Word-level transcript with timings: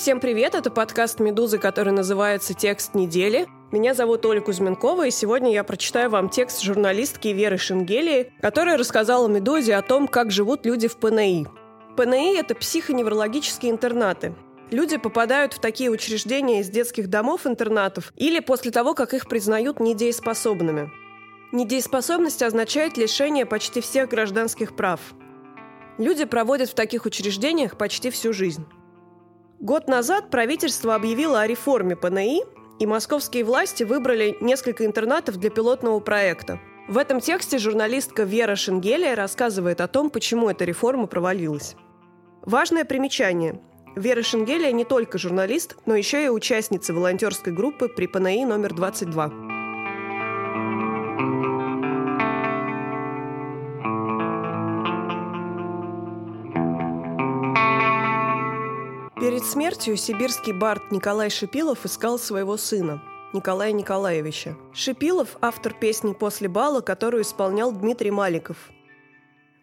Всем 0.00 0.18
привет, 0.18 0.54
это 0.54 0.70
подкаст 0.70 1.20
«Медузы», 1.20 1.58
который 1.58 1.92
называется 1.92 2.54
«Текст 2.54 2.94
недели». 2.94 3.46
Меня 3.70 3.92
зовут 3.92 4.24
Оля 4.24 4.40
Кузьменкова, 4.40 5.06
и 5.06 5.10
сегодня 5.10 5.52
я 5.52 5.62
прочитаю 5.62 6.08
вам 6.08 6.30
текст 6.30 6.62
журналистки 6.62 7.28
Веры 7.28 7.58
Шенгелии, 7.58 8.32
которая 8.40 8.78
рассказала 8.78 9.28
«Медузе» 9.28 9.74
о 9.74 9.82
том, 9.82 10.08
как 10.08 10.30
живут 10.30 10.64
люди 10.64 10.88
в 10.88 10.96
ПНИ. 10.96 11.48
ПНИ– 11.98 12.34
это 12.38 12.54
психоневрологические 12.54 13.72
интернаты. 13.72 14.34
Люди 14.70 14.96
попадают 14.96 15.52
в 15.52 15.58
такие 15.58 15.90
учреждения 15.90 16.60
из 16.60 16.70
детских 16.70 17.10
домов-интернатов 17.10 18.14
или 18.16 18.40
после 18.40 18.70
того, 18.70 18.94
как 18.94 19.12
их 19.12 19.28
признают 19.28 19.80
недееспособными. 19.80 20.90
Недееспособность 21.52 22.42
означает 22.42 22.96
лишение 22.96 23.44
почти 23.44 23.82
всех 23.82 24.08
гражданских 24.08 24.74
прав. 24.76 24.98
Люди 25.98 26.24
проводят 26.24 26.70
в 26.70 26.74
таких 26.74 27.04
учреждениях 27.04 27.76
почти 27.76 28.08
всю 28.08 28.32
жизнь. 28.32 28.64
Год 29.60 29.88
назад 29.88 30.30
правительство 30.30 30.94
объявило 30.94 31.42
о 31.42 31.46
реформе 31.46 31.94
ПНИ, 31.94 32.44
и 32.78 32.86
московские 32.86 33.44
власти 33.44 33.84
выбрали 33.84 34.38
несколько 34.40 34.86
интернатов 34.86 35.36
для 35.36 35.50
пилотного 35.50 36.00
проекта. 36.00 36.58
В 36.88 36.96
этом 36.96 37.20
тексте 37.20 37.58
журналистка 37.58 38.22
Вера 38.22 38.56
Шенгелия 38.56 39.14
рассказывает 39.14 39.82
о 39.82 39.86
том, 39.86 40.08
почему 40.08 40.48
эта 40.48 40.64
реформа 40.64 41.06
провалилась. 41.06 41.76
Важное 42.40 42.86
примечание. 42.86 43.60
Вера 43.96 44.22
Шенгелия 44.22 44.72
не 44.72 44.86
только 44.86 45.18
журналист, 45.18 45.76
но 45.84 45.94
еще 45.94 46.24
и 46.24 46.30
участница 46.30 46.94
волонтерской 46.94 47.52
группы 47.52 47.88
при 47.88 48.06
ПНИ 48.06 48.46
номер 48.46 48.72
22. 48.72 49.59
Перед 59.20 59.44
смертью 59.44 59.98
сибирский 59.98 60.54
бард 60.54 60.90
Николай 60.90 61.28
Шипилов 61.28 61.84
искал 61.84 62.18
своего 62.18 62.56
сына, 62.56 63.02
Николая 63.34 63.72
Николаевича. 63.72 64.56
Шипилов– 64.72 65.36
автор 65.42 65.74
песни 65.74 66.14
«После 66.14 66.48
бала», 66.48 66.80
которую 66.80 67.22
исполнял 67.22 67.70
Дмитрий 67.70 68.10
Маликов. 68.10 68.56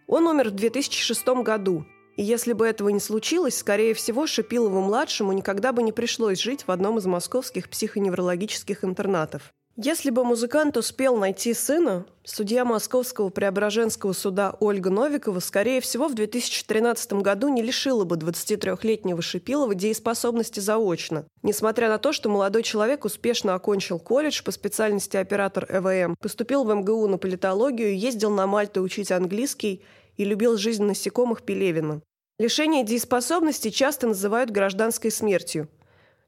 Он 0.05 0.27
умер 0.27 0.49
в 0.49 0.51
2006 0.51 1.27
году, 1.41 1.87
и 2.17 2.23
если 2.23 2.53
бы 2.53 2.67
этого 2.67 2.89
не 2.89 2.99
случилось, 2.99 3.57
скорее 3.57 3.95
всего, 3.95 4.27
Шипилову-младшему 4.27 5.33
никогда 5.33 5.71
бы 5.71 5.81
не 5.81 5.91
пришлось 5.91 6.39
жить 6.39 6.67
в 6.67 6.69
одном 6.69 6.99
из 6.99 7.07
московских 7.07 7.67
психоневрологических 7.67 8.83
интернатов. 8.83 9.51
Если 9.79 10.09
бы 10.09 10.23
музыкант 10.23 10.75
успел 10.75 11.17
найти 11.17 11.53
сына, 11.53 12.07
судья 12.23 12.65
Московского 12.65 13.29
Преображенского 13.29 14.13
суда 14.13 14.55
Ольга 14.59 14.89
Новикова, 14.89 15.39
скорее 15.39 15.81
всего, 15.81 16.07
в 16.07 16.15
2013 16.15 17.13
году 17.13 17.49
не 17.49 17.61
лишила 17.61 18.03
бы 18.03 18.15
23-летнего 18.15 19.21
Шипилова 19.21 19.75
дееспособности 19.75 20.59
заочно, 20.59 21.27
несмотря 21.43 21.89
на 21.89 21.99
то, 21.99 22.11
что 22.11 22.27
молодой 22.27 22.63
человек 22.63 23.05
успешно 23.05 23.53
окончил 23.53 23.99
колледж 23.99 24.41
по 24.41 24.49
специальности 24.49 25.15
оператор 25.15 25.67
ЭВМ, 25.69 26.15
поступил 26.19 26.63
в 26.63 26.73
МГУ 26.73 27.07
на 27.07 27.19
политологию, 27.19 27.95
ездил 27.95 28.31
на 28.31 28.47
Мальту 28.47 28.81
учить 28.81 29.11
английский 29.11 29.83
и 30.15 30.25
любил 30.25 30.57
жизнь 30.57 30.85
насекомых 30.85 31.43
Пелевина. 31.43 32.01
Лишение 32.39 32.83
дееспособности 32.83 33.69
часто 33.69 34.07
называют 34.07 34.49
гражданской 34.49 35.11
смертью– 35.11 35.69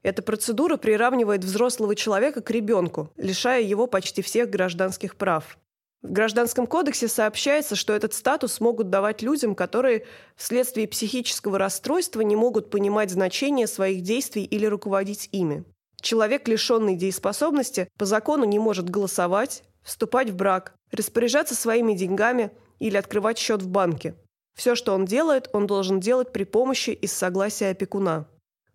эта 0.02 0.22
процедура 0.22 0.78
приравнивает 0.78 1.44
взрослого 1.44 1.96
человека 1.96 2.42
к 2.42 2.52
ребенку, 2.52 3.12
лишая 3.18 3.62
его 3.62 3.88
почти 3.88 4.22
всех 4.22 4.50
гражданских 4.50 5.16
прав. 5.16 5.58
В 6.02 6.14
Гражданском 6.14 6.66
кодексе 6.66 7.10
сообщается, 7.10 7.76
что 7.76 7.92
этот 7.92 8.14
статус 8.14 8.62
могут 8.62 8.90
давать 8.90 9.22
людям, 9.22 9.54
которые 9.54 10.06
вследствие 10.38 10.88
психического 10.88 11.58
расстройства 11.58 12.22
не 12.22 12.38
могут 12.38 12.70
понимать 12.70 13.12
значение 13.12 13.68
своих 13.68 14.02
действий 14.02 14.46
или 14.46 14.66
руководить 14.66 15.28
ими. 15.34 15.66
Человек, 16.02 16.48
лишенный 16.48 16.96
дееспособности, 16.96 17.90
по 17.98 18.06
закону 18.06 18.46
не 18.46 18.60
может 18.60 18.90
голосовать, 18.90 19.64
вступать 19.84 20.30
в 20.30 20.36
брак, 20.36 20.74
распоряжаться 20.94 21.54
своими 21.54 21.94
деньгами 21.94 22.52
или 22.80 22.96
открывать 22.96 23.38
счет 23.38 23.62
в 23.62 23.68
банке. 23.68 24.16
Все, 24.56 24.76
что 24.76 24.94
он 24.94 25.04
делает, 25.04 25.50
он 25.52 25.68
должен 25.68 26.00
делать 26.00 26.32
при 26.32 26.46
помощи 26.46 26.92
и 26.92 27.08
с 27.08 27.14
согласия 27.14 27.72
опекуна. 27.72 28.26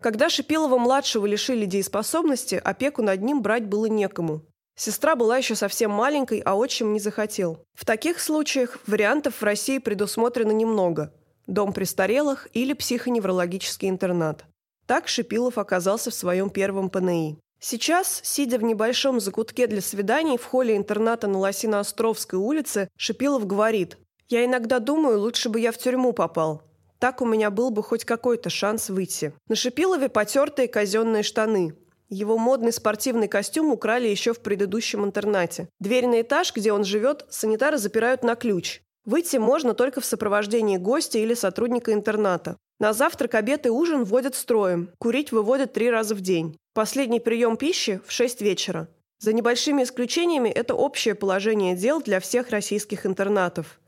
Когда 0.05 0.29
Шипилова-младшего 0.29 1.25
лишили 1.25 1.65
дееспособности, 1.65 2.61
опеку 2.63 3.01
над 3.01 3.23
ним 3.23 3.41
брать 3.41 3.65
было 3.65 3.87
некому. 3.87 4.43
Сестра 4.77 5.17
была 5.17 5.39
еще 5.39 5.55
совсем 5.55 5.91
маленькой, 5.91 6.41
а 6.41 6.57
отчим 6.57 6.93
не 6.93 7.01
захотел. 7.01 7.65
В 7.73 7.87
таких 7.87 8.21
случаях 8.21 8.79
вариантов 8.87 9.41
в 9.41 9.43
России 9.43 9.79
предусмотрено 9.79 10.51
немного– 10.51 11.11
дом 11.47 11.73
престарелых 11.73 12.49
или 12.53 12.75
психоневрологический 12.75 13.89
интернат. 13.89 14.45
Так 14.87 15.09
Шипилов 15.09 15.57
оказался 15.57 16.11
в 16.11 16.15
своем 16.15 16.51
первом 16.51 16.91
ПНИ. 16.91 17.39
Сейчас, 17.59 18.21
сидя 18.23 18.59
в 18.59 18.63
небольшом 18.63 19.21
закутке 19.21 19.67
для 19.67 19.81
свиданий 19.81 20.37
в 20.37 20.45
холле 20.45 20.77
интерната 20.77 21.29
на 21.29 21.39
Лосино-Островской 21.39 22.39
улице, 22.39 22.89
Шипилов 22.99 23.47
говорит 23.47 23.97
«Я 24.29 24.45
иногда 24.45 24.81
думаю, 24.81 25.19
лучше 25.19 25.49
бы 25.49 25.61
я 25.61 25.73
в 25.73 25.79
тюрьму 25.79 26.13
попал. 26.13 26.61
Так 27.05 27.21
у 27.21 27.27
меня 27.27 27.51
был 27.51 27.69
бы 27.69 27.83
хоть 27.83 28.07
какой-то 28.07 28.49
шанс 28.49 28.89
выйти. 28.89 29.35
На 29.47 29.57
Шипилове 29.57 30.09
потертые 30.09 30.69
казенные 30.69 31.23
штаны. 31.23 31.77
Его 32.09 32.39
модный 32.39 32.73
спортивный 32.73 33.29
костюм 33.29 33.73
украли 33.73 34.09
еще 34.09 34.33
в 34.33 34.41
предыдущем 34.41 35.05
интернате. 35.05 35.69
Дверь 35.81 36.07
на 36.07 36.23
этаж, 36.23 36.55
где 36.55 36.73
он 36.73 36.83
живет, 36.83 37.27
санитары 37.29 37.77
запирают 37.77 38.23
на 38.23 38.37
ключ. 38.37 38.81
Выйти 39.05 39.37
можно 39.37 39.75
только 39.75 40.01
в 40.01 40.07
сопровождении 40.07 40.79
гостя 40.79 41.19
или 41.19 41.35
сотрудника 41.35 41.93
интерната. 41.93 42.57
На 42.81 42.95
завтрак, 42.95 43.35
обед 43.35 43.67
и 43.67 43.69
ужин 43.69 44.05
вводят 44.05 44.35
строем. 44.35 44.89
Курить 44.97 45.31
выводят 45.31 45.75
три 45.75 45.91
раза 45.91 46.15
в 46.15 46.23
день. 46.23 46.57
Последний 46.73 47.21
прием 47.21 47.59
пищи 47.59 48.01
в 48.07 48.13
6 48.13 48.41
вечера. 48.41 48.89
За 49.19 49.35
небольшими 49.35 49.83
исключениями 49.83 50.49
это 50.49 50.75
общее 50.75 51.15
положение 51.15 51.77
дел 51.77 52.01
для 52.01 52.19
всех 52.19 52.49
российских 52.49 53.05
интернатов. 53.05 53.79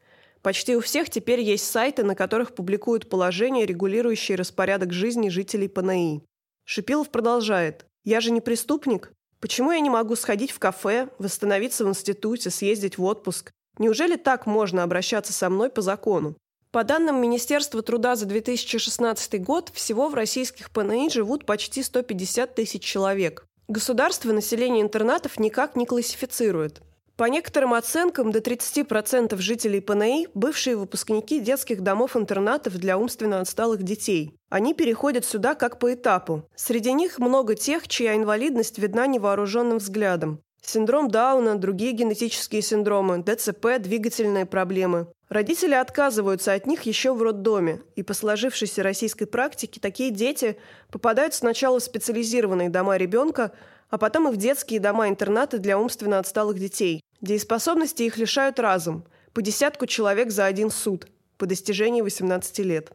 Почти 0.43 0.77
у 0.77 0.81
всех 0.81 1.11
теперь 1.11 1.41
есть 1.41 1.71
сайты, 1.71 2.03
на 2.05 2.15
которых 2.15 2.55
публикуют 2.55 3.09
положения, 3.09 3.67
регулирующие 3.67 4.37
распорядок 4.37 4.93
жизни 4.93 5.29
жителей 5.29 5.69
ПНИ. 5.69 6.23
Шипилов 6.65 7.11
продолжает. 7.11 7.87
«Я 8.05 8.21
же 8.21 8.31
не 8.31 8.41
преступник. 8.41 9.13
Почему 9.41 9.73
я 9.73 9.81
не 9.81 9.91
могу 9.91 10.17
сходить 10.17 10.51
в 10.51 10.59
кафе, 10.59 11.09
восстановиться 11.19 11.85
в 11.85 11.89
институте, 11.89 12.51
съездить 12.51 12.99
в 12.99 13.05
отпуск? 13.05 13.53
Неужели 13.79 14.17
так 14.17 14.47
можно 14.47 14.83
обращаться 14.83 15.33
со 15.33 15.51
мной 15.51 15.69
по 15.69 15.83
закону? 15.83 16.37
По 16.73 16.85
данным 16.85 17.21
Министерства 17.21 17.83
труда 17.83 18.17
за 18.17 18.27
2016 18.27 19.43
год, 19.43 19.71
всего 19.73 20.09
в 20.09 20.15
российских 20.15 20.71
ПНИ 20.71 21.11
живут 21.11 21.47
почти 21.47 21.83
150 21.83 22.55
тысяч 22.55 22.83
человек. 22.83 23.47
Государство 23.69 24.33
население 24.33 24.83
интернатов 24.83 25.39
никак 25.39 25.75
не 25.75 25.87
классифицирует. 25.87 26.83
По 27.17 27.25
некоторым 27.25 27.73
оценкам, 27.73 28.31
до 28.31 28.41
30% 28.41 29.39
жителей 29.39 29.81
ПНИ– 29.81 30.29
бывшие 30.35 30.77
выпускники 30.77 31.41
детских 31.41 31.81
домов-интернатов 31.81 32.77
для 32.77 32.99
умственно 32.99 33.41
отсталых 33.41 33.83
детей. 33.83 34.39
Они 34.51 34.75
переходят 34.75 35.25
сюда 35.25 35.55
как 35.55 35.79
по 35.79 35.95
этапу. 35.95 36.47
Среди 36.55 36.93
них 36.93 37.19
много 37.19 37.55
тех, 37.55 37.89
чья 37.89 38.15
инвалидность 38.17 38.79
видна 38.79 39.07
невооруженным 39.07 39.79
взглядом. 39.79 40.43
Синдром 40.69 41.09
Дауна, 41.09 41.57
другие 41.57 41.93
генетические 41.93 42.61
синдромы, 42.61 43.23
ДЦП, 43.23 43.79
двигательные 43.79 44.47
проблемы. 44.47 45.07
Родители 45.29 45.75
отказываются 45.75 46.55
от 46.55 46.67
них 46.67 46.83
еще 46.83 47.15
в 47.15 47.23
роддоме, 47.23 47.83
и 47.95 48.03
по 48.03 48.15
сложившейся 48.15 48.83
российской 48.83 49.27
практике 49.27 49.79
такие 49.79 50.11
дети 50.11 50.59
попадают 50.91 51.35
сначала 51.35 51.79
в 51.79 51.85
специализированные 51.85 52.69
дома 52.69 52.97
ребенка, 52.97 53.53
а 53.91 53.97
потом 53.97 54.29
и 54.29 54.33
в 54.33 54.37
детские 54.37 54.81
дома-интернаты 54.81 55.59
для 55.59 55.79
умственно 55.79 56.19
отсталых 56.19 56.59
детей. 56.59 57.01
Дееспособности 57.21 58.03
их 58.03 58.19
лишают 58.19 58.59
разом, 58.59 59.05
по 59.35 59.43
десятку 59.43 59.87
человек 59.87 60.33
за 60.33 60.47
один 60.47 60.71
суд, 60.71 61.07
по 61.39 61.47
достижении 61.47 62.03
18 62.03 62.59
лет. 62.59 62.91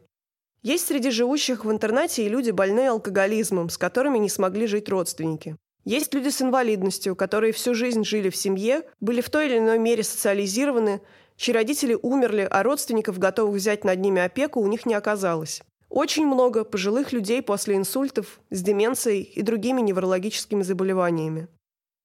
Есть 0.62 0.88
среди 0.88 1.10
живущих 1.10 1.64
в 1.64 1.72
интернате 1.72 2.26
и 2.26 2.28
люди, 2.28 2.50
больные 2.50 2.90
алкоголизмом, 2.90 3.70
с 3.70 3.78
которыми 3.78 4.18
не 4.18 4.28
смогли 4.28 4.66
жить 4.66 4.90
родственники. 4.90 5.56
Есть 5.84 6.14
люди 6.14 6.28
с 6.28 6.40
инвалидностью, 6.40 7.16
которые 7.16 7.52
всю 7.52 7.74
жизнь 7.74 8.04
жили 8.04 8.30
в 8.30 8.36
семье, 8.36 8.82
были 9.00 9.20
в 9.20 9.30
той 9.30 9.46
или 9.46 9.58
иной 9.58 9.78
мере 9.78 10.04
социализированы, 10.04 11.00
чьи 11.36 11.52
родители 11.52 11.98
умерли, 12.00 12.46
а 12.48 12.62
родственников, 12.62 13.18
готовых 13.18 13.56
взять 13.56 13.82
над 13.82 13.98
ними 13.98 14.22
опеку, 14.22 14.60
у 14.60 14.68
них 14.68 14.86
не 14.86 14.94
оказалось. 14.94 15.62
Очень 15.88 16.26
много 16.26 16.64
пожилых 16.64 17.12
людей 17.12 17.42
после 17.42 17.76
инсультов, 17.76 18.40
с 18.50 18.62
деменцией 18.62 19.22
и 19.22 19.42
другими 19.42 19.80
неврологическими 19.80 20.62
заболеваниями. 20.62 21.48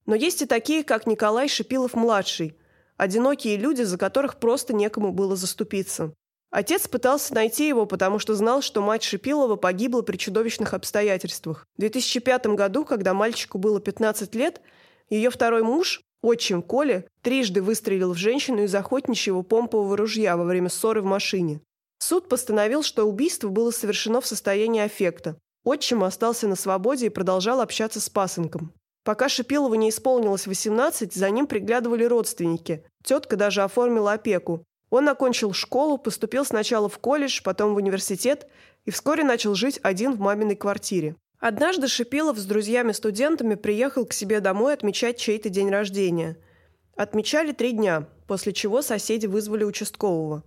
Но 0.05 0.15
есть 0.15 0.41
и 0.41 0.45
такие, 0.45 0.83
как 0.83 1.05
Николай 1.05 1.47
Шипилов-младший, 1.47 2.57
одинокие 2.97 3.57
люди, 3.57 3.83
за 3.83 3.97
которых 3.97 4.37
просто 4.37 4.73
некому 4.73 5.11
было 5.11 5.35
заступиться. 5.35 6.13
Отец 6.57 6.87
пытался 6.87 7.35
найти 7.35 7.67
его, 7.67 7.85
потому 7.85 8.17
что 8.17 8.33
знал, 8.33 8.63
что 8.63 8.81
мать 8.81 9.03
Шипилова 9.03 9.57
погибла 9.57 10.01
при 10.01 10.17
чудовищных 10.17 10.73
обстоятельствах. 10.73 11.67
В 11.77 11.81
2005 11.81 12.47
году, 12.47 12.83
когда 12.83 13.13
мальчику 13.13 13.59
было 13.59 13.79
15 13.79 14.33
лет, 14.33 14.59
ее 15.07 15.29
второй 15.29 15.61
муж, 15.61 16.01
отчим 16.23 16.63
Коля, 16.63 17.05
трижды 17.21 17.61
выстрелил 17.61 18.13
в 18.13 18.17
женщину 18.17 18.63
из 18.63 18.73
охотничьего 18.73 19.43
помпового 19.43 19.95
ружья 19.95 20.35
во 20.35 20.45
время 20.45 20.69
ссоры 20.69 21.03
в 21.03 21.05
машине. 21.05 21.61
Суд 21.99 22.27
постановил, 22.27 22.81
что 22.81 23.05
убийство 23.05 23.49
было 23.49 23.69
совершено 23.69 24.19
в 24.19 24.25
состоянии 24.25 24.81
аффекта. 24.81 25.37
Отчим 25.63 26.03
остался 26.03 26.47
на 26.47 26.55
свободе 26.55 27.05
и 27.05 27.09
продолжал 27.09 27.61
общаться 27.61 28.01
с 28.01 28.09
пасынком. 28.09 28.73
Пока 29.03 29.29
Шипилову 29.29 29.75
не 29.75 29.89
исполнилось 29.89 30.47
18, 30.47 31.13
за 31.13 31.29
ним 31.29 31.45
приглядывали 31.45 32.03
родственники. 32.05 32.83
Тетка 33.03 33.35
даже 33.35 33.61
оформила 33.61 34.13
опеку. 34.13 34.65
Он 34.89 35.09
окончил 35.09 35.53
школу, 35.53 35.97
поступил 35.97 36.45
сначала 36.45 36.87
в 36.87 36.97
колледж, 36.99 37.41
потом 37.43 37.73
в 37.73 37.77
университет 37.77 38.47
и 38.85 38.91
вскоре 38.91 39.23
начал 39.23 39.53
жить 39.53 39.79
один 39.83 40.13
в 40.13 40.19
маминой 40.19 40.55
квартире. 40.55 41.15
Однажды 41.39 41.87
Шипилов 41.87 42.37
с 42.37 42.45
друзьями-студентами 42.45 43.55
приехал 43.55 44.05
к 44.05 44.13
себе 44.13 44.39
домой 44.39 44.73
отмечать 44.73 45.17
чей-то 45.17 45.49
день 45.49 45.69
рождения. 45.69 46.37
Отмечали 46.95 47.51
три 47.51 47.73
дня, 47.73 48.07
после 48.27 48.53
чего 48.53 48.81
соседи 48.81 49.27
вызвали 49.27 49.63
участкового. 49.63 50.43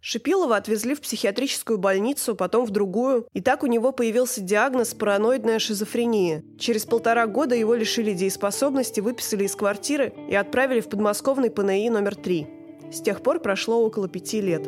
Шипилова 0.00 0.56
отвезли 0.56 0.94
в 0.94 1.00
психиатрическую 1.00 1.78
больницу, 1.78 2.36
потом 2.36 2.66
в 2.66 2.70
другую, 2.70 3.26
и 3.32 3.40
так 3.40 3.62
у 3.62 3.66
него 3.66 3.90
появился 3.90 4.42
диагноз 4.42 4.92
параноидная 4.92 5.58
шизофрения. 5.58 6.44
Через 6.58 6.84
полтора 6.84 7.26
года 7.26 7.54
его 7.54 7.74
лишили 7.74 8.12
дееспособности, 8.12 9.00
выписали 9.00 9.44
из 9.44 9.56
квартиры 9.56 10.12
и 10.28 10.34
отправили 10.34 10.80
в 10.80 10.90
подмосковный 10.90 11.50
ПНИ 11.50 11.88
номер 11.88 12.16
3. 12.16 12.46
С 12.94 13.00
тех 13.00 13.22
пор 13.24 13.40
прошло 13.40 13.84
около 13.84 14.08
пяти 14.08 14.40
лет. 14.40 14.62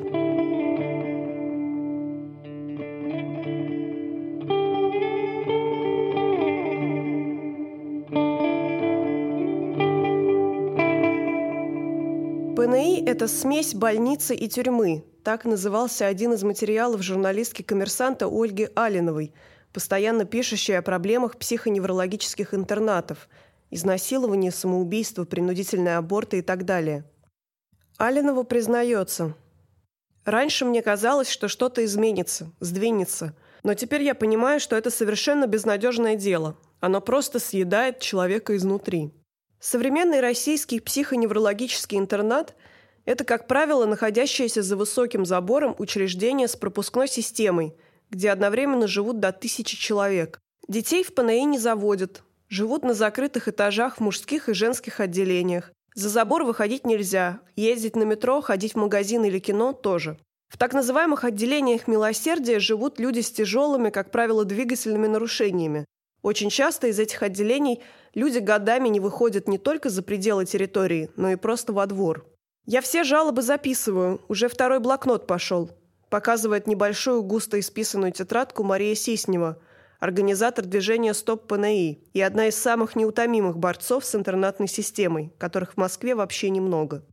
ПНИ– 12.56 13.04
это 13.06 13.28
смесь 13.28 13.74
больницы 13.74 14.34
и 14.34 14.48
тюрьмы. 14.48 15.04
Так 15.22 15.44
назывался 15.44 16.08
один 16.08 16.32
из 16.32 16.42
материалов 16.42 17.02
журналистки 17.02 17.62
коммерсанта 17.62 18.26
Ольги 18.26 18.68
Алиновой, 18.74 19.34
постоянно 19.72 20.24
пишущей 20.24 20.76
о 20.76 20.82
проблемах 20.82 21.38
психоневрологических 21.38 22.54
интернатов– 22.54 23.28
изнасилование, 23.70 24.50
самоубийство, 24.50 25.24
принудительные 25.24 25.96
аборты 25.96 26.38
и 26.38 26.42
так 26.42 26.64
далее. 26.64 27.04
Алинова 27.98 28.42
признается. 28.42 29.34
«Раньше 30.26 30.66
мне 30.66 30.82
казалось, 30.82 31.30
что 31.30 31.48
что-то 31.48 31.82
изменится, 31.84 32.52
сдвинется. 32.60 33.34
Но 33.62 33.74
теперь 33.74 34.02
я 34.02 34.14
понимаю, 34.14 34.60
что 34.60 34.76
это 34.76 34.90
совершенно 34.90 35.46
безнадежное 35.46 36.14
дело. 36.14 36.58
Оно 36.80 37.00
просто 37.00 37.38
съедает 37.38 38.00
человека 38.00 38.54
изнутри». 38.56 39.14
Современный 39.60 40.20
российский 40.20 40.80
психоневрологический 40.80 41.96
интернат– 41.96 42.54
это, 43.06 43.24
как 43.24 43.46
правило, 43.46 43.86
находящееся 43.86 44.62
за 44.62 44.76
высоким 44.76 45.24
забором 45.24 45.74
учреждение 45.78 46.48
с 46.48 46.56
пропускной 46.56 47.08
системой, 47.08 47.74
где 48.10 48.30
одновременно 48.30 48.86
живут 48.86 49.20
до 49.20 49.32
тысячи 49.32 49.76
человек. 49.76 50.38
Детей 50.68 51.02
в 51.02 51.14
ПНИ 51.14 51.44
не 51.46 51.58
заводят, 51.58 52.24
живут 52.48 52.82
на 52.82 52.92
закрытых 52.92 53.48
этажах 53.48 53.96
в 53.96 54.00
мужских 54.00 54.50
и 54.50 54.54
женских 54.54 55.00
отделениях. 55.00 55.72
За 55.96 56.10
забор 56.10 56.44
выходить 56.44 56.84
нельзя, 56.84 57.40
ездить 57.56 57.96
на 57.96 58.02
метро, 58.02 58.42
ходить 58.42 58.74
в 58.74 58.76
магазин 58.76 59.24
или 59.24 59.38
кино 59.38 59.72
тоже. 59.72 60.18
В 60.48 60.58
так 60.58 60.74
называемых 60.74 61.24
отделениях 61.24 61.88
милосердия 61.88 62.60
живут 62.60 63.00
люди 63.00 63.20
с 63.20 63.30
тяжелыми, 63.32 63.88
как 63.88 64.10
правило, 64.10 64.44
двигательными 64.44 65.06
нарушениями. 65.06 65.86
Очень 66.20 66.50
часто 66.50 66.88
из 66.88 66.98
этих 66.98 67.22
отделений 67.22 67.82
люди 68.12 68.38
годами 68.38 68.90
не 68.90 69.00
выходят 69.00 69.48
не 69.48 69.56
только 69.56 69.88
за 69.88 70.02
пределы 70.02 70.44
территории, 70.44 71.08
но 71.16 71.30
и 71.30 71.36
просто 71.36 71.72
во 71.72 71.86
двор. 71.86 72.26
«Я 72.66 72.82
все 72.82 73.02
жалобы 73.02 73.40
записываю, 73.40 74.20
уже 74.28 74.48
второй 74.48 74.80
блокнот 74.80 75.26
пошел», 75.26 75.70
показывает 76.10 76.66
небольшую 76.66 77.22
густо 77.22 77.58
исписанную 77.58 78.12
тетрадку 78.12 78.64
Мария 78.64 78.94
Сиснева, 78.94 79.58
организатор 80.00 80.64
движения 80.64 81.14
«Стоп 81.14 81.46
ПНИ» 81.46 82.02
и 82.12 82.20
одна 82.20 82.48
из 82.48 82.56
самых 82.56 82.96
неутомимых 82.96 83.58
борцов 83.58 84.04
с 84.04 84.14
интернатной 84.14 84.68
системой, 84.68 85.32
которых 85.38 85.74
в 85.74 85.76
Москве 85.76 86.14
вообще 86.14 86.50
немного. 86.50 87.04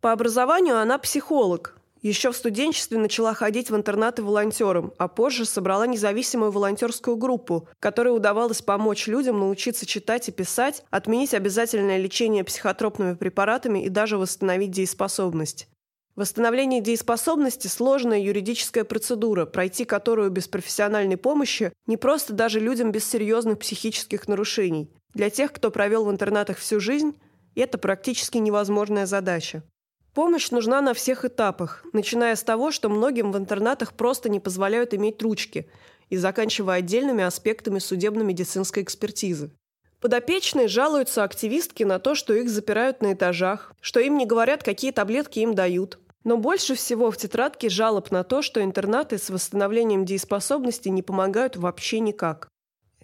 По 0.00 0.12
образованию 0.12 0.78
она 0.78 0.98
психолог, 0.98 1.78
еще 2.04 2.32
в 2.32 2.36
студенчестве 2.36 2.98
начала 2.98 3.32
ходить 3.32 3.70
в 3.70 3.76
интернаты 3.76 4.22
волонтером, 4.22 4.92
а 4.98 5.08
позже 5.08 5.46
собрала 5.46 5.86
независимую 5.86 6.50
волонтерскую 6.50 7.16
группу, 7.16 7.66
которой 7.80 8.14
удавалось 8.14 8.60
помочь 8.60 9.06
людям 9.06 9.40
научиться 9.40 9.86
читать 9.86 10.28
и 10.28 10.32
писать, 10.32 10.84
отменить 10.90 11.32
обязательное 11.32 11.96
лечение 11.96 12.44
психотропными 12.44 13.14
препаратами 13.14 13.82
и 13.82 13.88
даже 13.88 14.18
восстановить 14.18 14.70
дееспособность. 14.70 15.66
Восстановление 16.16 16.80
дееспособности– 16.80 17.66
сложная 17.68 18.20
юридическая 18.20 18.84
процедура, 18.84 19.46
пройти 19.46 19.84
которую 19.84 20.30
без 20.30 20.46
профессиональной 20.46 21.16
помощи 21.16 21.72
не 21.86 21.96
просто 21.96 22.32
даже 22.32 22.60
людям 22.60 22.92
без 22.92 23.04
серьезных 23.04 23.58
психических 23.58 24.28
нарушений. 24.28 24.92
Для 25.12 25.28
тех, 25.28 25.52
кто 25.52 25.72
провел 25.72 26.04
в 26.04 26.10
интернатах 26.12 26.58
всю 26.58 26.78
жизнь, 26.78 27.18
это 27.56 27.78
практически 27.78 28.38
невозможная 28.38 29.06
задача. 29.06 29.64
Помощь 30.14 30.52
нужна 30.52 30.80
на 30.80 30.94
всех 30.94 31.24
этапах, 31.24 31.84
начиная 31.92 32.36
с 32.36 32.44
того, 32.44 32.70
что 32.70 32.88
многим 32.88 33.32
в 33.32 33.36
интернатах 33.36 33.94
просто 33.94 34.28
не 34.28 34.38
позволяют 34.38 34.94
иметь 34.94 35.20
ручки, 35.20 35.68
и 36.10 36.16
заканчивая 36.16 36.76
отдельными 36.76 37.24
аспектами 37.24 37.80
судебно-медицинской 37.80 38.84
экспертизы. 38.84 39.50
Подопечные 40.00 40.68
жалуются 40.68 41.24
активистке 41.24 41.86
на 41.86 41.98
то, 41.98 42.14
что 42.14 42.34
их 42.34 42.48
запирают 42.50 43.00
на 43.02 43.14
этажах, 43.14 43.72
что 43.80 43.98
им 43.98 44.16
не 44.18 44.26
говорят, 44.26 44.62
какие 44.62 44.92
таблетки 44.92 45.40
им 45.40 45.54
дают. 45.54 45.98
Но 46.24 46.38
больше 46.38 46.74
всего 46.74 47.10
в 47.10 47.16
тетрадке 47.16 47.68
жалоб 47.68 48.10
на 48.10 48.24
то, 48.24 48.42
что 48.42 48.62
интернаты 48.62 49.18
с 49.18 49.30
восстановлением 49.30 50.04
дееспособности 50.04 50.88
не 50.88 51.02
помогают 51.02 51.56
вообще 51.56 52.00
никак. 52.00 52.48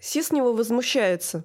Сиснева 0.01 0.53
возмущается. 0.53 1.45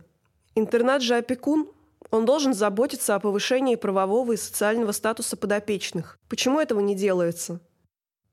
Интернат 0.56 1.02
же 1.02 1.16
опекун, 1.16 1.70
он 2.12 2.26
должен 2.26 2.54
заботиться 2.54 3.16
о 3.16 3.20
повышении 3.20 3.76
правового 3.76 4.32
и 4.32 4.38
социального 4.38 4.94
статуса 4.94 5.36
подопечных. 5.36 6.18
Почему 6.30 6.62
этого 6.62 6.80
не 6.80 6.96
делается? 6.96 7.60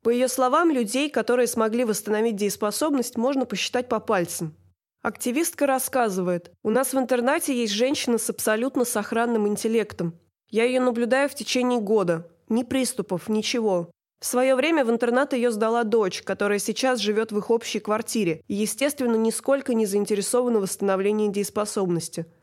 По 0.02 0.10
ее 0.10 0.28
словам, 0.28 0.70
людей, 0.70 1.10
которые 1.10 1.46
смогли 1.46 1.84
восстановить 1.84 2.36
дееспособность, 2.36 3.16
можно 3.16 3.44
посчитать 3.44 3.88
по 3.88 3.98
пальцам. 3.98 4.56
Активистка 5.00 5.66
рассказывает, 5.66 6.52
у 6.62 6.70
нас 6.70 6.92
в 6.92 6.98
интернате 6.98 7.56
есть 7.56 7.72
женщина 7.72 8.18
с 8.18 8.30
абсолютно 8.30 8.84
сохранным 8.84 9.48
интеллектом. 9.48 10.16
Я 10.48 10.64
ее 10.64 10.80
наблюдаю 10.80 11.28
в 11.28 11.34
течение 11.34 11.80
года. 11.80 12.28
Ни 12.52 12.64
приступов, 12.64 13.30
ничего. 13.30 13.90
В 14.20 14.26
свое 14.26 14.54
время 14.54 14.84
в 14.84 14.90
интернат 14.90 15.32
ее 15.32 15.50
сдала 15.50 15.84
дочь, 15.84 16.20
которая 16.20 16.58
сейчас 16.58 17.00
живет 17.00 17.32
в 17.32 17.38
их 17.38 17.50
общей 17.50 17.80
квартире 17.80 18.42
и, 18.46 18.52
естественно, 18.52 19.16
нисколько 19.16 19.72
не 19.72 19.86
заинтересована 19.86 20.58
в 20.58 20.62
восстановлении 20.62 21.28
дееспособности– 21.28 22.26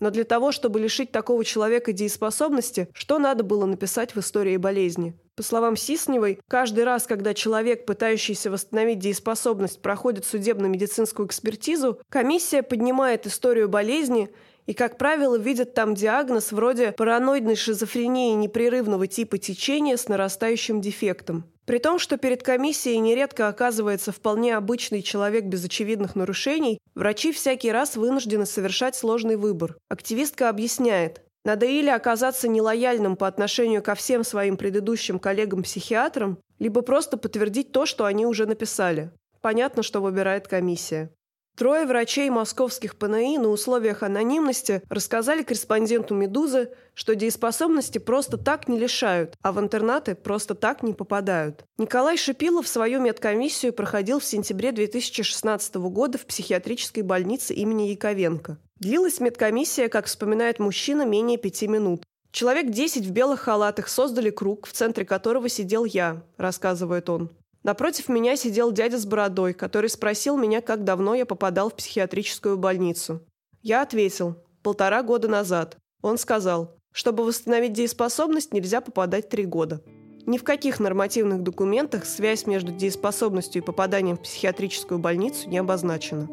но 0.00 0.10
для 0.10 0.24
того, 0.24 0.52
чтобы 0.52 0.80
лишить 0.80 1.12
такого 1.12 1.44
человека 1.44 1.92
дееспособности, 1.92 2.88
что 2.92 3.18
надо 3.18 3.44
было 3.44 3.64
написать 3.64 4.14
в 4.14 4.18
истории 4.18 4.56
болезни? 4.56 5.18
По 5.36 5.42
словам 5.42 5.76
Сисневой, 5.76 6.40
каждый 6.48 6.84
раз, 6.84 7.06
когда 7.06 7.34
человек, 7.34 7.86
пытающийся 7.86 8.50
восстановить 8.50 8.98
дееспособность, 8.98 9.82
проходит 9.82 10.24
судебно-медицинскую 10.24 11.26
экспертизу, 11.26 12.00
комиссия 12.08 12.62
поднимает 12.62 13.26
историю 13.26 13.68
болезни 13.68 14.30
и, 14.66 14.74
как 14.74 14.98
правило, 14.98 15.36
видят 15.36 15.74
там 15.74 15.94
диагноз 15.94 16.52
вроде 16.52 16.92
параноидной 16.92 17.56
шизофрении 17.56 18.34
непрерывного 18.34 19.06
типа 19.06 19.38
течения 19.38 19.96
с 19.96 20.08
нарастающим 20.08 20.80
дефектом. 20.80 21.44
При 21.66 21.78
том, 21.78 21.98
что 21.98 22.18
перед 22.18 22.42
комиссией 22.42 22.98
нередко 22.98 23.48
оказывается 23.48 24.12
вполне 24.12 24.56
обычный 24.56 25.02
человек 25.02 25.44
без 25.44 25.64
очевидных 25.64 26.14
нарушений, 26.14 26.78
врачи 26.94 27.32
всякий 27.32 27.72
раз 27.72 27.96
вынуждены 27.96 28.44
совершать 28.44 28.96
сложный 28.96 29.36
выбор. 29.36 29.78
Активистка 29.88 30.50
объясняет, 30.50 31.22
надо 31.44 31.66
или 31.66 31.88
оказаться 31.88 32.48
нелояльным 32.48 33.16
по 33.16 33.26
отношению 33.26 33.82
ко 33.82 33.94
всем 33.94 34.24
своим 34.24 34.56
предыдущим 34.56 35.18
коллегам-психиатрам, 35.18 36.38
либо 36.58 36.80
просто 36.82 37.16
подтвердить 37.16 37.72
то, 37.72 37.84
что 37.84 38.04
они 38.06 38.26
уже 38.26 38.46
написали. 38.46 39.10
Понятно, 39.42 39.82
что 39.82 40.00
выбирает 40.00 40.48
комиссия. 40.48 41.10
Трое 41.56 41.86
врачей 41.86 42.30
московских 42.30 42.96
ПНИ 42.96 43.38
на 43.38 43.48
условиях 43.48 44.02
анонимности 44.02 44.82
рассказали 44.88 45.44
корреспонденту 45.44 46.12
«Медузы», 46.12 46.70
что 46.94 47.14
дееспособности 47.14 47.98
просто 47.98 48.38
так 48.38 48.66
не 48.66 48.76
лишают, 48.76 49.36
а 49.40 49.52
в 49.52 49.60
интернаты 49.60 50.16
просто 50.16 50.56
так 50.56 50.82
не 50.82 50.94
попадают. 50.94 51.64
Николай 51.78 52.16
Шипилов 52.16 52.66
свою 52.66 53.00
медкомиссию 53.00 53.72
проходил 53.72 54.18
в 54.18 54.24
сентябре 54.24 54.72
2016 54.72 55.76
года 55.76 56.18
в 56.18 56.26
психиатрической 56.26 57.04
больнице 57.04 57.54
имени 57.54 57.84
Яковенко. 57.90 58.58
Длилась 58.80 59.20
медкомиссия, 59.20 59.88
как 59.88 60.06
вспоминает 60.06 60.58
мужчина, 60.58 61.06
менее 61.06 61.38
пяти 61.38 61.68
минут. 61.68 62.02
Человек 62.32 62.70
10 62.70 63.06
в 63.06 63.12
белых 63.12 63.38
халатах 63.38 63.86
создали 63.88 64.30
круг, 64.30 64.66
в 64.66 64.72
центре 64.72 65.04
которого 65.04 65.48
сидел 65.48 65.84
я, 65.84 66.24
рассказывает 66.36 67.08
он. 67.08 67.30
Напротив 67.64 68.10
меня 68.10 68.36
сидел 68.36 68.72
дядя 68.72 68.98
с 68.98 69.06
бородой, 69.06 69.54
который 69.54 69.88
спросил 69.88 70.36
меня, 70.36 70.60
как 70.60 70.84
давно 70.84 71.14
я 71.14 71.24
попадал 71.24 71.70
в 71.70 71.74
психиатрическую 71.74 72.58
больницу. 72.58 73.26
Я 73.62 73.80
ответил– 73.80 74.36
полтора 74.62 75.02
года 75.02 75.28
назад. 75.28 75.78
Он 76.02 76.18
сказал, 76.18 76.76
чтобы 76.92 77.24
восстановить 77.24 77.72
дееспособность, 77.72 78.52
нельзя 78.52 78.82
попадать 78.82 79.30
три 79.30 79.46
года. 79.46 79.82
Ни 80.26 80.36
в 80.36 80.44
каких 80.44 80.78
нормативных 80.78 81.42
документах 81.42 82.04
связь 82.04 82.46
между 82.46 82.70
дееспособностью 82.70 83.62
и 83.62 83.64
попаданием 83.64 84.18
в 84.18 84.22
психиатрическую 84.22 84.98
больницу 84.98 85.48
не 85.48 85.56
обозначена. 85.56 86.28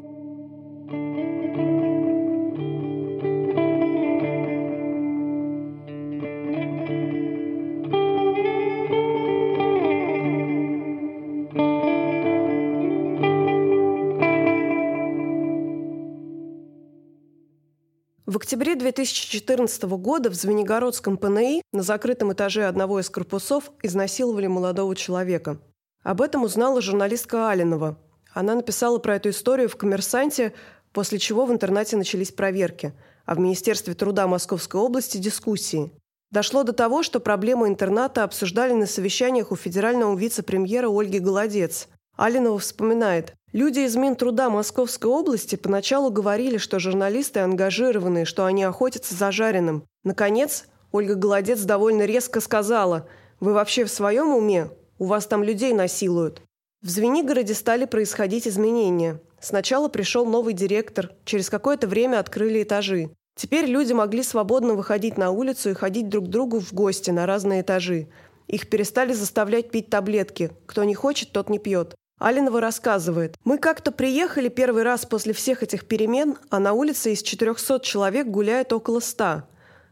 В 18.32 18.38
октябре 18.38 18.78
2014 18.78 19.84
года 19.84 20.30
в 20.30 20.36
Звенигородском 20.36 21.18
ПНИ 21.18 21.64
на 21.74 21.84
закрытом 21.84 22.32
этаже 22.32 22.66
одного 22.66 23.02
из 23.02 23.10
корпусов 23.10 23.74
изнасиловали 23.84 24.48
молодого 24.48 24.96
человека. 24.96 25.60
Об 26.02 26.22
этом 26.22 26.44
узнала 26.44 26.80
журналистка 26.80 27.50
Алинова. 27.50 28.00
Она 28.34 28.56
написала 28.56 29.00
про 29.00 29.18
эту 29.18 29.32
историю 29.32 29.68
в 29.68 29.76
«Коммерсанте», 29.76 30.54
после 30.94 31.20
чего 31.20 31.46
в 31.46 31.52
интернете 31.52 31.98
начались 31.98 32.32
проверки, 32.32 32.94
а 33.26 33.36
в 33.36 33.40
Министерстве 33.40 33.96
труда 33.96 34.28
Московской 34.28 34.80
области– 34.80 35.18
дискуссии. 35.18 35.92
Дошло 36.32 36.64
до 36.64 36.72
того, 36.72 37.04
что 37.04 37.20
проблему 37.20 37.68
интерната 37.68 38.24
обсуждали 38.24 38.72
на 38.72 38.86
совещаниях 38.86 39.52
у 39.52 39.58
федерального 39.58 40.18
вице-премьера 40.18 40.88
Ольги 40.88 41.20
Голодец. 41.20 41.90
Алинова 42.16 42.60
вспоминает, 42.60 43.36
Люди 43.54 43.80
из 43.80 43.98
Минтруда 43.98 44.50
Московской 44.50 45.12
области 45.12 45.58
поначалу 45.58 46.10
говорили, 46.10 46.58
что 46.58 46.80
журналисты 46.80 47.42
ангажированные, 47.42 48.24
что 48.24 48.46
они 48.46 48.64
охотятся 48.64 49.14
за 49.14 49.34
жареным. 49.34 49.84
Наконец, 50.06 50.68
Ольга 50.94 51.16
Голодец 51.16 51.60
довольно 51.62 52.04
резко 52.04 52.40
сказала, 52.40 53.10
«Вы 53.42 53.52
вообще 53.52 53.84
в 53.84 53.92
своем 53.92 54.34
уме? 54.34 54.70
У 55.00 55.06
вас 55.06 55.28
там 55.28 55.44
людей 55.44 55.74
насилуют». 55.74 56.42
В 56.82 56.90
Звенигороде 56.90 57.54
стали 57.54 57.84
происходить 57.84 58.48
изменения. 58.48 59.20
Сначала 59.42 59.90
пришел 59.90 60.26
новый 60.26 60.54
директор, 60.54 61.12
через 61.26 61.50
какое-то 61.50 61.88
время 61.88 62.20
открыли 62.20 62.64
этажи. 62.64 63.10
Теперь 63.36 63.66
люди 63.66 63.92
могли 63.92 64.24
свободно 64.24 64.76
выходить 64.76 65.18
на 65.18 65.32
улицу 65.32 65.72
и 65.72 65.74
ходить 65.74 66.08
друг 66.08 66.28
к 66.28 66.30
другу 66.30 66.62
в 66.62 66.72
гости 66.72 67.12
на 67.12 67.26
разные 67.26 67.62
этажи. 67.62 68.08
Их 68.48 68.70
перестали 68.70 69.12
заставлять 69.12 69.72
пить 69.72 69.90
таблетки. 69.90 70.52
Кто 70.68 70.86
не 70.86 70.96
хочет, 70.96 71.34
тот 71.34 71.50
не 71.50 71.60
пьет. 71.60 71.96
Алинова 72.22 72.62
рассказывает. 72.62 73.36
«Мы 73.44 73.58
как-то 73.58 73.92
приехали 73.92 74.48
первый 74.48 74.84
раз 74.84 75.06
после 75.06 75.34
всех 75.34 75.64
этих 75.64 75.86
перемен, 75.86 76.38
а 76.50 76.60
на 76.60 76.74
улице 76.74 77.14
из 77.14 77.24
400 77.24 77.80
человек 77.80 78.28
гуляет 78.28 78.72
около 78.74 79.00
100. 79.00 79.44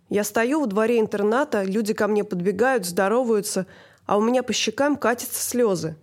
Я 0.10 0.24
стою 0.24 0.62
в 0.62 0.68
дворе 0.68 1.00
интерната, 1.00 1.64
люди 1.64 1.94
ко 1.94 2.08
мне 2.08 2.24
подбегают, 2.24 2.86
здороваются, 2.86 3.66
а 4.06 4.18
у 4.18 4.22
меня 4.22 4.44
по 4.44 4.54
щекам 4.54 4.96
катятся 4.96 5.42
слезы. 5.42 5.96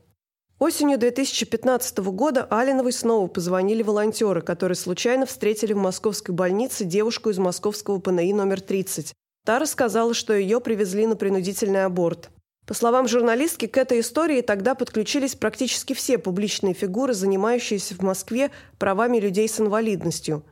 Осенью 0.59 0.99
2015 0.99 1.99
года 1.99 2.47
Алиновой 2.51 2.93
снова 2.93 3.29
позвонили 3.29 3.83
волонтеры, 3.83 4.41
которые 4.41 4.77
случайно 4.77 5.27
встретили 5.27 5.75
в 5.75 5.79
московской 5.79 6.35
больнице 6.35 6.85
девушку 6.85 7.31
из 7.31 7.39
московского 7.39 8.01
ПНИ 8.01 8.33
номер 8.33 8.61
30. 8.61 9.13
Та 9.45 9.59
рассказала, 9.59 10.15
что 10.15 10.33
ее 10.33 10.61
привезли 10.61 11.07
на 11.07 11.15
принудительный 11.15 11.85
аборт. 11.85 12.31
По 12.67 12.75
словам 12.75 13.07
журналистки, 13.07 13.67
к 13.67 13.79
этой 13.79 14.01
истории 14.01 14.41
тогда 14.41 14.75
подключились 14.75 15.37
практически 15.37 15.93
все 15.93 16.19
публичные 16.19 16.75
фигуры, 16.75 17.15
занимающиеся 17.15 17.95
в 17.95 18.03
Москве 18.03 18.51
правами 18.79 19.19
людей 19.19 19.49
с 19.49 19.61
инвалидностью. 19.61 20.43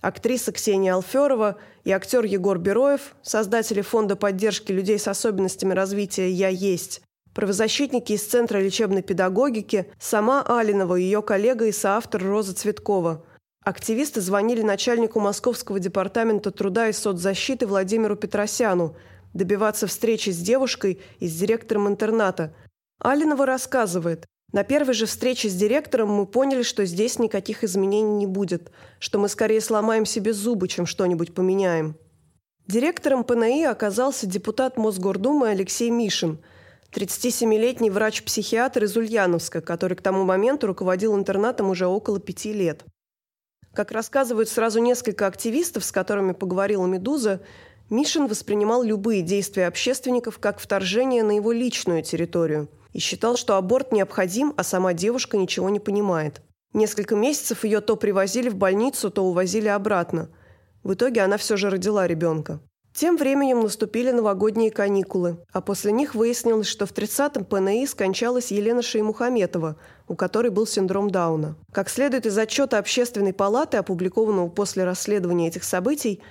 Актриса 0.00 0.52
Ксения 0.52 0.94
Алферова 0.94 1.56
и 1.82 1.90
актер 1.90 2.24
Егор 2.24 2.58
Бероев, 2.58 3.16
создатели 3.22 3.80
фонда 3.80 4.14
поддержки 4.14 4.70
людей 4.70 4.98
с 4.98 5.08
особенностями 5.08 5.72
развития 5.74 6.30
«Я 6.30 6.48
есть», 6.48 7.02
правозащитники 7.34 8.12
из 8.12 8.22
Центра 8.22 8.58
лечебной 8.58 9.02
педагогики, 9.02 9.90
сама 9.98 10.44
Алинова 10.46 10.94
ее 10.94 11.20
коллега 11.20 11.66
и 11.66 11.72
соавтор 11.72 12.22
Роза 12.22 12.54
Цветкова. 12.54 13.24
Активисты 13.64 14.20
звонили 14.20 14.62
начальнику 14.62 15.18
Московского 15.18 15.80
департамента 15.80 16.52
труда 16.52 16.88
и 16.88 16.92
соцзащиты 16.92 17.66
Владимиру 17.66 18.14
Петросяну– 18.14 18.94
добиваться 19.36 19.86
встречи 19.86 20.30
с 20.30 20.38
девушкой 20.38 21.00
и 21.20 21.28
с 21.28 21.36
директором 21.36 21.88
интерната. 21.88 22.54
Алинова 22.98 23.46
рассказывает, 23.46 24.26
на 24.52 24.64
первой 24.64 24.94
же 24.94 25.06
встрече 25.06 25.48
с 25.48 25.54
директором 25.54 26.08
мы 26.08 26.26
поняли, 26.26 26.62
что 26.62 26.84
здесь 26.84 27.18
никаких 27.18 27.64
изменений 27.64 28.16
не 28.16 28.26
будет, 28.26 28.72
что 28.98 29.18
мы 29.18 29.28
скорее 29.28 29.60
сломаем 29.60 30.06
себе 30.06 30.32
зубы, 30.32 30.68
чем 30.68 30.86
что-нибудь 30.86 31.34
поменяем. 31.34 31.96
Директором 32.66 33.22
ПНИ 33.22 33.64
оказался 33.64 34.26
депутат 34.26 34.76
Мосгордумы 34.76 35.48
Алексей 35.48 35.90
Мишин, 35.90 36.40
37-летний 36.92 37.90
врач-психиатр 37.90 38.84
из 38.84 38.96
Ульяновска, 38.96 39.60
который 39.60 39.96
к 39.96 40.02
тому 40.02 40.24
моменту 40.24 40.66
руководил 40.66 41.14
интернатом 41.16 41.70
уже 41.70 41.86
около 41.86 42.18
пяти 42.18 42.52
лет. 42.52 42.84
Как 43.74 43.92
рассказывают 43.92 44.48
сразу 44.48 44.80
несколько 44.80 45.26
активистов, 45.26 45.84
с 45.84 45.92
которыми 45.92 46.32
поговорила 46.32 46.86
«Медуза», 46.86 47.42
Мишин 47.88 48.26
воспринимал 48.26 48.82
любые 48.82 49.22
действия 49.22 49.68
общественников 49.68 50.38
как 50.38 50.58
вторжение 50.58 51.22
на 51.22 51.36
его 51.36 51.52
личную 51.52 52.02
территорию 52.02 52.68
и 52.92 52.98
считал, 52.98 53.36
что 53.36 53.56
аборт 53.56 53.92
необходим, 53.92 54.54
а 54.56 54.64
сама 54.64 54.92
девушка 54.92 55.36
ничего 55.36 55.68
не 55.70 55.78
понимает. 55.78 56.42
Несколько 56.72 57.14
месяцев 57.14 57.62
ее 57.64 57.80
то 57.80 57.96
привозили 57.96 58.48
в 58.48 58.56
больницу, 58.56 59.10
то 59.10 59.24
увозили 59.24 59.68
обратно. 59.68 60.30
В 60.82 60.94
итоге 60.94 61.20
она 61.20 61.36
все 61.36 61.56
же 61.56 61.70
родила 61.70 62.06
ребенка. 62.06 62.60
Тем 62.92 63.18
временем 63.18 63.60
наступили 63.60 64.10
новогодние 64.10 64.70
каникулы, 64.70 65.44
а 65.52 65.60
после 65.60 65.92
них 65.92 66.14
выяснилось, 66.14 66.66
что 66.66 66.86
в 66.86 66.92
30-м 66.92 67.44
ПНИ 67.44 67.86
скончалась 67.86 68.50
Елена 68.50 68.80
Шеймухаметова, 68.80 69.76
у 70.08 70.16
которой 70.16 70.48
был 70.48 70.66
синдром 70.66 71.10
Дауна. 71.10 71.56
Как 71.72 71.90
следует 71.90 72.24
из 72.24 72.38
отчета 72.38 72.78
Общественной 72.78 73.34
палаты, 73.34 73.76
опубликованного 73.76 74.48
после 74.48 74.84
расследования 74.84 75.48
этих 75.48 75.64
событий, 75.64 76.22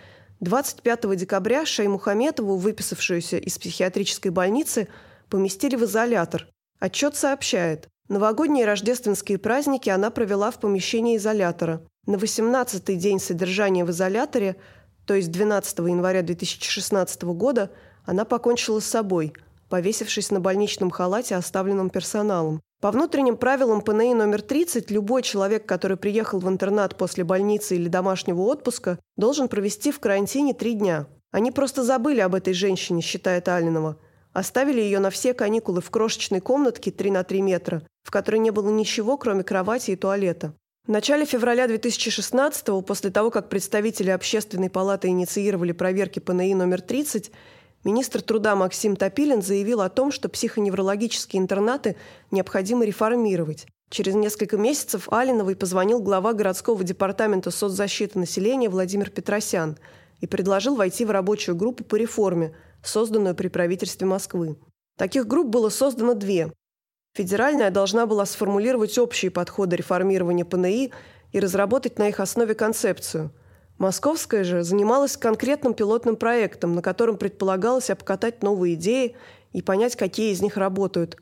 25 0.41 1.15
декабря 1.15 1.65
Шаймухаметову, 1.65 2.57
выписавшуюся 2.57 3.37
из 3.37 3.57
психиатрической 3.57 4.31
больницы, 4.31 4.87
поместили 5.29 5.75
в 5.75 5.85
изолятор. 5.85 6.47
Отчет 6.79 7.15
сообщает, 7.15 7.87
новогодние 8.09 8.63
и 8.63 8.67
рождественские 8.67 9.37
праздники 9.37 9.89
она 9.89 10.09
провела 10.09 10.51
в 10.51 10.59
помещении 10.59 11.17
изолятора. 11.17 11.81
На 12.05 12.15
18-й 12.15 12.95
день 12.95 13.19
содержания 13.19 13.85
в 13.85 13.91
изоляторе, 13.91 14.57
то 15.05 15.13
есть 15.15 15.31
12 15.31 15.79
января 15.79 16.21
2016 16.21 17.23
года, 17.23 17.71
она 18.05 18.25
покончила 18.25 18.79
с 18.79 18.85
собой, 18.85 19.33
повесившись 19.69 20.31
на 20.31 20.39
больничном 20.39 20.91
халате, 20.91 21.35
оставленном 21.35 21.89
персоналом. 21.89 22.61
По 22.81 22.91
внутренним 22.91 23.37
правилам 23.37 23.81
ПНИ 23.81 24.13
номер 24.13 24.41
30 24.41 24.91
любой 24.91 25.23
человек, 25.23 25.65
который 25.65 25.97
приехал 25.97 26.39
в 26.39 26.49
интернат 26.49 26.97
после 26.97 27.23
больницы 27.23 27.75
или 27.75 27.87
домашнего 27.87 28.41
отпуска, 28.41 28.99
должен 29.17 29.47
провести 29.47 29.91
в 29.91 29.99
карантине 29.99 30.53
три 30.53 30.73
дня. 30.73 31.07
Они 31.31 31.51
просто 31.51 31.83
забыли 31.83 32.19
об 32.19 32.35
этой 32.35 32.53
женщине, 32.53 33.01
считает 33.01 33.47
Алинова. 33.47 33.97
Оставили 34.33 34.81
ее 34.81 34.99
на 34.99 35.09
все 35.09 35.33
каникулы 35.33 35.81
в 35.81 35.89
крошечной 35.89 36.41
комнатке 36.41 36.91
3 36.91 37.11
на 37.11 37.23
3 37.23 37.41
метра, 37.41 37.81
в 38.03 38.11
которой 38.11 38.37
не 38.37 38.51
было 38.51 38.69
ничего, 38.69 39.17
кроме 39.17 39.43
кровати 39.43 39.91
и 39.91 39.95
туалета. 39.95 40.53
В 40.85 40.91
начале 40.91 41.25
февраля 41.25 41.67
2016 41.67 42.85
после 42.85 43.09
того, 43.09 43.31
как 43.31 43.49
представители 43.49 44.11
Общественной 44.11 44.69
палаты 44.69 45.07
инициировали 45.07 45.71
проверки 45.71 46.19
ПНИ 46.19 46.53
номер 46.53 46.81
30, 46.81 47.31
Министр 47.85 48.23
труда 48.23 48.55
Максим 48.55 48.95
Топилин 48.95 49.43
заявил 49.43 49.79
о 49.81 49.89
том, 49.89 50.11
что 50.11 50.27
психоневрологические 50.27 51.39
интернаты 51.39 51.95
необходимо 52.31 52.83
реформировать. 52.83 53.67
Через 53.91 54.15
несколько 54.15 54.57
месяцев 54.57 55.07
Алиновой 55.13 55.55
позвонил 55.55 56.01
глава 56.01 56.33
городского 56.33 56.83
департамента 56.83 57.51
соцзащиты 57.51 58.17
населения 58.17 58.69
Владимир 58.69 59.11
Петросян 59.11 59.77
и 60.19 60.25
предложил 60.25 60.75
войти 60.75 61.05
в 61.05 61.11
рабочую 61.11 61.55
группу 61.55 61.83
по 61.83 61.95
реформе, 61.95 62.55
созданную 62.83 63.35
при 63.35 63.49
правительстве 63.49 64.07
Москвы. 64.07 64.57
Таких 64.97 65.27
групп 65.27 65.49
было 65.49 65.69
создано 65.69 66.15
две. 66.15 66.51
Федеральная 67.13 67.69
должна 67.69 68.07
была 68.07 68.25
сформулировать 68.25 68.97
общие 68.97 69.29
подходы 69.29 69.75
реформирования 69.75 70.43
ПНИ 70.43 70.91
и 71.33 71.39
разработать 71.39 71.99
на 71.99 72.09
их 72.09 72.19
основе 72.19 72.55
концепцию– 72.55 73.31
Московская 73.77 74.45
же 74.45 74.63
занималась 74.63 75.17
конкретным 75.17 75.73
пилотным 75.73 76.15
проектом, 76.15 76.75
на 76.75 76.81
котором 76.81 77.17
предполагалось 77.17 77.89
обкатать 77.89 78.41
новые 78.41 78.75
идеи 78.75 79.15
и 79.51 79.61
понять, 79.61 79.97
какие 79.97 80.31
из 80.31 80.41
них 80.41 80.55
работают. 80.55 81.17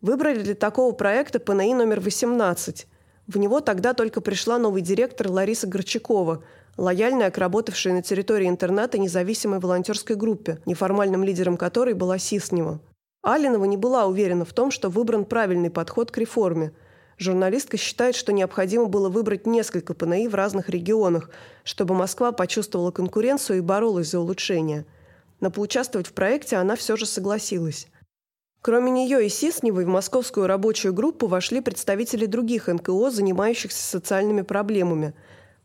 Выбрали 0.00 0.40
для 0.40 0.54
такого 0.54 0.92
проекта 0.92 1.40
ПНИ 1.40 1.74
номер 1.74 1.98
18. 1.98 2.86
В 3.26 3.36
него 3.36 3.60
тогда 3.60 3.94
только 3.94 4.20
пришла 4.20 4.58
новый 4.58 4.80
директор 4.80 5.28
Лариса 5.28 5.66
Горчакова, 5.66 6.44
лояльная 6.76 7.32
к 7.32 7.38
работавшей 7.38 7.92
на 7.92 8.02
территории 8.02 8.48
интерната 8.48 8.96
независимой 8.96 9.58
волонтерской 9.58 10.14
группе, 10.14 10.60
неформальным 10.66 11.24
лидером 11.24 11.56
которой 11.56 11.94
была 11.94 12.18
Сиснева. 12.18 12.80
Алинова 13.22 13.64
не 13.64 13.76
была 13.76 14.06
уверена 14.06 14.44
в 14.44 14.52
том, 14.52 14.70
что 14.70 14.88
выбран 14.88 15.24
правильный 15.24 15.70
подход 15.70 16.12
к 16.12 16.18
реформе– 16.18 16.72
Журналистка 17.18 17.76
считает, 17.76 18.14
что 18.14 18.32
необходимо 18.32 18.86
было 18.86 19.08
выбрать 19.08 19.44
несколько 19.46 19.92
ПНИ 19.92 20.28
в 20.28 20.36
разных 20.36 20.68
регионах, 20.68 21.30
чтобы 21.64 21.94
Москва 21.94 22.30
почувствовала 22.30 22.92
конкуренцию 22.92 23.58
и 23.58 23.60
боролась 23.60 24.10
за 24.10 24.20
улучшение. 24.20 24.86
Но 25.40 25.50
поучаствовать 25.50 26.06
в 26.06 26.12
проекте 26.12 26.56
она 26.56 26.76
все 26.76 26.96
же 26.96 27.06
согласилась. 27.06 27.88
Кроме 28.60 28.90
нее 28.92 29.26
и 29.26 29.28
Сисневой 29.28 29.84
в 29.84 29.88
московскую 29.88 30.46
рабочую 30.46 30.94
группу 30.94 31.26
вошли 31.26 31.60
представители 31.60 32.26
других 32.26 32.68
НКО, 32.68 33.10
занимающихся 33.10 33.82
социальными 33.82 34.42
проблемами. 34.42 35.14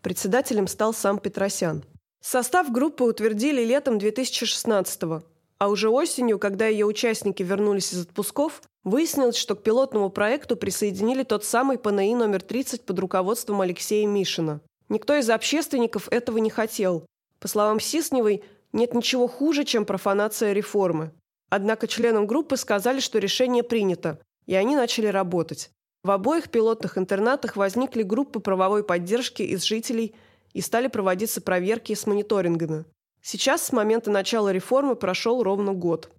Председателем 0.01 0.67
стал 0.67 0.93
сам 0.93 1.19
Петросян. 1.19 1.83
Состав 2.19 2.71
группы 2.71 3.03
утвердили 3.03 3.63
летом 3.63 3.99
2016 3.99 5.01
года. 5.03 5.25
А 5.59 5.69
уже 5.69 5.89
осенью, 5.89 6.39
когда 6.39 6.67
ее 6.67 6.85
участники 6.85 7.41
вернулись 7.41 7.93
из 7.93 8.01
отпусков, 8.01 8.61
выяснилось, 8.83 9.37
что 9.37 9.55
к 9.55 9.63
пилотному 9.63 10.09
проекту 10.09 10.55
присоединили 10.55 11.23
тот 11.23 11.45
самый 11.45 11.77
ПНИ 11.77 12.15
номер 12.15 12.41
30 12.41 12.85
под 12.85 12.99
руководством 12.99 13.61
Алексея 13.61 14.07
Мишина. 14.07 14.61
Никто 14.89 15.15
из 15.15 15.29
общественников 15.29 16.07
этого 16.11 16.37
не 16.37 16.49
хотел. 16.49 17.05
По 17.39 17.47
словам 17.47 17.79
Сисневой, 17.79 18.43
нет 18.73 18.93
ничего 18.93 19.27
хуже, 19.27 19.63
чем 19.63 19.85
профанация 19.85 20.53
реформы. 20.53 21.11
Однако 21.49 21.87
членам 21.87 22.25
группы 22.25 22.57
сказали, 22.57 22.99
что 22.99 23.19
решение 23.19 23.63
принято, 23.63 24.19
и 24.45 24.55
они 24.55 24.75
начали 24.75 25.07
работать. 25.07 25.69
В 26.03 26.11
обоих 26.11 26.49
пилотных 26.49 26.97
интернатах 26.97 27.55
возникли 27.55 28.03
группы 28.03 28.39
правовой 28.39 28.83
поддержки 28.83 29.43
из 29.43 29.63
жителей 29.63 30.15
и 30.53 30.61
стали 30.61 30.87
проводиться 30.87 31.41
проверки 31.41 31.93
с 31.93 32.05
мониторингами. 32.07 32.85
Сейчас 33.21 33.63
с 33.63 33.71
момента 33.71 34.11
начала 34.11 34.51
реформы 34.51 34.95
прошел 34.95 35.43
ровно 35.43 35.73
год. 35.73 36.11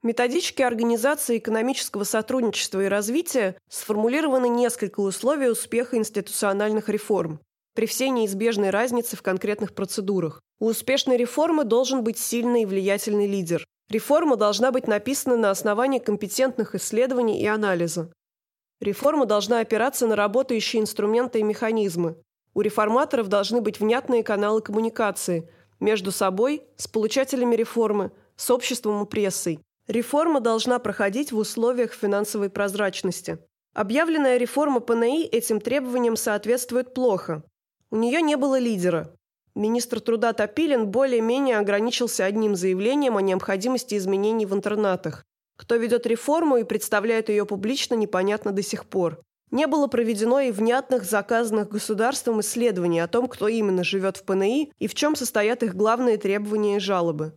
В 0.00 0.06
методичке 0.06 0.64
Организации 0.64 1.38
экономического 1.38 2.04
сотрудничества 2.04 2.84
и 2.84 2.88
развития 2.88 3.56
сформулированы 3.68 4.48
несколько 4.48 5.00
условий 5.00 5.48
успеха 5.48 5.96
институциональных 5.96 6.88
реформ 6.88 7.40
при 7.74 7.86
всей 7.86 8.10
неизбежной 8.10 8.70
разнице 8.70 9.16
в 9.16 9.22
конкретных 9.22 9.74
процедурах. 9.74 10.40
У 10.60 10.66
успешной 10.66 11.16
реформы 11.16 11.64
должен 11.64 12.04
быть 12.04 12.18
сильный 12.18 12.62
и 12.62 12.66
влиятельный 12.66 13.26
лидер. 13.26 13.64
Реформа 13.88 14.36
должна 14.36 14.70
быть 14.70 14.86
написана 14.86 15.36
на 15.36 15.50
основании 15.50 15.98
компетентных 15.98 16.76
исследований 16.76 17.40
и 17.40 17.46
анализа. 17.46 18.12
Реформа 18.80 19.26
должна 19.26 19.60
опираться 19.60 20.06
на 20.06 20.14
работающие 20.14 20.80
инструменты 20.80 21.40
и 21.40 21.44
механизмы. 21.44 22.16
У 22.54 22.60
реформаторов 22.60 23.28
должны 23.28 23.60
быть 23.60 23.80
внятные 23.80 24.22
каналы 24.22 24.60
коммуникации– 24.62 25.50
между 25.80 26.10
собой, 26.10 26.62
с 26.76 26.88
получателями 26.88 27.54
реформы, 27.54 28.10
с 28.36 28.50
обществом 28.50 29.04
и 29.04 29.08
прессой. 29.08 29.60
Реформа 29.88 30.40
должна 30.40 30.78
проходить 30.78 31.32
в 31.32 31.38
условиях 31.38 31.94
финансовой 31.94 32.50
прозрачности. 32.50 33.38
Объявленная 33.72 34.36
реформа 34.36 34.80
ПНИ 34.80 35.24
этим 35.24 35.62
требованиям 35.62 36.14
соответствует 36.14 36.92
плохо. 36.92 37.42
У 37.90 37.96
нее 37.96 38.20
не 38.20 38.36
было 38.36 38.58
лидера. 38.58 39.14
Министр 39.54 40.00
труда 40.00 40.34
Топилин 40.34 40.88
более-менее 40.88 41.56
ограничился 41.56 42.26
одним 42.26 42.54
заявлением 42.54 43.16
о 43.16 43.22
необходимости 43.22 43.96
изменений 43.96 44.44
в 44.44 44.52
интернатах. 44.52 45.24
Кто 45.56 45.76
ведет 45.76 46.06
реформу 46.06 46.58
и 46.58 46.64
представляет 46.64 47.30
ее 47.30 47.46
публично, 47.46 47.94
непонятно 47.94 48.52
до 48.52 48.62
сих 48.62 48.84
пор. 48.84 49.22
Не 49.50 49.66
было 49.66 49.86
проведено 49.86 50.38
и 50.40 50.52
внятных 50.52 51.04
заказанных 51.04 51.70
государством 51.70 52.40
исследований 52.40 53.00
о 53.00 53.08
том, 53.08 53.26
кто 53.26 53.48
именно 53.48 53.84
живет 53.84 54.18
в 54.18 54.24
ПНИ 54.24 54.70
и 54.78 54.86
в 54.86 54.94
чем 54.94 55.16
состоят 55.16 55.62
их 55.62 55.74
главные 55.74 56.18
требования 56.18 56.76
и 56.76 56.80
жалобы. 56.80 57.32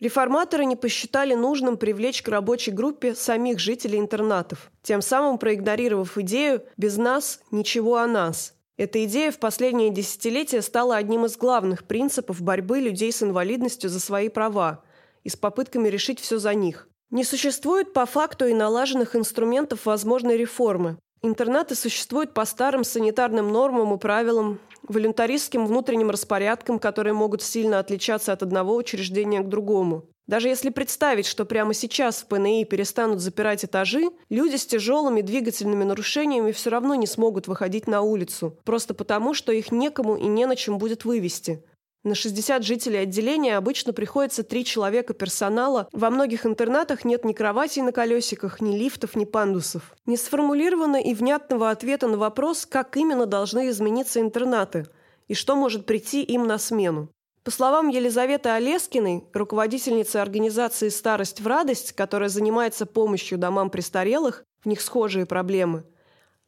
Реформаторы 0.00 0.64
не 0.64 0.76
посчитали 0.76 1.34
нужным 1.34 1.76
привлечь 1.76 2.22
к 2.22 2.28
рабочей 2.28 2.70
группе 2.70 3.14
самих 3.14 3.58
жителей 3.58 3.98
интернатов, 3.98 4.72
тем 4.82 5.02
самым 5.02 5.36
проигнорировав 5.36 6.16
идею 6.16 6.62
«без 6.78 6.96
нас 6.96 7.40
ничего 7.50 7.98
о 7.98 8.06
нас». 8.06 8.54
Эта 8.78 9.04
идея 9.04 9.30
в 9.30 9.38
последние 9.38 9.90
десятилетия 9.90 10.62
стала 10.62 10.96
одним 10.96 11.26
из 11.26 11.36
главных 11.36 11.84
принципов 11.84 12.40
борьбы 12.40 12.80
людей 12.80 13.12
с 13.12 13.22
инвалидностью 13.22 13.90
за 13.90 14.00
свои 14.00 14.30
права 14.30 14.82
и 15.22 15.28
с 15.28 15.36
попытками 15.36 15.88
решить 15.88 16.18
все 16.18 16.38
за 16.38 16.54
них. 16.54 16.88
Не 17.10 17.22
существует 17.22 17.92
по 17.92 18.06
факту 18.06 18.46
и 18.46 18.54
налаженных 18.54 19.14
инструментов 19.16 19.84
возможной 19.84 20.38
реформы, 20.38 20.96
Интернаты 21.22 21.74
существуют 21.74 22.32
по 22.32 22.46
старым 22.46 22.82
санитарным 22.82 23.52
нормам 23.52 23.94
и 23.94 23.98
правилам, 23.98 24.58
волюнтаристским 24.88 25.66
внутренним 25.66 26.08
распорядкам, 26.08 26.78
которые 26.78 27.12
могут 27.12 27.42
сильно 27.42 27.78
отличаться 27.78 28.32
от 28.32 28.42
одного 28.42 28.74
учреждения 28.74 29.40
к 29.40 29.48
другому. 29.48 30.06
Даже 30.26 30.48
если 30.48 30.70
представить, 30.70 31.26
что 31.26 31.44
прямо 31.44 31.74
сейчас 31.74 32.22
в 32.22 32.26
ПНИ 32.26 32.64
перестанут 32.64 33.20
запирать 33.20 33.64
этажи, 33.64 34.10
люди 34.28 34.56
с 34.56 34.64
тяжелыми 34.64 35.22
двигательными 35.22 35.84
нарушениями 35.84 36.52
все 36.52 36.70
равно 36.70 36.94
не 36.94 37.06
смогут 37.06 37.48
выходить 37.48 37.86
на 37.86 38.00
улицу, 38.00 38.56
просто 38.64 38.94
потому, 38.94 39.34
что 39.34 39.52
их 39.52 39.72
некому 39.72 40.16
и 40.16 40.26
не 40.26 40.46
на 40.46 40.56
чем 40.56 40.78
будет 40.78 41.04
вывести. 41.04 41.64
На 42.02 42.14
60 42.14 42.64
жителей 42.64 43.00
отделения 43.00 43.58
обычно 43.58 43.92
приходится 43.92 44.42
3 44.42 44.64
человека 44.64 45.12
персонала. 45.12 45.86
Во 45.92 46.08
многих 46.08 46.46
интернатах 46.46 47.04
нет 47.04 47.26
ни 47.26 47.34
кроватей 47.34 47.82
на 47.82 47.92
колесиках, 47.92 48.62
ни 48.62 48.74
лифтов, 48.74 49.16
ни 49.16 49.26
пандусов. 49.26 49.94
Не 50.06 50.16
сформулировано 50.16 50.96
и 50.96 51.12
внятного 51.12 51.68
ответа 51.68 52.08
на 52.08 52.16
вопрос, 52.16 52.64
как 52.64 52.96
именно 52.96 53.26
должны 53.26 53.68
измениться 53.68 54.20
интернаты 54.20 54.86
и 55.28 55.34
что 55.34 55.56
может 55.56 55.84
прийти 55.84 56.22
им 56.22 56.46
на 56.46 56.56
смену. 56.56 57.10
По 57.44 57.50
словам 57.50 57.88
Елизаветы 57.88 58.48
Олескиной, 58.48 59.24
руководительницы 59.34 60.16
организации 60.16 60.88
«Старость 60.88 61.40
в 61.40 61.46
радость», 61.46 61.92
которая 61.92 62.28
занимается 62.30 62.86
помощью 62.86 63.38
домам 63.38 63.68
престарелых, 63.70 64.44
в 64.62 64.66
них 64.66 64.80
схожие 64.80 65.26
проблемы. 65.26 65.84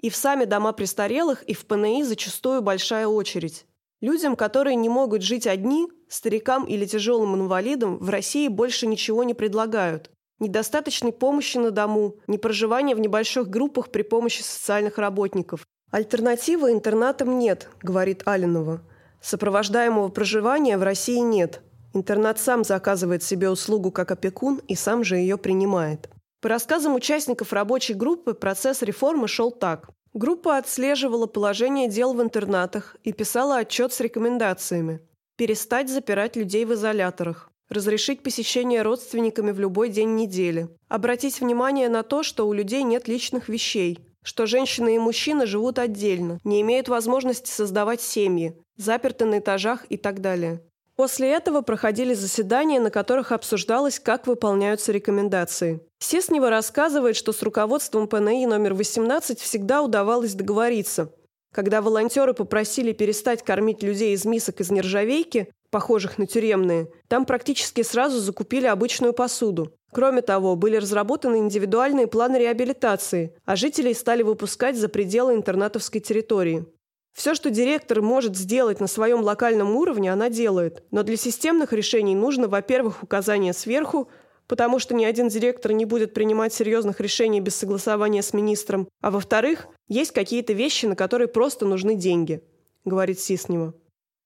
И 0.00 0.10
в 0.10 0.16
сами 0.16 0.46
дома 0.46 0.72
престарелых, 0.72 1.42
и 1.44 1.54
в 1.54 1.66
ПНИ 1.66 2.04
зачастую 2.04 2.60
большая 2.60 3.06
очередь. 3.06 3.66
Людям, 4.02 4.34
которые 4.34 4.74
не 4.74 4.88
могут 4.88 5.22
жить 5.22 5.46
одни, 5.46 5.86
старикам 6.08 6.64
или 6.64 6.84
тяжелым 6.86 7.36
инвалидам, 7.36 7.98
в 7.98 8.10
России 8.10 8.48
больше 8.48 8.88
ничего 8.88 9.22
не 9.22 9.32
предлагают. 9.32 10.10
Недостаточной 10.40 11.12
помощи 11.12 11.56
на 11.56 11.70
дому, 11.70 12.16
не 12.26 12.36
проживание 12.36 12.96
в 12.96 12.98
небольших 12.98 13.48
группах 13.48 13.90
при 13.90 14.02
помощи 14.02 14.42
социальных 14.42 14.98
работников. 14.98 15.64
Альтернативы 15.92 16.72
интернатам 16.72 17.38
нет, 17.38 17.68
говорит 17.80 18.22
Алинова. 18.26 18.82
Сопровождаемого 19.20 20.08
проживания 20.08 20.76
в 20.76 20.82
России 20.82 21.18
нет. 21.18 21.62
Интернат 21.94 22.40
сам 22.40 22.64
заказывает 22.64 23.22
себе 23.22 23.50
услугу 23.50 23.92
как 23.92 24.10
опекун 24.10 24.60
и 24.66 24.74
сам 24.74 25.04
же 25.04 25.14
ее 25.14 25.38
принимает. 25.38 26.10
По 26.40 26.48
рассказам 26.48 26.96
участников 26.96 27.52
рабочей 27.52 27.94
группы, 27.94 28.34
процесс 28.34 28.82
реформы 28.82 29.28
шел 29.28 29.52
так. 29.52 29.90
Группа 30.14 30.58
отслеживала 30.58 31.26
положение 31.26 31.88
дел 31.88 32.12
в 32.12 32.20
интернатах 32.20 32.96
и 33.02 33.12
писала 33.12 33.56
отчет 33.56 33.94
с 33.94 34.00
рекомендациями. 34.00 35.00
Перестать 35.36 35.88
запирать 35.88 36.36
людей 36.36 36.66
в 36.66 36.74
изоляторах. 36.74 37.50
Разрешить 37.70 38.22
посещение 38.22 38.82
родственниками 38.82 39.52
в 39.52 39.58
любой 39.58 39.88
день 39.88 40.14
недели. 40.14 40.68
Обратить 40.88 41.40
внимание 41.40 41.88
на 41.88 42.02
то, 42.02 42.22
что 42.22 42.46
у 42.46 42.52
людей 42.52 42.82
нет 42.82 43.08
личных 43.08 43.48
вещей. 43.48 44.00
Что 44.22 44.44
женщины 44.44 44.96
и 44.96 44.98
мужчины 44.98 45.46
живут 45.46 45.78
отдельно, 45.78 46.38
не 46.44 46.60
имеют 46.60 46.88
возможности 46.88 47.50
создавать 47.50 48.02
семьи, 48.02 48.54
заперты 48.76 49.24
на 49.24 49.38
этажах 49.38 49.86
и 49.88 49.96
так 49.96 50.20
далее. 50.20 50.62
После 50.96 51.30
этого 51.30 51.62
проходили 51.62 52.12
заседания, 52.12 52.78
на 52.78 52.90
которых 52.90 53.32
обсуждалось, 53.32 53.98
как 53.98 54.26
выполняются 54.26 54.92
рекомендации. 54.92 55.80
Сеснева 55.98 56.50
рассказывает, 56.50 57.16
что 57.16 57.32
с 57.32 57.42
руководством 57.42 58.08
ПНИ 58.08 58.46
номер 58.46 58.74
18 58.74 59.40
всегда 59.40 59.82
удавалось 59.82 60.34
договориться. 60.34 61.12
Когда 61.52 61.82
волонтеры 61.82 62.34
попросили 62.34 62.92
перестать 62.92 63.42
кормить 63.42 63.82
людей 63.82 64.14
из 64.14 64.24
мисок 64.24 64.60
из 64.60 64.70
нержавейки, 64.70 65.48
похожих 65.70 66.18
на 66.18 66.26
тюремные, 66.26 66.88
там 67.08 67.24
практически 67.24 67.82
сразу 67.82 68.18
закупили 68.20 68.66
обычную 68.66 69.12
посуду. 69.14 69.74
Кроме 69.92 70.22
того, 70.22 70.56
были 70.56 70.76
разработаны 70.76 71.36
индивидуальные 71.36 72.06
планы 72.06 72.36
реабилитации, 72.36 73.34
а 73.44 73.56
жителей 73.56 73.94
стали 73.94 74.22
выпускать 74.22 74.76
за 74.76 74.88
пределы 74.88 75.34
интернатовской 75.34 76.00
территории. 76.00 76.66
Все, 77.12 77.34
что 77.34 77.50
директор 77.50 78.00
может 78.00 78.36
сделать 78.36 78.80
на 78.80 78.86
своем 78.86 79.20
локальном 79.20 79.76
уровне, 79.76 80.12
она 80.12 80.30
делает. 80.30 80.82
Но 80.90 81.02
для 81.02 81.16
системных 81.16 81.72
решений 81.72 82.14
нужно, 82.14 82.48
во-первых, 82.48 83.02
указание 83.02 83.52
сверху, 83.52 84.08
потому 84.46 84.78
что 84.78 84.94
ни 84.94 85.04
один 85.04 85.28
директор 85.28 85.72
не 85.72 85.84
будет 85.84 86.14
принимать 86.14 86.54
серьезных 86.54 87.00
решений 87.00 87.40
без 87.40 87.54
согласования 87.54 88.22
с 88.22 88.32
министром. 88.32 88.88
А 89.00 89.10
во-вторых, 89.10 89.68
есть 89.88 90.12
какие-то 90.12 90.52
вещи, 90.52 90.86
на 90.86 90.96
которые 90.96 91.28
просто 91.28 91.66
нужны 91.66 91.94
деньги, 91.94 92.42
говорит 92.84 93.20
Сиснева. 93.20 93.74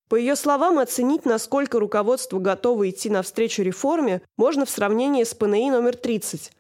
По 0.09 0.15
ее 0.15 0.37
словам, 0.37 0.79
оценить, 0.79 1.25
насколько 1.25 1.81
руководство 1.81 2.39
готово 2.39 2.89
идти 2.89 3.11
навстречу 3.11 3.63
реформе, 3.63 4.23
можно 4.37 4.65
в 4.65 4.71
сравнении 4.71 5.25
с 5.25 5.35
ПНИ 5.35 5.73
номер 5.73 5.97
30. 5.97 6.53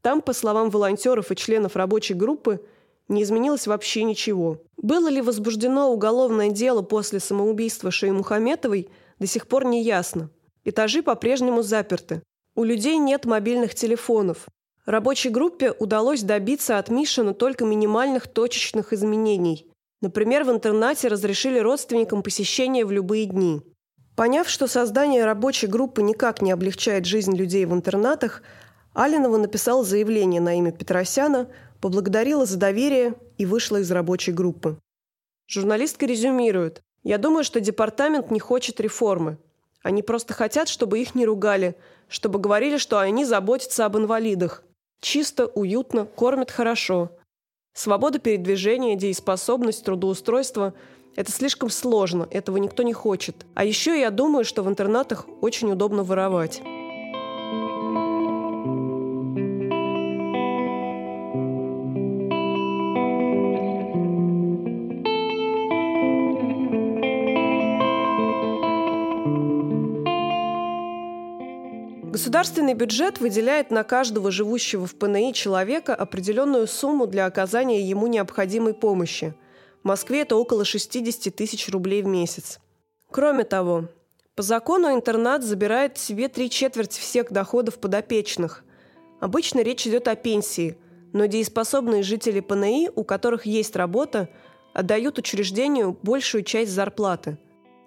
Там, 0.00 0.22
по 0.22 0.32
словам 0.32 0.70
волонтеров 0.70 1.30
и 1.30 1.36
членов 1.36 1.76
рабочей 1.76 2.14
группы, 2.14 2.64
не 3.08 3.22
изменилось 3.22 3.66
вообще 3.66 4.02
ничего. 4.04 4.62
Было 4.76 5.08
ли 5.08 5.20
возбуждено 5.20 5.92
уголовное 5.92 6.50
дело 6.50 6.82
после 6.82 7.20
самоубийства 7.20 7.90
Шеи 7.90 8.10
Мухаметовой, 8.10 8.88
до 9.18 9.26
сих 9.26 9.46
пор 9.46 9.64
не 9.64 9.82
ясно. 9.82 10.30
Этажи 10.64 11.02
по-прежнему 11.02 11.62
заперты. 11.62 12.22
У 12.54 12.64
людей 12.64 12.98
нет 12.98 13.24
мобильных 13.24 13.74
телефонов. 13.74 14.46
Рабочей 14.86 15.30
группе 15.30 15.72
удалось 15.72 16.22
добиться 16.22 16.78
от 16.78 16.88
Мишина 16.88 17.32
только 17.32 17.64
минимальных 17.64 18.28
точечных 18.28 18.92
изменений. 18.92 19.70
Например, 20.00 20.44
в 20.44 20.50
интернате 20.50 21.08
разрешили 21.08 21.58
родственникам 21.58 22.22
посещение 22.22 22.84
в 22.84 22.92
любые 22.92 23.24
дни. 23.24 23.62
Поняв, 24.16 24.48
что 24.48 24.66
создание 24.66 25.24
рабочей 25.24 25.66
группы 25.66 26.02
никак 26.02 26.42
не 26.42 26.52
облегчает 26.52 27.06
жизнь 27.06 27.34
людей 27.34 27.64
в 27.64 27.72
интернатах, 27.72 28.42
Алинова 28.92 29.38
написала 29.38 29.82
заявление 29.82 30.40
на 30.40 30.56
имя 30.58 30.70
Петросяна, 30.70 31.48
поблагодарила 31.84 32.46
за 32.46 32.56
доверие 32.56 33.12
и 33.36 33.44
вышла 33.44 33.76
из 33.76 33.90
рабочей 33.90 34.32
группы. 34.32 34.78
Журналистка 35.46 36.06
резюмирует. 36.06 36.80
«Я 37.02 37.18
думаю, 37.18 37.44
что 37.44 37.60
департамент 37.60 38.30
не 38.30 38.40
хочет 38.40 38.80
реформы. 38.80 39.36
Они 39.82 40.02
просто 40.02 40.32
хотят, 40.32 40.70
чтобы 40.70 41.00
их 41.00 41.14
не 41.14 41.26
ругали, 41.26 41.76
чтобы 42.08 42.38
говорили, 42.38 42.78
что 42.78 43.00
они 43.00 43.26
заботятся 43.26 43.84
об 43.84 43.98
инвалидах. 43.98 44.62
Чисто, 45.02 45.44
уютно, 45.44 46.06
кормят 46.06 46.50
хорошо. 46.50 47.10
Свобода 47.74 48.18
передвижения, 48.18 48.96
дееспособность, 48.96 49.84
трудоустройство– 49.84 50.72
это 51.16 51.30
слишком 51.30 51.68
сложно, 51.68 52.26
этого 52.30 52.56
никто 52.56 52.82
не 52.82 52.94
хочет. 52.94 53.44
А 53.54 53.62
еще 53.62 54.00
я 54.00 54.08
думаю, 54.10 54.46
что 54.46 54.62
в 54.62 54.70
интернатах 54.70 55.26
очень 55.42 55.70
удобно 55.70 56.02
воровать». 56.02 56.62
Государственный 72.24 72.72
бюджет 72.72 73.20
выделяет 73.20 73.70
на 73.70 73.84
каждого 73.84 74.30
живущего 74.30 74.86
в 74.86 74.94
ПНИ 74.94 75.34
человека 75.34 75.94
определенную 75.94 76.66
сумму 76.66 77.06
для 77.06 77.26
оказания 77.26 77.82
ему 77.82 78.06
необходимой 78.06 78.72
помощи. 78.72 79.34
В 79.82 79.88
Москве 79.88 80.22
это 80.22 80.36
около 80.36 80.64
60 80.64 81.36
тысяч 81.36 81.68
рублей 81.68 82.00
в 82.00 82.06
месяц. 82.06 82.60
Кроме 83.10 83.44
того, 83.44 83.90
по 84.36 84.42
закону 84.42 84.94
интернат 84.94 85.42
забирает 85.44 85.98
себе 85.98 86.28
три 86.28 86.48
четверти 86.48 86.98
всех 86.98 87.30
доходов 87.30 87.78
подопечных. 87.78 88.64
Обычно 89.20 89.60
речь 89.60 89.86
идет 89.86 90.08
о 90.08 90.16
пенсии, 90.16 90.78
но 91.12 91.26
дееспособные 91.26 92.02
жители 92.02 92.40
ПНИ, 92.40 92.88
у 92.94 93.04
которых 93.04 93.44
есть 93.44 93.76
работа, 93.76 94.30
отдают 94.72 95.18
учреждению 95.18 95.94
большую 96.02 96.42
часть 96.42 96.72
зарплаты. 96.72 97.36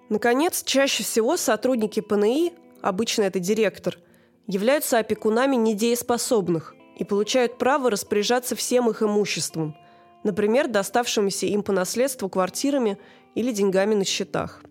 Наконец, 0.09 0.61
чаще 0.61 1.01
всего 1.01 1.37
сотрудники 1.37 2.01
ПНИ, 2.01 2.53
обычно 2.83 3.23
это 3.23 3.39
директор– 3.39 3.97
являются 4.47 4.97
опекунами 4.97 5.55
недееспособных 5.55 6.75
и 6.97 7.03
получают 7.03 7.57
право 7.57 7.91
распоряжаться 7.91 8.55
всем 8.55 8.89
их 8.89 9.03
имуществом, 9.03 9.75
например, 10.23 10.67
доставшимися 10.67 11.45
им 11.45 11.61
по 11.61 11.73
наследству 11.73 12.29
квартирами 12.29 12.97
или 13.35 13.51
деньгами 13.51 13.93
на 13.93 14.05
счетах. 14.05 14.63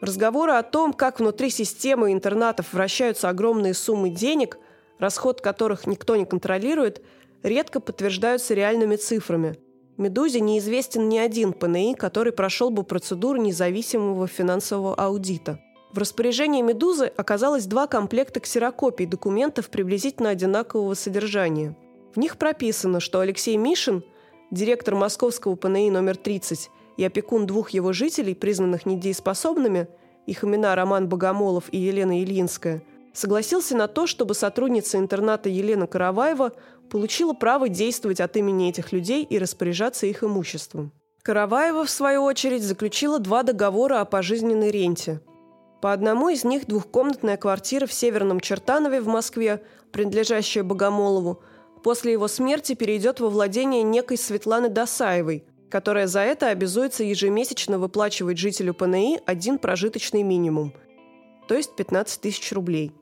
Разговоры 0.00 0.52
о 0.52 0.62
том, 0.62 0.92
как 0.92 1.20
внутри 1.20 1.50
системы 1.50 2.12
интернатов 2.12 2.72
вращаются 2.72 3.28
огромные 3.28 3.74
суммы 3.74 4.10
денег, 4.10 4.58
расход 4.98 5.40
которых 5.40 5.86
никто 5.86 6.16
не 6.16 6.26
контролирует, 6.26 7.02
редко 7.42 7.80
подтверждаются 7.80 8.54
реальными 8.54 8.96
цифрами. 8.96 9.56
«Медузе» 9.96 10.40
неизвестен 10.40 11.08
ни 11.08 11.16
один 11.16 11.54
ПНИ, 11.54 11.94
который 11.94 12.32
прошел 12.32 12.68
бы 12.68 12.82
процедуру 12.82 13.40
независимого 13.40 14.26
финансового 14.26 14.94
аудита– 14.94 15.60
в 15.96 15.98
распоряжении 15.98 16.60
«Медузы» 16.60 17.06
оказалось 17.16 17.64
два 17.64 17.86
комплекта 17.86 18.38
ксерокопий 18.38 19.06
документов 19.06 19.70
приблизительно 19.70 20.28
одинакового 20.28 20.92
содержания. 20.92 21.74
В 22.14 22.18
них 22.18 22.36
прописано, 22.36 23.00
что 23.00 23.20
Алексей 23.20 23.56
Мишин, 23.56 24.04
директор 24.50 24.94
московского 24.94 25.56
ПНИ 25.56 25.90
номер 25.90 26.18
30 26.18 26.70
и 26.98 27.04
опекун 27.04 27.46
двух 27.46 27.70
его 27.70 27.94
жителей, 27.94 28.34
признанных 28.34 28.84
недееспособными, 28.84 29.88
их 30.26 30.44
имена 30.44 30.74
Роман 30.74 31.08
Богомолов 31.08 31.64
и 31.72 31.78
Елена 31.78 32.22
Ильинская, 32.22 32.82
согласился 33.14 33.74
на 33.74 33.88
то, 33.88 34.06
чтобы 34.06 34.34
сотрудница 34.34 34.98
интерната 34.98 35.48
Елена 35.48 35.86
Караваева 35.86 36.52
получила 36.90 37.32
право 37.32 37.70
действовать 37.70 38.20
от 38.20 38.36
имени 38.36 38.68
этих 38.68 38.92
людей 38.92 39.24
и 39.24 39.38
распоряжаться 39.38 40.06
их 40.06 40.22
имуществом. 40.22 40.92
Караваева, 41.22 41.86
в 41.86 41.90
свою 41.90 42.22
очередь, 42.22 42.62
заключила 42.62 43.18
два 43.18 43.42
договора 43.42 44.02
о 44.02 44.04
пожизненной 44.04 44.70
ренте– 44.70 45.22
по 45.80 45.92
одному 45.92 46.28
из 46.28 46.44
них 46.44 46.66
двухкомнатная 46.66 47.36
квартира 47.36 47.86
в 47.86 47.92
Северном 47.92 48.40
Чертанове 48.40 49.00
в 49.00 49.06
Москве, 49.06 49.62
принадлежащая 49.92 50.62
Богомолову, 50.62 51.42
после 51.82 52.12
его 52.12 52.28
смерти 52.28 52.74
перейдет 52.74 53.20
во 53.20 53.28
владение 53.28 53.82
некой 53.82 54.16
Светланы 54.16 54.68
Досаевой, 54.68 55.44
которая 55.70 56.06
за 56.06 56.20
это 56.20 56.48
обязуется 56.48 57.04
ежемесячно 57.04 57.78
выплачивать 57.78 58.38
жителю 58.38 58.74
ПНИ 58.74 59.20
один 59.26 59.58
прожиточный 59.58 60.22
минимум, 60.22 60.72
то 61.48 61.54
есть 61.54 61.76
15 61.76 62.20
тысяч 62.20 62.52
рублей. 62.52 62.92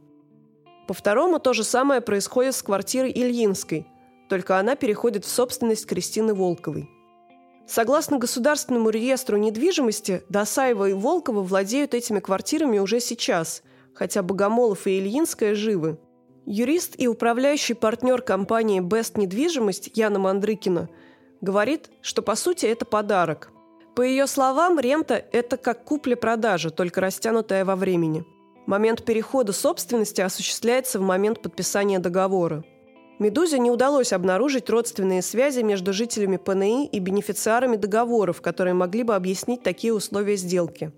По 0.86 0.94
второму 0.94 1.38
то 1.38 1.52
же 1.52 1.64
самое 1.64 2.00
происходит 2.00 2.54
с 2.54 2.62
квартирой 2.62 3.10
Ильинской, 3.10 3.86
только 4.28 4.58
она 4.58 4.74
переходит 4.74 5.24
в 5.24 5.30
собственность 5.30 5.86
Кристины 5.86 6.34
Волковой. 6.34 6.90
Согласно 7.66 8.18
Государственному 8.18 8.90
реестру 8.90 9.38
недвижимости, 9.38 10.22
Досаева 10.28 10.90
и 10.90 10.92
Волкова 10.92 11.40
владеют 11.40 11.94
этими 11.94 12.20
квартирами 12.20 12.78
уже 12.78 13.00
сейчас, 13.00 13.62
хотя 13.94 14.22
Богомолов 14.22 14.86
и 14.86 14.98
Ильинская 14.98 15.54
живы. 15.54 15.98
Юрист 16.44 16.94
и 16.98 17.08
управляющий 17.08 17.72
партнер 17.72 18.20
компании 18.20 18.80
«Бест 18.80 19.16
Недвижимость» 19.16 19.90
Яна 19.94 20.18
Мандрыкина 20.18 20.90
говорит, 21.40 21.90
что 22.02 22.20
по 22.20 22.34
сути 22.34 22.66
это 22.66 22.84
подарок. 22.84 23.50
По 23.96 24.02
ее 24.02 24.26
словам, 24.26 24.78
рента– 24.78 25.14
это 25.32 25.56
как 25.56 25.84
купля-продажа, 25.84 26.70
только 26.70 27.00
растянутая 27.00 27.64
во 27.64 27.76
времени. 27.76 28.24
Момент 28.66 29.04
перехода 29.04 29.52
собственности 29.52 30.20
осуществляется 30.20 30.98
в 30.98 31.02
момент 31.02 31.40
подписания 31.40 31.98
договора– 31.98 32.62
Медузе 33.24 33.58
не 33.58 33.70
удалось 33.70 34.12
обнаружить 34.12 34.68
родственные 34.68 35.22
связи 35.22 35.60
между 35.60 35.94
жителями 35.94 36.36
ПНИ 36.36 36.86
и 36.88 36.98
бенефициарами 36.98 37.76
договоров, 37.76 38.42
которые 38.42 38.74
могли 38.74 39.02
бы 39.02 39.14
объяснить 39.14 39.62
такие 39.62 39.94
условия 39.94 40.36
сделки. 40.36 40.92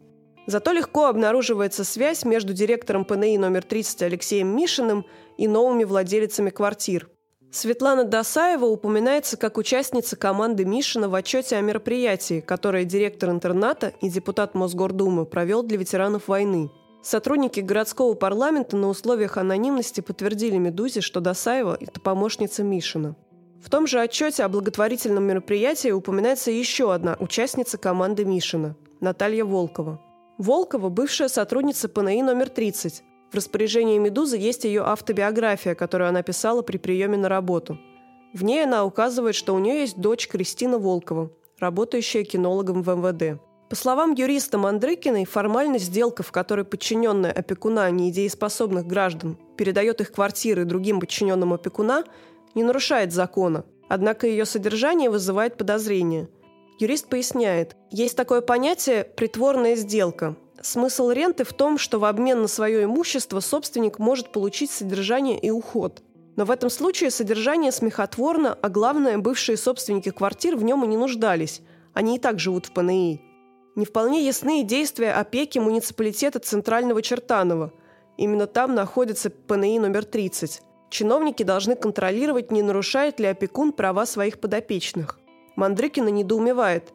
Зато 0.48 0.72
легко 0.72 1.06
обнаруживается 1.06 1.84
связь 1.84 2.24
между 2.24 2.52
директором 2.52 3.04
ПНИ 3.04 3.38
номер 3.38 3.62
30 3.62 4.02
Алексеем 4.02 4.48
Мишиным 4.56 5.06
и 5.38 5.46
новыми 5.46 5.84
владельцами 5.84 6.50
квартир. 6.50 7.08
Светлана 7.52 8.02
Досаева 8.02 8.64
упоминается 8.64 9.36
как 9.36 9.56
участница 9.56 10.16
команды 10.16 10.64
Мишина 10.64 11.08
в 11.08 11.14
отчете 11.14 11.54
о 11.54 11.60
мероприятии, 11.60 12.40
которое 12.40 12.84
директор 12.84 13.30
интерната 13.30 13.92
и 14.00 14.10
депутат 14.10 14.56
Мосгордумы 14.56 15.26
провел 15.26 15.62
для 15.62 15.78
ветеранов 15.78 16.26
войны– 16.26 16.72
Сотрудники 17.06 17.60
городского 17.60 18.14
парламента 18.14 18.76
на 18.76 18.88
условиях 18.88 19.36
анонимности 19.36 20.00
подтвердили 20.00 20.56
«Медузе», 20.56 21.00
что 21.00 21.20
Досаева– 21.20 21.78
это 21.80 22.00
помощница 22.00 22.64
Мишина. 22.64 23.14
В 23.62 23.70
том 23.70 23.86
же 23.86 24.00
отчете 24.00 24.42
о 24.42 24.48
благотворительном 24.48 25.22
мероприятии 25.22 25.90
упоминается 25.90 26.50
еще 26.50 26.92
одна 26.92 27.16
участница 27.20 27.78
команды 27.78 28.24
Мишина– 28.24 28.74
Наталья 29.00 29.44
Волкова. 29.44 30.02
Волкова– 30.38 30.88
бывшая 30.90 31.28
сотрудница 31.28 31.88
ПНИ 31.88 32.24
номер 32.24 32.48
30. 32.48 33.04
В 33.30 33.36
распоряжении 33.36 33.98
«Медузы» 33.98 34.36
есть 34.36 34.64
ее 34.64 34.82
автобиография, 34.82 35.76
которую 35.76 36.08
она 36.08 36.24
писала 36.24 36.62
при 36.62 36.76
приеме 36.76 37.16
на 37.16 37.28
работу. 37.28 37.78
В 38.34 38.42
ней 38.42 38.64
она 38.64 38.84
указывает, 38.84 39.36
что 39.36 39.54
у 39.54 39.60
нее 39.60 39.82
есть 39.82 39.96
дочь 39.96 40.26
Кристина 40.26 40.76
Волкова, 40.76 41.30
работающая 41.60 42.24
кинологом 42.24 42.82
в 42.82 42.88
МВД. 42.88 43.40
По 43.68 43.74
словам 43.74 44.14
юриста 44.14 44.58
Мандрыкиной, 44.58 45.24
формальная 45.24 45.80
сделка, 45.80 46.22
в 46.22 46.30
которой 46.30 46.64
подчиненная 46.64 47.32
опекуна 47.32 47.90
недееспособных 47.90 48.86
граждан 48.86 49.36
передает 49.56 50.00
их 50.00 50.12
квартиры 50.12 50.64
другим 50.64 51.00
подчиненным 51.00 51.52
опекуна, 51.52 52.04
не 52.54 52.62
нарушает 52.62 53.12
закона, 53.12 53.64
однако 53.88 54.28
ее 54.28 54.44
содержание 54.44 55.10
вызывает 55.10 55.56
подозрения. 55.56 56.28
Юрист 56.78 57.08
поясняет, 57.08 57.76
есть 57.90 58.16
такое 58.16 58.40
понятие 58.40 59.02
«притворная 59.02 59.74
сделка». 59.74 60.36
Смысл 60.62 61.10
ренты 61.10 61.44
в 61.44 61.52
том, 61.52 61.76
что 61.76 61.98
в 61.98 62.04
обмен 62.04 62.42
на 62.42 62.48
свое 62.48 62.84
имущество 62.84 63.40
собственник 63.40 63.98
может 63.98 64.30
получить 64.30 64.70
содержание 64.70 65.38
и 65.38 65.50
уход. 65.50 66.02
Но 66.36 66.44
в 66.44 66.50
этом 66.50 66.70
случае 66.70 67.10
содержание 67.10 67.72
смехотворно, 67.72 68.56
а 68.60 68.68
главное, 68.68 69.18
бывшие 69.18 69.56
собственники 69.56 70.10
квартир 70.10 70.56
в 70.56 70.62
нем 70.62 70.84
и 70.84 70.86
не 70.86 70.96
нуждались. 70.96 71.62
Они 71.94 72.16
и 72.16 72.18
так 72.20 72.38
живут 72.38 72.66
в 72.66 72.72
ПНИ. 72.72 73.25
Не 73.76 73.84
вполне 73.84 74.24
ясны 74.24 74.62
и 74.62 74.64
действия 74.64 75.12
опеки 75.12 75.58
муниципалитета 75.58 76.38
Центрального 76.38 77.02
Чертанова. 77.02 77.72
Именно 78.16 78.46
там 78.46 78.74
находится 78.74 79.28
ПНИ 79.28 79.78
номер 79.78 80.06
30. 80.06 80.62
Чиновники 80.88 81.42
должны 81.42 81.76
контролировать, 81.76 82.50
не 82.50 82.62
нарушает 82.62 83.20
ли 83.20 83.26
опекун 83.26 83.72
права 83.72 84.06
своих 84.06 84.40
подопечных. 84.40 85.20
Мандрыкина 85.56 86.08
недоумевает. 86.08 86.94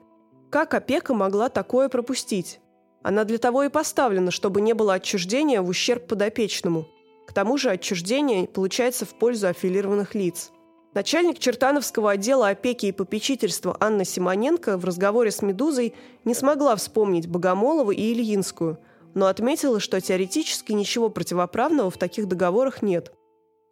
Как 0.49 0.73
опека 0.73 1.13
могла 1.13 1.49
такое 1.49 1.87
пропустить? 1.87 2.59
Она 3.03 3.25
для 3.25 3.37
того 3.37 3.63
и 3.63 3.69
поставлена, 3.69 4.31
чтобы 4.31 4.59
не 4.61 4.73
было 4.73 4.95
отчуждения 4.95 5.61
в 5.61 5.69
ущерб 5.69 6.07
подопечному. 6.07 6.87
К 7.27 7.33
тому 7.33 7.57
же 7.57 7.69
отчуждение 7.69 8.47
получается 8.47 9.05
в 9.05 9.13
пользу 9.13 9.47
аффилированных 9.47 10.15
лиц. 10.15 10.51
Начальник 10.93 11.39
Чертановского 11.39 12.11
отдела 12.11 12.49
опеки 12.49 12.87
и 12.87 12.91
попечительства 12.91 13.77
Анна 13.79 14.03
Симоненко 14.03 14.77
в 14.77 14.83
разговоре 14.83 15.31
с 15.31 15.41
«Медузой» 15.41 15.93
не 16.25 16.33
смогла 16.33 16.75
вспомнить 16.75 17.27
Богомолову 17.27 17.91
и 17.91 18.11
Ильинскую, 18.11 18.77
но 19.13 19.27
отметила, 19.27 19.79
что 19.79 20.01
теоретически 20.01 20.73
ничего 20.73 21.09
противоправного 21.09 21.89
в 21.89 21.97
таких 21.97 22.27
договорах 22.27 22.81
нет. 22.81 23.13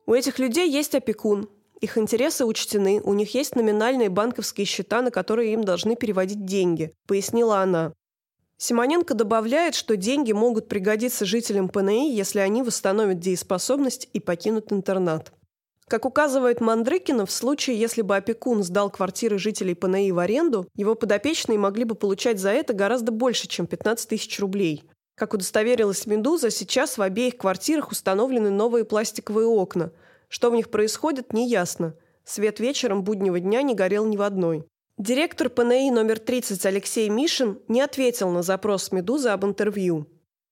У 0.05 0.13
этих 0.13 0.39
людей 0.39 0.69
есть 0.69 0.95
опекун, 0.95 1.49
их 1.81 1.97
интересы 1.97 2.45
учтены, 2.45 3.01
у 3.03 3.13
них 3.13 3.33
есть 3.33 3.53
номинальные 3.53 4.09
банковские 4.09 4.65
счета, 4.65 5.01
на 5.01 5.11
которые 5.11 5.51
им 5.51 5.65
должны 5.65 5.97
переводить 5.97 6.45
деньги, 6.45 6.93
пояснила 7.05 7.59
она. 7.59 7.93
Симоненко 8.57 9.13
добавляет, 9.13 9.75
что 9.75 9.97
деньги 9.97 10.31
могут 10.31 10.69
пригодиться 10.69 11.25
жителям 11.25 11.67
ПНИ, 11.67 12.13
если 12.13 12.39
они 12.39 12.63
восстановят 12.63 13.19
дееспособность 13.19 14.09
и 14.13 14.21
покинут 14.21 14.71
интернат. 14.71 15.33
Как 15.89 16.05
указывает 16.05 16.61
Мандрыкина, 16.61 17.25
в 17.25 17.31
случае, 17.31 17.79
если 17.79 18.03
бы 18.03 18.15
опекун 18.15 18.61
сдал 18.61 18.91
квартиры 18.91 19.39
жителей 19.39 19.73
ПНИ 19.73 20.11
в 20.11 20.19
аренду, 20.19 20.67
его 20.75 20.93
подопечные 20.93 21.57
могли 21.57 21.83
бы 21.83 21.95
получать 21.95 22.37
за 22.37 22.51
это 22.51 22.73
гораздо 22.73 23.11
больше, 23.11 23.47
чем 23.47 23.65
15 23.65 24.07
тысяч 24.07 24.39
рублей. 24.39 24.83
Как 25.15 25.33
удостоверилась 25.33 26.05
«Медуза», 26.05 26.51
сейчас 26.51 26.99
в 26.99 27.01
обеих 27.01 27.37
квартирах 27.37 27.89
установлены 27.89 28.51
новые 28.51 28.85
пластиковые 28.85 29.47
окна. 29.47 29.91
Что 30.27 30.51
в 30.51 30.55
них 30.55 30.69
происходит, 30.69 31.33
неясно. 31.33 31.95
Свет 32.23 32.59
вечером 32.59 33.03
буднего 33.03 33.39
дня 33.39 33.63
не 33.63 33.73
горел 33.73 34.05
ни 34.05 34.15
в 34.15 34.21
одной. 34.21 34.67
Директор 34.99 35.49
ПНИ 35.49 35.89
номер 35.89 36.19
30 36.19 36.67
Алексей 36.67 37.09
Мишин 37.09 37.61
не 37.67 37.81
ответил 37.81 38.29
на 38.29 38.43
запрос 38.43 38.91
«Медузы» 38.91 39.29
об 39.29 39.43
интервью. 39.43 40.05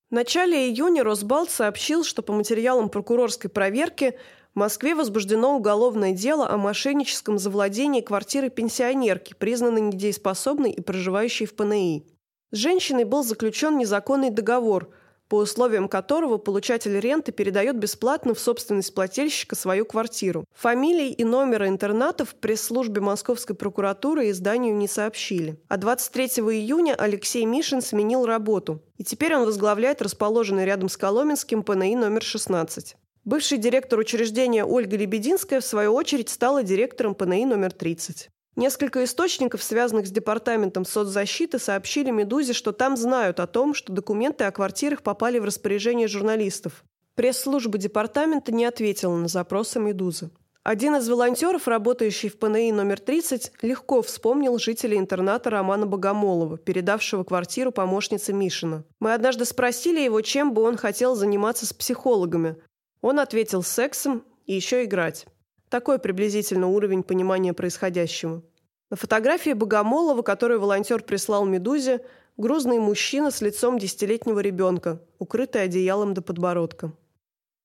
В 0.09 0.13
начале 0.13 0.69
июня 0.69 1.03
Росбалт 1.03 1.51
сообщил, 1.51 2.05
что 2.05 2.21
по 2.21 2.31
материалам 2.31 2.89
прокурорской 2.89 3.49
проверки 3.49 4.17
в 4.57 4.59
Москве 4.59 4.95
возбуждено 4.95 5.55
уголовное 5.55 6.13
дело 6.13 6.49
о 6.49 6.57
мошенническом 6.57 7.37
завладении 7.37 8.01
квартиры 8.01 8.49
пенсионерки, 8.49 9.35
признанной 9.37 9.81
недееспособной 9.81 10.71
и 10.71 10.81
проживающей 10.81 11.45
в 11.45 11.53
ПНИ. 11.55 12.07
С 12.49 12.57
женщиной 12.57 13.03
был 13.03 13.23
заключен 13.23 13.77
незаконный 13.77 14.31
договор– 14.31 14.89
по 15.29 15.35
условиям 15.35 15.89
которого 15.89 16.37
получатель 16.37 16.97
ренты 16.99 17.31
передает 17.33 17.77
бесплатно 17.77 18.33
в 18.33 18.39
собственность 18.39 18.93
плательщика 18.93 19.55
свою 19.55 19.85
квартиру. 19.85 20.45
Фамилии 20.55 21.11
и 21.11 21.23
номера 21.23 21.67
интерната 21.67 22.23
в 22.23 22.33
пресс-службе 22.35 23.01
Московской 23.01 23.53
прокуратуры 23.53 24.29
изданию 24.29 24.73
не 24.75 24.87
сообщили. 24.87 25.59
А 25.67 25.75
23 25.75 26.25
июня 26.25 26.95
Алексей 26.97 27.45
Мишин 27.45 27.81
сменил 27.81 28.25
работу. 28.25 28.81
И 28.97 29.03
теперь 29.03 29.35
он 29.35 29.45
возглавляет 29.45 30.01
расположенный 30.01 30.65
рядом 30.65 30.87
с 30.87 30.95
Коломенским 30.95 31.61
ПНИ 31.61 31.97
номер 31.97 32.23
16. 32.23 32.95
Бывший 33.27 33.57
директор 33.57 33.99
учреждения 33.99 34.63
Ольга 34.63 34.95
Лебединская, 34.95 35.59
в 35.59 35.65
свою 35.65 35.93
очередь, 35.95 36.29
стала 36.29 36.63
директором 36.63 37.13
ПНИ 37.13 37.45
номер 37.45 37.73
30. 37.73 38.29
Несколько 38.55 39.03
источников, 39.03 39.61
связанных 39.61 40.07
с 40.07 40.11
Департаментом 40.11 40.85
соцзащиты, 40.85 41.59
сообщили 41.59 42.09
«Медузе», 42.09 42.53
что 42.53 42.71
там 42.71 42.95
знают 42.95 43.41
о 43.41 43.47
том, 43.47 43.73
что 43.73 43.91
документы 43.91 44.45
о 44.45 44.51
квартирах 44.51 45.01
попали 45.01 45.39
в 45.39 45.43
распоряжение 45.43 46.07
журналистов. 46.07 46.85
Пресс-служба 47.15 47.77
департамента 47.77 48.53
не 48.53 48.63
ответила 48.63 49.17
на 49.17 49.27
запросы 49.27 49.77
«Медузы». 49.77 50.29
Один 50.63 50.95
из 50.95 51.07
волонтеров, 51.09 51.67
работающий 51.67 52.29
в 52.29 52.37
ПНИ 52.39 52.73
номер 52.73 52.99
30, 52.99 53.53
легко 53.61 54.01
вспомнил 54.01 54.57
жителя 54.59 54.97
интерната 54.97 55.49
Романа 55.49 55.85
Богомолова, 55.85 56.57
передавшего 56.57 57.23
квартиру 57.23 57.71
помощнице 57.71 58.33
Мишина. 58.33 58.83
Мы 58.99 59.13
однажды 59.13 59.45
спросили 59.45 60.01
его, 60.01 60.19
чем 60.19 60.53
бы 60.53 60.63
он 60.63 60.75
хотел 60.75 61.15
заниматься 61.15 61.65
с 61.65 61.71
психологами. 61.71 62.57
Он 63.01 63.19
ответил 63.19 63.63
сексом 63.63 64.23
и 64.45 64.53
еще 64.53 64.83
играть. 64.83 65.25
Такой 65.69 65.99
приблизительно 65.99 66.67
уровень 66.67 67.03
понимания 67.03 67.53
происходящего. 67.53 68.41
На 68.89 68.95
фотографии 68.95 69.51
Богомолова, 69.51 70.21
которую 70.21 70.61
волонтер 70.61 71.03
прислал 71.03 71.45
«Медузе», 71.45 72.01
грузный 72.37 72.79
мужчина 72.79 73.31
с 73.31 73.41
лицом 73.41 73.77
десятилетнего 73.77 74.39
ребенка, 74.39 75.01
укрытый 75.19 75.63
одеялом 75.63 76.13
до 76.13 76.21
подбородка. 76.21 76.93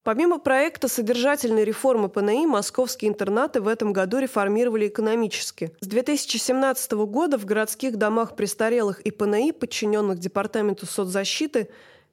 Помимо 0.02 0.40
проекта 0.40 0.88
содержательной 0.88 1.62
реформы 1.62 2.08
ПНИ, 2.08 2.46
московские 2.46 3.08
интернаты 3.08 3.60
в 3.60 3.68
этом 3.68 3.92
году 3.92 4.18
реформировали 4.18 4.88
экономически. 4.88 5.70
С 5.78 5.86
2017 5.86 6.92
года 6.92 7.38
в 7.38 7.44
городских 7.44 7.96
домах 7.96 8.34
престарелых 8.34 9.00
и 9.02 9.12
ПНИ, 9.12 9.52
подчиненных 9.52 10.18
Департаменту 10.18 10.86
соцзащиты, 10.86 11.68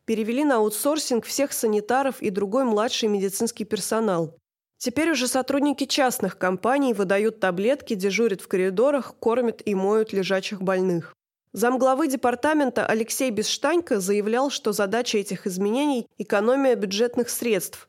перевели 0.09 0.43
на 0.43 0.55
аутсорсинг 0.55 1.23
всех 1.23 1.53
санитаров 1.53 2.19
и 2.19 2.31
другой 2.31 2.63
младший 2.63 3.07
медицинский 3.07 3.63
персонал. 3.63 4.35
Теперь 4.79 5.11
уже 5.11 5.27
сотрудники 5.27 5.85
частных 5.85 6.39
компаний 6.39 6.95
выдают 6.95 7.39
таблетки, 7.39 7.93
дежурят 7.93 8.41
в 8.41 8.47
коридорах, 8.47 9.13
кормят 9.19 9.61
и 9.63 9.75
моют 9.75 10.11
лежачих 10.11 10.63
больных. 10.63 11.13
Замглавы 11.53 12.07
департамента 12.07 12.87
Алексей 12.87 13.29
Бесштанько 13.29 13.99
заявлял, 13.99 14.49
что 14.49 14.71
задача 14.71 15.19
этих 15.19 15.45
изменений– 15.45 16.07
экономия 16.17 16.73
бюджетных 16.73 17.29
средств. 17.29 17.87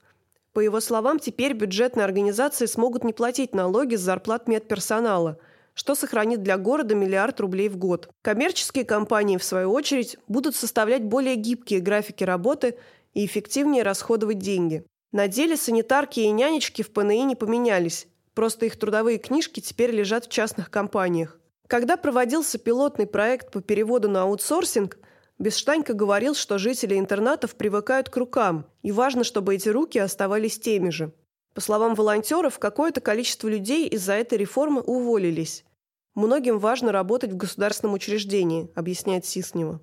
По 0.52 0.60
его 0.60 0.80
словам, 0.80 1.20
теперь 1.20 1.54
бюджетные 1.54 2.04
организации 2.04 2.66
смогут 2.66 3.02
не 3.02 3.14
платить 3.14 3.54
налоги 3.54 3.94
с 3.96 4.00
зарплат 4.02 4.46
медперсонала, 4.46 5.38
что 5.80 5.94
сохранит 5.94 6.42
для 6.42 6.58
города 6.58 6.94
миллиард 6.94 7.40
рублей 7.40 7.70
в 7.70 7.78
год. 7.78 8.10
Коммерческие 8.20 8.84
компании, 8.84 9.38
в 9.38 9.44
свою 9.44 9.72
очередь, 9.72 10.18
будут 10.28 10.54
составлять 10.54 11.02
более 11.02 11.36
гибкие 11.36 11.80
графики 11.80 12.22
работы 12.22 12.76
и 13.14 13.24
эффективнее 13.24 13.82
расходовать 13.82 14.40
деньги. 14.40 14.84
На 15.10 15.26
деле 15.26 15.56
санитарки 15.56 16.20
и 16.20 16.30
нянечки 16.32 16.82
в 16.82 16.90
ПНИ 16.90 17.24
не 17.24 17.34
поменялись, 17.34 18.08
просто 18.34 18.66
их 18.66 18.78
трудовые 18.78 19.16
книжки 19.16 19.60
теперь 19.60 19.90
лежат 19.90 20.26
в 20.26 20.28
частных 20.28 20.70
компаниях. 20.70 21.40
Когда 21.66 21.96
проводился 21.96 22.58
пилотный 22.58 23.06
проект 23.06 23.50
по 23.50 23.62
переводу 23.62 24.10
на 24.10 24.24
аутсорсинг, 24.24 24.98
Бесштанько 25.38 25.94
говорил, 25.94 26.34
что 26.34 26.58
жители 26.58 26.98
интернатов 26.98 27.54
привыкают 27.54 28.10
к 28.10 28.16
рукам, 28.18 28.66
и 28.82 28.92
важно, 28.92 29.24
чтобы 29.24 29.54
эти 29.54 29.70
руки 29.70 29.98
оставались 29.98 30.60
теми 30.60 30.90
же. 30.90 31.14
По 31.54 31.62
словам 31.62 31.94
волонтеров, 31.94 32.58
какое-то 32.58 33.00
количество 33.00 33.48
людей 33.48 33.88
из-за 33.88 34.12
этой 34.12 34.36
реформы 34.36 34.82
уволились. 34.82 35.64
Многим 36.14 36.58
важно 36.58 36.92
работать 36.92 37.32
в 37.32 37.36
государственном 37.36 37.94
учреждении, 37.94 38.70
объясняет 38.74 39.24
Сиснева. 39.24 39.80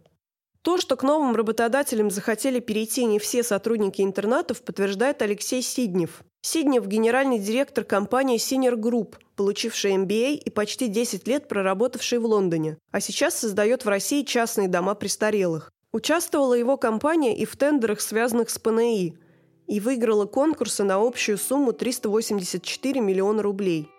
То, 0.61 0.77
что 0.77 0.97
к 0.97 1.03
новым 1.03 1.33
работодателям 1.33 2.11
захотели 2.11 2.59
перейти 2.59 3.05
не 3.05 3.19
все 3.19 3.41
сотрудники 3.43 4.01
интернатов, 4.01 4.61
подтверждает 4.61 5.21
Алексей 5.21 5.61
Сиднев. 5.61 6.23
Сиднев– 6.41 6.85
генеральный 6.87 7.39
директор 7.39 7.85
компании 7.85 8.37
Senior 8.37 8.75
Group, 8.75 9.15
получивший 9.37 9.95
MBA 9.95 10.33
и 10.33 10.49
почти 10.49 10.87
10 10.87 11.25
лет 11.27 11.47
проработавший 11.47 12.19
в 12.19 12.25
Лондоне, 12.25 12.77
а 12.91 12.99
сейчас 12.99 13.35
создает 13.35 13.85
в 13.85 13.87
России 13.87 14.23
частные 14.23 14.67
дома 14.67 14.93
престарелых. 14.95 15.71
Участвовала 15.93 16.53
его 16.53 16.75
компания 16.75 17.37
и 17.37 17.45
в 17.45 17.55
тендерах, 17.55 18.01
связанных 18.01 18.49
с 18.49 18.59
ПНИ, 18.59 19.17
и 19.67 19.79
выиграла 19.79 20.25
конкурсы 20.25 20.83
на 20.83 20.95
общую 20.95 21.37
сумму 21.37 21.71
384 21.71 22.99
миллиона 22.99 23.41
рублей. 23.41 23.89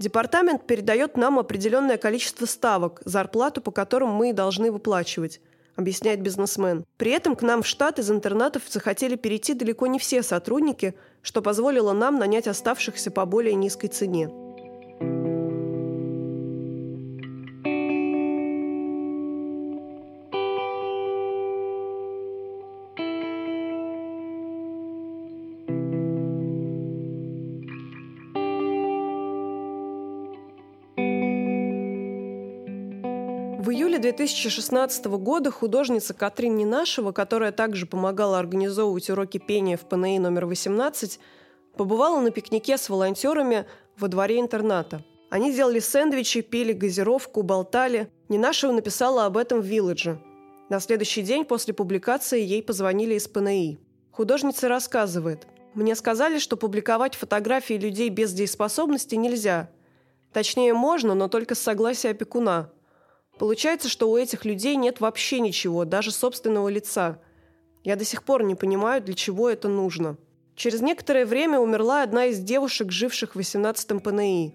Департамент 0.00 0.66
передает 0.66 1.18
нам 1.18 1.38
определенное 1.38 1.98
количество 1.98 2.46
ставок, 2.46 3.02
зарплату 3.04 3.60
по 3.60 3.70
которым 3.70 4.08
мы 4.08 4.32
должны 4.32 4.72
выплачивать 4.72 5.42
объясняет 5.76 6.22
бизнесмен. 6.22 6.84
При 6.96 7.10
этом 7.10 7.36
к 7.36 7.42
нам 7.42 7.62
в 7.62 7.66
штат 7.66 7.98
из 7.98 8.10
интернатов 8.10 8.62
захотели 8.68 9.16
перейти 9.16 9.54
далеко 9.54 9.86
не 9.86 9.98
все 9.98 10.22
сотрудники, 10.22 10.94
что 11.22 11.42
позволило 11.42 11.92
нам 11.92 12.18
нанять 12.18 12.46
оставшихся 12.46 13.10
по 13.10 13.24
более 13.26 13.54
низкой 13.54 13.88
цене. 13.88 14.30
В 33.70 33.72
июле 33.72 34.00
2016 34.00 35.04
года 35.04 35.52
художница 35.52 36.12
Катрин 36.12 36.56
Нинашева, 36.56 37.12
которая 37.12 37.52
также 37.52 37.86
помогала 37.86 38.40
организовывать 38.40 39.08
уроки 39.10 39.38
пения 39.38 39.76
в 39.76 39.82
ПНИ 39.82 40.18
номер 40.18 40.46
18, 40.46 41.20
побывала 41.76 42.20
на 42.20 42.32
пикнике 42.32 42.76
с 42.76 42.88
волонтерами 42.88 43.66
во 43.96 44.08
дворе 44.08 44.40
интерната. 44.40 45.04
Они 45.30 45.52
делали 45.52 45.78
сэндвичи, 45.78 46.40
пили 46.40 46.72
газировку, 46.72 47.44
болтали. 47.44 48.10
Нинашева 48.28 48.72
написала 48.72 49.24
об 49.24 49.36
этом 49.36 49.60
в 49.60 49.66
«Вилладже». 49.66 50.20
На 50.68 50.80
следующий 50.80 51.22
день 51.22 51.44
после 51.44 51.72
публикации 51.72 52.42
ей 52.42 52.64
позвонили 52.64 53.14
из 53.14 53.28
ПНИ. 53.28 53.78
Художница 54.10 54.66
рассказывает. 54.66 55.46
«Мне 55.74 55.94
сказали, 55.94 56.40
что 56.40 56.56
публиковать 56.56 57.14
фотографии 57.14 57.74
людей 57.74 58.08
без 58.08 58.32
дееспособности 58.32 59.14
нельзя. 59.14 59.70
Точнее, 60.32 60.74
можно, 60.74 61.14
но 61.14 61.28
только 61.28 61.54
с 61.54 61.60
согласия 61.60 62.10
опекуна. 62.10 62.72
Получается, 63.40 63.88
что 63.88 64.10
у 64.10 64.18
этих 64.18 64.44
людей 64.44 64.76
нет 64.76 65.00
вообще 65.00 65.40
ничего, 65.40 65.86
даже 65.86 66.10
собственного 66.10 66.68
лица. 66.68 67.22
Я 67.82 67.96
до 67.96 68.04
сих 68.04 68.22
пор 68.22 68.42
не 68.42 68.54
понимаю, 68.54 69.00
для 69.00 69.14
чего 69.14 69.48
это 69.48 69.66
нужно. 69.66 70.18
Через 70.56 70.82
некоторое 70.82 71.24
время 71.24 71.58
умерла 71.58 72.02
одна 72.02 72.26
из 72.26 72.38
девушек, 72.40 72.92
живших 72.92 73.34
в 73.34 73.38
18-м 73.38 74.00
ПНИ. 74.00 74.54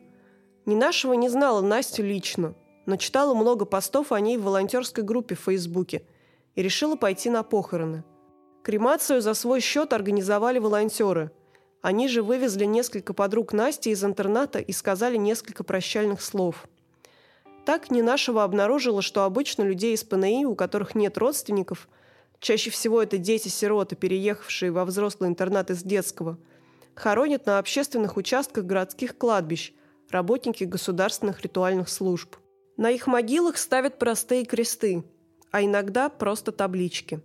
Ни 0.68 0.76
нашего 0.76 1.14
не 1.14 1.30
знала 1.30 1.62
Настю 1.62 2.04
лично, 2.04 2.54
но 2.86 2.96
читала 2.98 3.34
много 3.34 3.66
постов 3.66 4.12
о 4.12 4.20
ней 4.20 4.38
в 4.38 4.44
волонтерской 4.44 5.04
группе 5.04 5.34
в 5.34 5.40
Фейсбуке 5.40 6.06
и 6.54 6.62
решила 6.62 6.96
пойти 6.96 7.32
на 7.32 7.42
похороны. 7.42 8.04
Кремацию 8.62 9.20
за 9.20 9.34
свой 9.34 9.62
счет 9.62 9.94
организовали 9.94 10.60
волонтеры. 10.60 11.32
Они 11.82 12.08
же 12.08 12.22
вывезли 12.22 12.66
несколько 12.66 13.16
подруг 13.16 13.52
Насти 13.52 13.90
из 13.90 14.04
интерната 14.04 14.60
и 14.60 14.72
сказали 14.72 15.18
несколько 15.18 15.64
прощальных 15.64 16.22
слов. 16.22 16.68
Так 17.66 17.90
Нинашева 17.90 18.44
обнаружила, 18.44 19.02
что 19.02 19.24
обычно 19.24 19.64
людей 19.64 19.94
из 19.94 20.04
ПНИ, 20.04 20.46
у 20.46 20.56
которых 20.56 20.94
нет 20.96 21.18
родственников, 21.18 21.90
чаще 22.40 22.70
всего 22.70 23.02
это 23.02 23.18
дети-сироты, 23.18 23.96
переехавшие 23.96 24.72
во 24.72 24.86
взрослый 24.86 25.30
интернат 25.30 25.72
из 25.72 25.84
детского, 25.84 26.38
хоронят 26.94 27.46
на 27.46 27.58
общественных 27.58 28.18
участках 28.18 28.66
городских 28.66 29.18
кладбищ 29.18 29.74
работники 30.10 30.64
государственных 30.64 31.42
ритуальных 31.42 31.90
служб. 31.90 32.36
На 32.78 32.92
их 32.92 33.08
могилах 33.08 33.58
ставят 33.58 33.98
простые 33.98 34.46
кресты, 34.46 35.04
а 35.52 35.64
иногда 35.64 36.10
просто 36.10 36.52
таблички. 36.52 37.22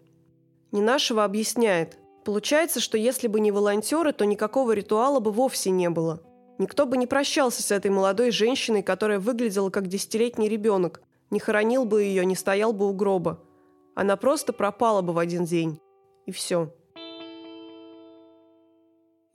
Нинашева 0.73 1.25
объясняет, 1.25 1.99
Получается, 2.25 2.81
что 2.81 2.99
если 2.99 3.29
бы 3.29 3.41
не 3.41 3.51
волонтеры, 3.51 4.13
то 4.13 4.25
никакого 4.25 4.73
ритуала 4.73 5.21
бы 5.21 5.33
вовсе 5.33 5.71
не 5.71 5.89
было. 5.89 6.23
Никто 6.61 6.85
бы 6.85 6.99
не 6.99 7.07
прощался 7.07 7.63
с 7.63 7.71
этой 7.71 7.91
молодой 7.91 8.31
женщиной, 8.31 8.83
которая 8.83 9.19
выглядела 9.19 9.71
как 9.71 9.89
десятилетний 9.89 10.47
ребенок, 10.47 11.01
не 11.31 11.41
хоронил 11.41 11.87
бы 11.87 12.03
ее, 12.03 12.27
не 12.27 12.37
стоял 12.37 12.75
бы 12.75 12.87
у 12.87 12.93
гроба. 12.93 13.41
Она 13.95 14.19
просто 14.19 14.53
пропала 14.53 15.01
бы 15.01 15.15
в 15.15 15.19
один 15.19 15.47
день. 15.47 15.81
И 16.27 16.33
все. 16.33 16.71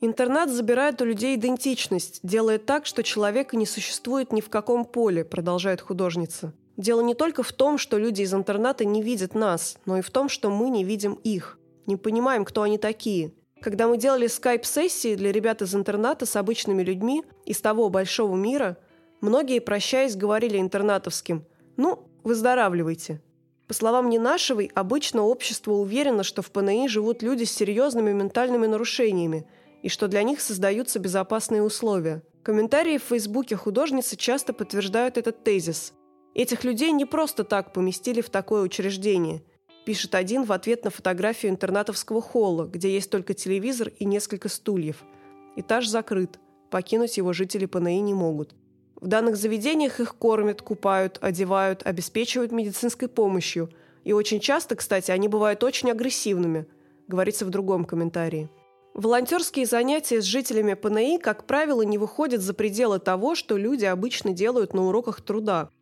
Интернат 0.02 0.52
забирает 0.52 1.02
у 1.02 1.06
людей 1.06 1.36
идентичность, 1.36 2.20
делая 2.22 2.60
так, 2.60 2.86
что 2.86 3.02
человека 3.02 3.58
не 3.58 3.66
существует 3.66 4.32
ни 4.32 4.40
в 4.40 4.52
каком 4.52 4.86
поле, 4.86 5.26
продолжает 5.26 5.82
художница. 5.82 6.54
Дело 6.78 7.02
не 7.02 7.16
только 7.16 7.42
в 7.42 7.52
том, 7.54 7.80
что 7.80 7.98
люди 7.98 8.22
из 8.22 8.36
интерната 8.36 8.86
не 8.86 9.02
видят 9.02 9.34
нас, 9.34 9.80
но 9.88 9.98
и 9.98 10.02
в 10.02 10.12
том, 10.12 10.30
что 10.30 10.52
мы 10.52 10.70
не 10.70 10.84
видим 10.84 11.14
их– 11.24 11.58
не 11.88 11.98
понимаем, 11.98 12.46
кто 12.46 12.64
они 12.64 12.78
такие. 12.78 13.34
Когда 13.66 13.88
мы 13.88 13.98
делали 13.98 14.28
скайп-сессии 14.28 15.16
для 15.16 15.32
ребят 15.32 15.64
из 15.64 15.74
интерната 15.74 16.28
с 16.28 16.36
обычными 16.36 16.84
людьми 16.84 17.24
из 17.48 17.62
того 17.62 17.90
большого 17.90 18.36
мира, 18.36 18.78
многие, 19.22 19.58
прощаясь, 19.58 20.16
говорили 20.16 20.60
интернатовским 20.60 21.44
«Ну, 21.76 22.08
выздоравливайте». 22.24 23.24
По 23.68 23.74
словам 23.74 24.12
Ненашевой, 24.12 24.70
обычно 24.76 25.24
общество 25.24 25.72
уверено, 25.72 26.22
что 26.22 26.44
в 26.44 26.52
ПНИ 26.52 26.88
живут 26.90 27.24
люди 27.24 27.46
с 27.46 27.54
серьезными 27.54 28.12
ментальными 28.12 28.68
нарушениями 28.68 29.48
и 29.82 29.90
что 29.90 30.08
для 30.08 30.22
них 30.22 30.42
создаются 30.42 31.00
безопасные 31.00 31.64
условия. 31.64 32.22
Комментарии 32.44 33.00
в 33.00 33.04
Фейсбуке 33.06 33.56
художницы 33.56 34.16
часто 34.16 34.54
подтверждают 34.54 35.18
этот 35.18 35.44
тезис. 35.44 35.94
Этих 36.36 36.66
людей 36.66 36.92
не 36.92 37.06
просто 37.06 37.44
так 37.44 37.74
поместили 37.74 38.22
в 38.22 38.30
такое 38.30 38.62
учреждение– 38.62 39.42
пишет 39.86 40.16
один 40.16 40.44
в 40.44 40.52
ответ 40.52 40.84
на 40.84 40.90
фотографию 40.90 41.52
интернатовского 41.52 42.22
холла, 42.22 42.66
где 42.66 42.92
есть 42.92 43.10
только 43.10 43.34
телевизор 43.34 43.92
и 44.00 44.06
несколько 44.06 44.50
стульев. 44.50 45.04
Этаж 45.56 45.88
закрыт, 45.88 46.40
покинуть 46.70 47.18
его 47.18 47.32
жители 47.32 47.66
ПНИ 47.66 48.02
не 48.02 48.14
могут. 48.14 48.56
В 49.00 49.08
данных 49.08 49.38
заведениях 49.38 50.00
их 50.00 50.16
кормят, 50.16 50.62
купают, 50.62 51.20
одевают, 51.22 51.86
обеспечивают 51.86 52.52
медицинской 52.52 53.08
помощью. 53.08 53.70
И 54.04 54.14
очень 54.14 54.40
часто, 54.40 54.76
кстати, 54.76 55.12
они 55.12 55.28
бывают 55.28 55.64
очень 55.64 55.92
агрессивными, 55.92 56.66
говорится 57.08 57.46
в 57.46 57.50
другом 57.50 57.86
комментарии. 57.86 58.50
Волонтерские 58.94 59.66
занятия 59.66 60.22
с 60.22 60.26
жителями 60.26 60.74
ПНИ, 60.74 61.20
как 61.20 61.46
правило, 61.46 61.82
не 61.82 61.98
выходят 61.98 62.42
за 62.42 62.54
пределы 62.54 63.00
того, 63.00 63.36
что 63.36 63.58
люди 63.58 63.86
обычно 63.86 64.32
делают 64.32 64.74
на 64.74 64.88
уроках 64.88 65.22
труда– 65.22 65.70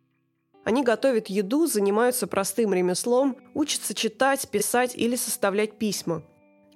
они 0.64 0.82
готовят 0.82 1.28
еду, 1.28 1.66
занимаются 1.66 2.26
простым 2.26 2.72
ремеслом, 2.74 3.36
учатся 3.54 3.94
читать, 3.94 4.48
писать 4.48 4.94
или 4.94 5.16
составлять 5.16 5.78
письма. 5.78 6.22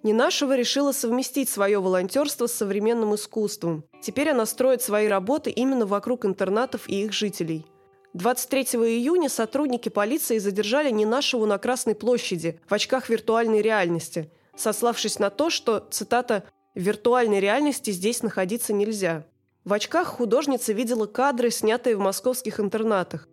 Ненашева 0.03 0.57
решила 0.57 0.92
совместить 0.92 1.48
свое 1.48 1.81
волонтерство 1.81 2.46
с 2.46 2.53
современным 2.53 3.14
искусством. 3.14 3.85
Теперь 4.01 4.31
она 4.31 4.46
строит 4.46 4.81
свои 4.83 5.09
работы 5.09 5.51
именно 5.51 5.87
вокруг 5.87 6.24
интернатов 6.24 6.88
и 6.88 7.05
их 7.05 7.12
жителей. 7.12 7.66
23 8.14 8.62
июня 8.62 9.29
сотрудники 9.29 9.88
полиции 9.88 10.38
задержали 10.38 10.90
Ненашеву 10.90 11.46
на 11.46 11.59
Красной 11.59 11.94
площади 11.94 12.61
в 12.68 12.74
очках 12.74 13.09
виртуальной 13.09 13.61
реальности, 13.61 14.31
сославшись 14.57 15.18
на 15.18 15.31
то, 15.31 15.51
что, 15.51 15.87
цитата, 15.90 16.44
«в 16.74 16.81
виртуальной 16.81 17.40
реальности 17.40 17.90
здесь 17.90 18.22
находиться 18.22 18.72
нельзя». 18.72 19.27
В 19.64 19.72
очках 19.72 20.09
художница 20.09 20.72
видела 20.72 21.07
кадры, 21.07 21.51
снятые 21.51 21.96
в 21.96 22.01
московских 22.01 22.61
интернатах. 22.61 23.29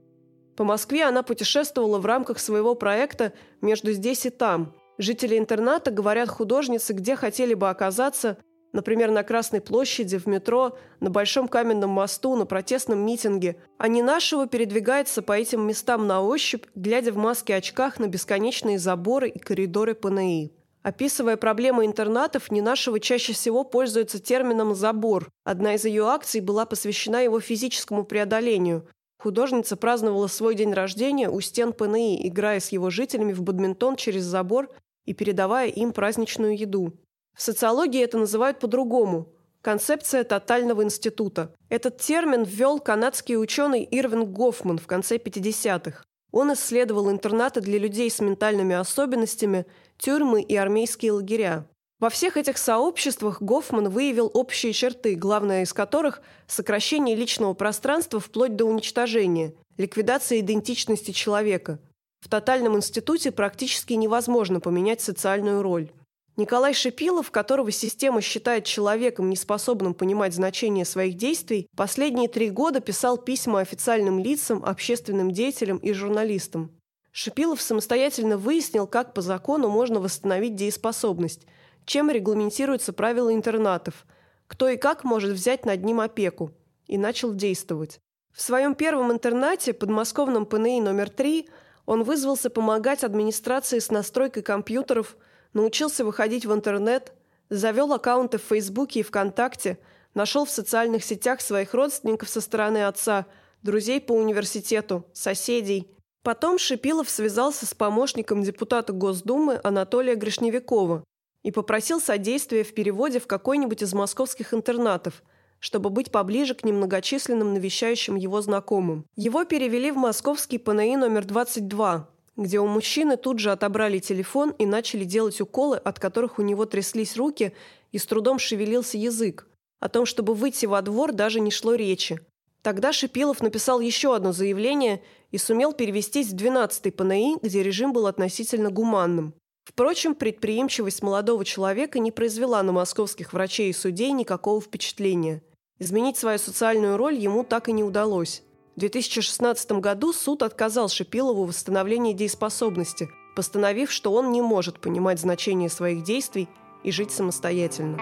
По 0.55 0.63
Москве 0.63 1.03
она 1.03 1.21
путешествовала 1.21 1.99
в 1.99 2.05
рамках 2.05 2.39
своего 2.39 2.75
проекта 2.75 3.33
«Между 3.61 3.91
здесь 3.91 4.25
и 4.25 4.29
там». 4.29 4.73
Жители 4.97 5.37
интерната 5.37 5.91
говорят 5.91 6.29
художнице, 6.29 6.93
где 6.93 7.17
хотели 7.17 7.53
бы 7.53 7.69
оказаться, 7.69 8.37
например, 8.71 9.11
на 9.11 9.23
Красной 9.23 9.59
площади, 9.59 10.17
в 10.17 10.25
метро, 10.25 10.77
на 11.01 11.09
Большом 11.09 11.49
каменном 11.49 11.89
мосту, 11.89 12.35
на 12.37 12.45
протестном 12.45 13.05
митинге, 13.05 13.57
а 13.77 13.89
не 13.89 14.01
нашего 14.01 14.47
передвигается 14.47 15.21
по 15.21 15.33
этим 15.33 15.67
местам 15.67 16.07
на 16.07 16.21
ощупь, 16.21 16.65
глядя 16.75 17.11
в 17.11 17.17
маске-очках 17.17 17.99
на 17.99 18.07
бесконечные 18.07 18.79
заборы 18.79 19.27
и 19.27 19.39
коридоры 19.39 19.95
ПНИ. 19.95 20.53
Описывая 20.81 21.35
проблемы 21.35 21.85
интернатов, 21.85 22.51
Ненашева 22.51 22.99
чаще 22.99 23.33
всего 23.33 23.63
пользуется 23.63 24.19
термином 24.19 24.75
«забор». 24.75 25.29
Одна 25.43 25.73
из 25.73 25.83
ее 25.83 26.07
акций 26.07 26.39
была 26.41 26.65
посвящена 26.65 27.21
его 27.21 27.39
физическому 27.39 28.05
преодолению. 28.05 28.87
Художница 29.17 29.77
праздновала 29.77 30.27
свой 30.27 30.55
день 30.55 30.73
рождения 30.73 31.29
у 31.29 31.39
стен 31.41 31.73
ПНИ, 31.73 32.27
играя 32.27 32.59
с 32.59 32.69
его 32.69 32.89
жителями 32.89 33.33
в 33.33 33.41
бадминтон 33.41 33.95
через 33.95 34.23
забор 34.23 34.69
и 35.05 35.13
передавая 35.13 35.69
им 35.69 35.93
праздничную 35.93 36.57
еду. 36.57 36.93
В 37.35 37.41
социологии 37.41 38.01
это 38.01 38.17
называют 38.17 38.59
по-другому– 38.59 39.29
концепция 39.61 40.23
тотального 40.23 40.83
института. 40.83 41.55
Этот 41.69 41.97
термин 41.97 42.43
ввел 42.43 42.79
канадский 42.79 43.35
ученый 43.35 43.87
Ирвин 43.89 44.31
Гофман 44.31 44.77
в 44.77 44.87
конце 44.87 45.17
50-х. 45.17 46.03
Он 46.31 46.53
исследовал 46.53 47.09
интернаты 47.09 47.61
для 47.61 47.79
людей 47.79 48.11
с 48.11 48.19
ментальными 48.19 48.75
особенностями, 48.75 49.65
тюрьмы 49.97 50.41
и 50.41 50.55
армейские 50.55 51.13
лагеря. 51.13 51.65
Во 51.99 52.09
всех 52.09 52.35
этих 52.35 52.57
сообществах 52.57 53.41
Гофман 53.41 53.87
выявил 53.87 54.29
общие 54.33 54.73
черты, 54.73 55.15
главная 55.15 55.63
из 55.63 55.71
которых– 55.71 56.21
сокращение 56.47 57.15
личного 57.15 57.53
пространства 57.53 58.19
вплоть 58.19 58.57
до 58.57 58.65
уничтожения, 58.65 59.53
ликвидация 59.77 60.41
идентичности 60.41 61.11
человека. 61.11 61.79
В 62.19 62.27
тотальном 62.27 62.75
институте 62.75 63.31
практически 63.31 63.93
невозможно 63.93 64.59
поменять 64.59 64.99
социальную 64.99 65.61
роль. 65.61 65.89
Николай 66.35 66.73
Шипилов, 66.73 67.31
которого 67.31 67.71
система 67.71 68.19
считает 68.19 68.65
человеком, 68.65 69.29
неспособным 69.29 69.93
понимать 69.93 70.33
значение 70.33 70.83
своих 70.83 71.15
действий, 71.15 71.69
последние 71.77 72.27
три 72.27 72.49
года 72.49 72.81
писал 72.81 73.17
письма 73.17 73.61
официальным 73.61 74.19
лицам, 74.19 74.65
общественным 74.65 75.31
деятелям 75.31 75.77
и 75.77 75.93
журналистам. 75.93 76.71
Шипилов 77.13 77.61
самостоятельно 77.61 78.37
выяснил, 78.37 78.85
как 78.85 79.13
по 79.13 79.21
закону 79.21 79.69
можно 79.69 80.01
восстановить 80.01 80.55
дееспособность– 80.55 81.47
чем 81.85 82.09
регламентируются 82.09 82.93
правила 82.93 83.33
интернатов, 83.33 84.05
кто 84.47 84.67
и 84.69 84.77
как 84.77 85.03
может 85.03 85.31
взять 85.31 85.65
над 85.65 85.83
ним 85.83 85.99
опеку, 85.99 86.51
и 86.87 86.97
начал 86.97 87.33
действовать. 87.33 87.99
В 88.31 88.41
своем 88.41 88.75
первом 88.75 89.11
интернате, 89.11 89.73
подмосковном 89.73 90.45
ПНИ 90.45 90.81
номер 90.81 91.09
3, 91.09 91.47
он 91.85 92.03
вызвался 92.03 92.49
помогать 92.49 93.03
администрации 93.03 93.79
с 93.79 93.91
настройкой 93.91 94.43
компьютеров, 94.43 95.15
научился 95.53 96.03
выходить 96.03 96.45
в 96.45 96.53
интернет, 96.53 97.13
завел 97.49 97.93
аккаунты 97.93 98.37
в 98.37 98.43
Фейсбуке 98.43 98.99
и 98.99 99.03
ВКонтакте, 99.03 99.77
нашел 100.13 100.45
в 100.45 100.49
социальных 100.49 101.03
сетях 101.03 101.41
своих 101.41 101.73
родственников 101.73 102.29
со 102.29 102.41
стороны 102.41 102.85
отца, 102.85 103.25
друзей 103.61 104.01
по 104.01 104.13
университету, 104.13 105.05
соседей. 105.13 105.89
Потом 106.23 106.57
Шипилов 106.57 107.09
связался 107.09 107.65
с 107.65 107.73
помощником 107.73 108.41
депутата 108.41 108.93
Госдумы 108.93 109.59
Анатолия 109.63 110.15
Гришневикова, 110.15 111.03
и 111.45 111.51
попросил 111.51 112.01
содействия 112.01 112.63
в 112.63 112.73
переводе 112.73 113.19
в 113.19 113.27
какой-нибудь 113.27 113.83
из 113.83 113.93
московских 113.93 114.51
интернатов, 114.51 115.21
чтобы 115.59 115.91
быть 115.91 116.11
поближе 116.11 116.55
к 116.55 116.63
немногочисленным 116.63 117.53
навещающим 117.53 118.15
его 118.15 118.41
знакомым. 118.41 119.05
Его 119.15 119.45
перевели 119.45 119.91
в 119.91 119.95
московский 119.95 120.57
ПНИ 120.57 120.97
номер 120.97 121.23
22, 121.23 122.09
где 122.35 122.59
у 122.59 122.65
мужчины 122.65 123.15
тут 123.15 123.37
же 123.37 123.51
отобрали 123.51 123.99
телефон 123.99 124.55
и 124.57 124.65
начали 124.65 125.03
делать 125.03 125.39
уколы, 125.39 125.77
от 125.77 125.99
которых 125.99 126.39
у 126.39 126.41
него 126.41 126.65
тряслись 126.65 127.15
руки 127.15 127.53
и 127.91 127.99
с 127.99 128.07
трудом 128.07 128.39
шевелился 128.39 128.97
язык. 128.97 129.47
О 129.79 129.87
том, 129.87 130.07
чтобы 130.07 130.33
выйти 130.33 130.65
во 130.65 130.81
двор, 130.81 131.13
даже 131.13 131.39
не 131.39 131.51
шло 131.51 131.75
речи. 131.75 132.19
Тогда 132.63 132.91
Шипилов 132.91 133.41
написал 133.41 133.81
еще 133.81 134.15
одно 134.15 134.31
заявление 134.31 135.03
и 135.29 135.37
сумел 135.37 135.73
перевестись 135.73 136.29
в 136.29 136.35
12-й 136.35 136.91
ПНИ, 136.91 137.37
где 137.43 137.61
режим 137.61 137.93
был 137.93 138.07
относительно 138.07 138.71
гуманным. 138.71 139.35
Впрочем, 139.65 140.13
предприимчивость 140.13 141.01
молодого 141.01 141.43
человека 141.43 141.99
не 141.99 142.11
произвела 142.11 142.61
на 142.61 142.71
московских 142.71 143.33
врачей 143.33 143.71
и 143.71 143.73
судей 143.73 144.11
никакого 144.11 144.61
впечатления. 144.61 145.41
Изменить 145.79 146.17
свою 146.17 146.37
социальную 146.37 146.95
роль 146.95 147.15
ему 147.15 147.43
так 147.43 147.67
и 147.67 147.73
не 147.73 147.83
удалось. 147.83 148.43
В 148.75 148.79
2016 148.79 149.71
году 149.73 150.13
суд 150.13 150.43
отказал 150.43 150.87
Шипилову 150.87 151.45
в 151.45 151.47
восстановлении 151.47 152.13
дееспособности, 152.13 153.09
постановив, 153.35 153.91
что 153.91 154.13
он 154.13 154.31
не 154.31 154.41
может 154.41 154.79
понимать 154.79 155.19
значение 155.19 155.69
своих 155.69 156.03
действий 156.03 156.47
и 156.83 156.91
жить 156.91 157.11
самостоятельно. 157.11 157.97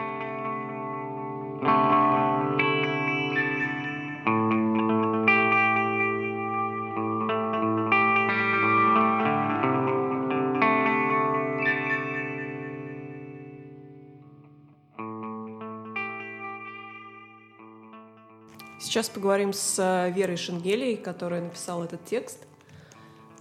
Сейчас 18.93 19.09
поговорим 19.09 19.53
с 19.53 19.79
э, 19.81 20.11
Верой 20.11 20.37
Шенгелей, 20.37 20.97
которая 20.97 21.41
написала 21.41 21.85
этот 21.85 22.05
текст, 22.05 22.45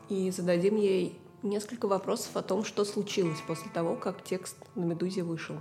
и 0.09 0.31
зададим 0.31 0.77
ей 0.77 1.21
несколько 1.43 1.89
вопросов 1.89 2.35
о 2.39 2.43
том, 2.43 2.65
что 2.65 2.87
случилось 2.87 3.39
после 3.47 3.71
того, 3.71 3.95
как 3.95 4.23
текст 4.23 4.57
на 4.75 4.87
«Медузе» 4.87 5.23
вышел. 5.23 5.57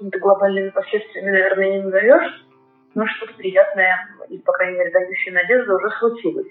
Это 0.00 0.18
глобальными 0.18 0.70
последствиями, 0.70 1.32
наверное, 1.32 1.70
не 1.76 1.82
назовешь, 1.82 2.46
но 2.94 3.06
что-то 3.06 3.34
приятное, 3.34 4.08
и, 4.30 4.38
по 4.38 4.52
крайней 4.52 4.78
мере, 4.78 4.90
дающее 4.92 5.34
надежду, 5.34 5.76
уже 5.76 5.90
случилось. 5.98 6.48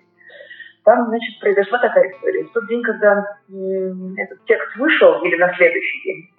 Там, 0.83 1.07
значит, 1.07 1.39
произошла 1.39 1.79
такая 1.79 2.11
история. 2.11 2.43
В 2.43 2.51
тот 2.51 2.67
день, 2.67 2.83
когда 2.83 3.39
этот 4.15 4.45
текст 4.45 4.77
вышел, 4.77 5.23
или 5.23 5.37
на 5.37 5.55
следующий 5.55 6.03
день, 6.03 6.29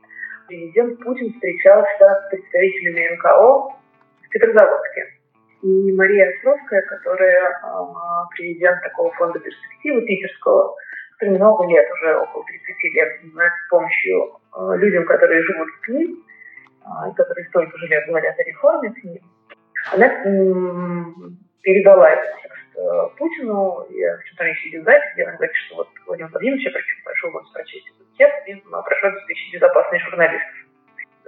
президент 0.46 1.00
Путин 1.00 1.32
встречался 1.32 2.22
с 2.22 2.30
представителями 2.30 3.16
НКО 3.16 3.80
Петрозаводске. 4.31 5.20
И 5.62 5.93
Мария 5.93 6.31
Островская, 6.31 6.83
которая 6.83 7.51
э, 7.51 7.57
президент 8.35 8.83
такого 8.83 9.12
фонда 9.12 9.39
перспективы 9.39 10.01
питерского, 10.07 10.74
который 11.18 11.37
много 11.37 11.66
лет, 11.66 11.87
уже 11.93 12.16
около 12.16 12.45
30 12.45 12.95
лет, 12.95 13.20
занимается 13.20 13.59
помощью 13.68 14.41
э, 14.55 14.76
людям, 14.78 15.05
которые 15.05 15.43
живут 15.43 15.68
с 15.85 15.89
ним, 15.89 16.24
э, 16.81 17.11
и 17.11 17.14
которые 17.14 17.47
столько 17.49 17.76
же 17.76 17.87
лет 17.89 18.07
говорят 18.07 18.39
о 18.39 18.43
реформе 18.43 18.95
с 18.99 19.05
ним, 19.05 19.22
она 19.93 20.09
передала 21.62 22.11
этот 22.11 22.41
текст 22.43 22.76
э, 22.76 23.09
Путину, 23.18 23.87
в 23.87 24.37
там 24.37 24.47
есть 24.47 24.64
видеозапись, 24.64 25.12
где 25.12 25.24
она 25.24 25.37
говорит, 25.37 25.57
что 25.57 25.76
вот 25.76 25.89
Владимир 26.07 26.31
Владимирович, 26.31 26.64
я 26.64 26.72
прошу, 26.72 26.87
прошу 27.05 27.31
вас 27.33 27.51
прочесть 27.51 27.87
этот 27.89 28.16
текст 28.16 28.49
и 28.49 28.55
прошу 28.70 29.07
обеспечить 29.09 29.55
безопасность 29.55 30.05
журналистов. 30.05 30.69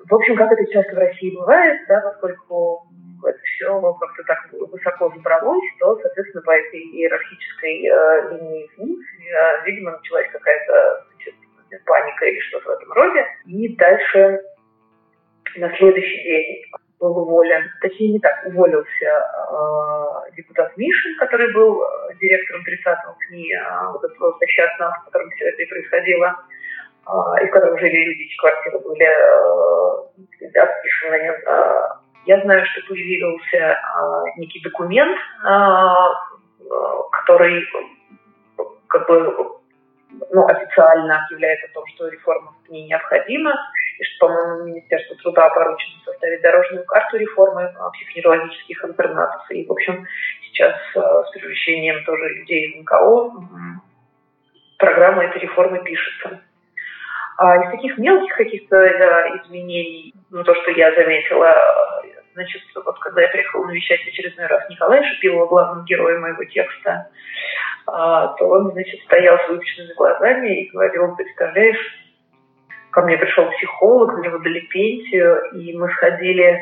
В 0.09 0.15
общем, 0.15 0.37
как 0.37 0.53
это 0.53 0.73
часто 0.73 0.95
в 0.95 0.99
России 0.99 1.35
бывает, 1.35 1.81
да, 1.89 2.01
поскольку 2.01 2.87
это 3.25 3.39
все 3.39 3.81
как-то 4.01 4.23
так 4.25 4.53
высоко 4.53 5.13
забралось, 5.15 5.65
то, 5.79 5.97
соответственно, 6.01 6.43
по 6.43 6.51
этой 6.51 6.81
иерархической 6.81 7.87
э, 7.87 8.31
линии 8.33 8.71
вниз, 8.77 8.99
э, 8.99 9.65
видимо, 9.65 9.93
началась 9.93 10.29
какая-то 10.33 11.07
паника 11.87 12.27
или 12.27 12.41
что-то 12.41 12.69
в 12.69 12.73
этом 12.73 12.93
роде. 12.93 13.27
И 13.47 13.77
дальше 13.77 14.43
на 15.57 15.77
следующий 15.77 16.23
день 16.23 16.65
был 16.99 17.19
уволен, 17.19 17.69
точнее 17.81 18.13
не 18.13 18.21
так, 18.21 18.47
уволился 18.47 19.05
э, 19.05 20.33
депутат 20.37 20.77
Мишин, 20.77 21.17
который 21.19 21.53
был 21.53 21.83
э, 21.83 22.15
директором 22.21 22.63
30-го 22.63 23.17
КНИ, 23.27 23.53
э, 23.53 23.93
вот 23.93 24.05
этого 24.05 24.39
злосчастного, 24.39 24.93
в 25.01 25.05
котором 25.07 25.31
все 25.31 25.49
это 25.49 25.63
и 25.63 25.67
происходило, 25.67 26.37
и 27.43 27.47
в 27.47 27.51
котором 27.51 27.79
жили 27.79 27.97
люди, 27.97 28.29
чьи 28.29 28.37
квартиры 28.39 28.79
были 28.79 29.05
э, 29.05 30.61
отписаны 30.61 31.17
э, 31.17 31.83
я 32.25 32.41
знаю, 32.43 32.65
что 32.67 32.89
появился 32.89 33.57
э, 33.57 33.77
некий 34.37 34.61
документ, 34.61 35.19
э, 35.45 35.95
который 37.11 37.67
как 38.87 39.09
бы 39.09 39.59
ну, 40.31 40.47
официально 40.47 41.25
объявляет 41.25 41.65
о 41.65 41.75
том, 41.75 41.85
что 41.95 42.09
реформа 42.09 42.55
в 42.65 42.71
ней 42.71 42.87
необходима, 42.87 43.53
и 43.99 44.05
что, 44.05 44.27
по-моему, 44.27 44.65
Министерство 44.67 45.17
труда 45.17 45.49
поручено 45.49 46.01
составить 46.05 46.43
дорожную 46.43 46.85
карту 46.85 47.17
реформы 47.17 47.75
психоневрологических 47.95 48.85
интернатов. 48.85 49.51
И, 49.51 49.67
в 49.67 49.73
общем, 49.73 50.07
сейчас 50.43 50.77
э, 50.95 51.01
с 51.01 51.31
привлечением 51.33 52.05
тоже 52.05 52.29
людей 52.29 52.71
из 52.71 52.83
НКО 52.83 53.33
программа 54.79 55.25
этой 55.25 55.41
реформы 55.41 55.83
пишется. 55.83 56.41
А 57.39 57.57
из 57.57 57.71
таких 57.71 57.99
мелких 57.99 58.37
каких-то 58.37 58.77
изменений, 59.39 60.15
ну, 60.31 60.45
то, 60.45 60.55
что 60.55 60.71
я 60.73 60.95
заметила, 60.95 61.55
Значит, 62.35 62.63
вот 62.75 62.99
когда 63.01 63.23
я 63.23 63.29
приехала 63.29 63.67
навещать 63.67 64.01
в 64.01 64.09
очередной 64.09 64.47
раз 64.47 64.69
Николая 64.71 65.03
Шипилова, 65.03 65.47
главного 65.47 65.85
героя 65.85 66.19
моего 66.19 66.45
текста, 66.45 67.11
а, 67.87 68.29
то 68.29 68.49
он, 68.49 68.73
значит, 68.73 69.01
стоял 69.03 69.39
с 69.39 69.49
выпущенными 69.49 69.93
глазами 69.95 70.63
и 70.63 70.71
говорил, 70.71 71.15
представляешь, 71.15 71.79
ко 72.91 73.03
мне 73.03 73.19
пришел 73.19 73.51
психолог, 73.51 74.19
мне 74.19 74.31
выдали 74.31 74.61
пенсию, 74.61 75.43
и 75.53 75.77
мы 75.77 75.91
сходили 75.93 76.59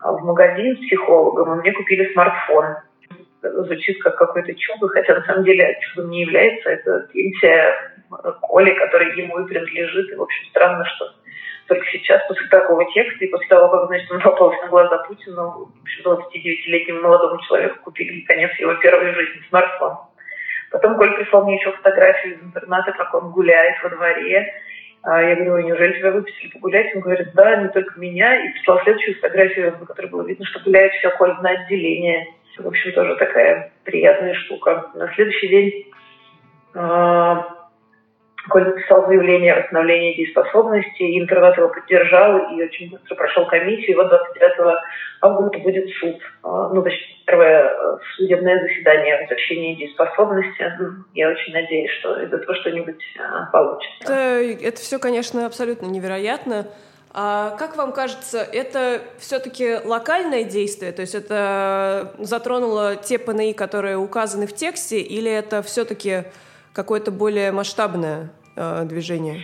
в 0.00 0.24
магазин 0.24 0.76
с 0.76 0.80
психологом, 0.80 1.52
и 1.52 1.60
мне 1.60 1.72
купили 1.72 2.12
смартфон. 2.12 2.76
Звучит 3.42 4.00
как 4.02 4.16
какое-то 4.16 4.54
чудо, 4.54 4.88
хотя 4.88 5.14
на 5.14 5.24
самом 5.24 5.44
деле 5.44 5.76
чудом 5.80 6.10
не 6.10 6.22
является. 6.22 6.70
Это 6.70 7.08
пенсия 7.12 7.74
Коли, 8.40 8.72
который 8.74 9.16
ему 9.16 9.40
и 9.40 9.48
принадлежит. 9.48 10.12
И, 10.12 10.14
в 10.14 10.22
общем, 10.22 10.48
странно, 10.50 10.84
что 10.84 11.06
только 11.66 11.84
сейчас, 11.90 12.22
после 12.28 12.46
такого 12.48 12.84
текста, 12.92 13.24
и 13.24 13.28
после 13.28 13.48
того, 13.48 13.68
как, 13.68 13.86
значит, 13.86 14.10
он 14.10 14.20
попался 14.20 14.60
на 14.62 14.68
глаза 14.68 14.98
Путину, 14.98 15.72
29-летнему 16.04 17.00
молодому 17.00 17.40
человеку 17.42 17.78
купили, 17.84 18.20
наконец, 18.20 18.52
его 18.58 18.74
первой 18.74 19.12
жизни 19.12 19.42
смартфон. 19.48 19.96
Потом 20.70 20.96
Коль 20.96 21.14
прислал 21.16 21.44
мне 21.44 21.56
еще 21.56 21.72
фотографию 21.72 22.34
из 22.34 22.42
интерната, 22.42 22.92
как 22.92 23.14
он 23.14 23.30
гуляет 23.32 23.82
во 23.82 23.90
дворе. 23.90 24.54
А 25.02 25.20
я 25.20 25.34
говорю, 25.34 25.66
неужели 25.66 25.98
тебя 25.98 26.12
выпустили 26.12 26.50
погулять? 26.50 26.94
Он 26.94 27.00
говорит, 27.00 27.32
да, 27.34 27.56
не 27.56 27.68
только 27.68 27.98
меня. 27.98 28.44
И 28.44 28.52
прислал 28.52 28.80
следующую 28.82 29.16
фотографию, 29.16 29.76
на 29.78 29.86
которой 29.86 30.06
было 30.06 30.22
видно, 30.22 30.46
что 30.46 30.60
гуляет 30.60 30.92
все 30.92 31.10
Коль 31.10 31.34
на 31.40 31.50
отделение. 31.50 32.26
В 32.58 32.66
общем, 32.66 32.92
тоже 32.92 33.16
такая 33.16 33.72
приятная 33.84 34.34
штука. 34.34 34.90
На 34.94 35.12
следующий 35.14 35.48
день 35.48 35.92
а, 36.74 37.62
Коль 38.48 38.64
написал 38.64 39.06
заявление 39.06 39.54
о 39.54 39.60
восстановлении 39.60 40.16
дееспособности, 40.16 41.18
интернет 41.18 41.56
его 41.56 41.68
поддержал 41.68 42.52
и 42.52 42.62
очень 42.62 42.90
быстро 42.90 43.14
прошел 43.14 43.46
комиссию. 43.46 43.92
И 43.92 43.94
вот 43.94 44.08
29 44.08 44.78
августа 45.20 45.58
будет 45.58 45.88
суд. 46.00 46.16
А, 46.42 46.68
ну, 46.70 46.82
точнее, 46.82 47.16
первое 47.24 47.64
э, 47.64 47.98
судебное 48.16 48.60
заседание 48.60 49.16
о 49.16 49.20
возвращении 49.22 49.76
дееспособности. 49.76 50.72
Я 51.14 51.30
очень 51.30 51.52
надеюсь, 51.52 51.90
что 52.00 52.20
из 52.20 52.32
этого 52.32 52.54
что-нибудь 52.56 53.02
а, 53.20 53.46
получится. 53.52 54.12
Это, 54.12 54.66
это 54.66 54.76
все, 54.78 54.98
конечно, 54.98 55.46
абсолютно 55.46 55.86
невероятно. 55.86 56.66
А 57.14 57.50
как 57.58 57.76
вам 57.76 57.92
кажется, 57.92 58.38
это 58.38 59.02
все-таки 59.18 59.76
локальное 59.84 60.44
действие? 60.44 60.92
То 60.92 61.02
есть 61.02 61.14
это 61.14 62.14
затронуло 62.18 62.96
те 62.96 63.18
ПНИ, 63.18 63.52
которые 63.52 63.98
указаны 63.98 64.46
в 64.46 64.54
тексте, 64.54 65.00
или 65.00 65.30
это 65.30 65.62
все-таки 65.62 66.24
какое-то 66.72 67.10
более 67.10 67.52
масштабное 67.52 68.30
э, 68.56 68.84
движение? 68.84 69.42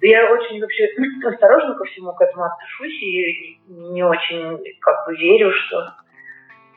Я 0.00 0.32
очень 0.32 0.58
вообще 0.60 0.88
осторожно 1.28 1.74
ко 1.74 1.84
всему 1.84 2.12
к 2.14 2.20
этому 2.22 2.44
отношусь 2.44 3.02
и 3.02 3.60
не 3.68 4.02
очень 4.02 4.58
как 4.80 5.06
бы 5.06 5.14
верю, 5.14 5.52
что 5.52 5.94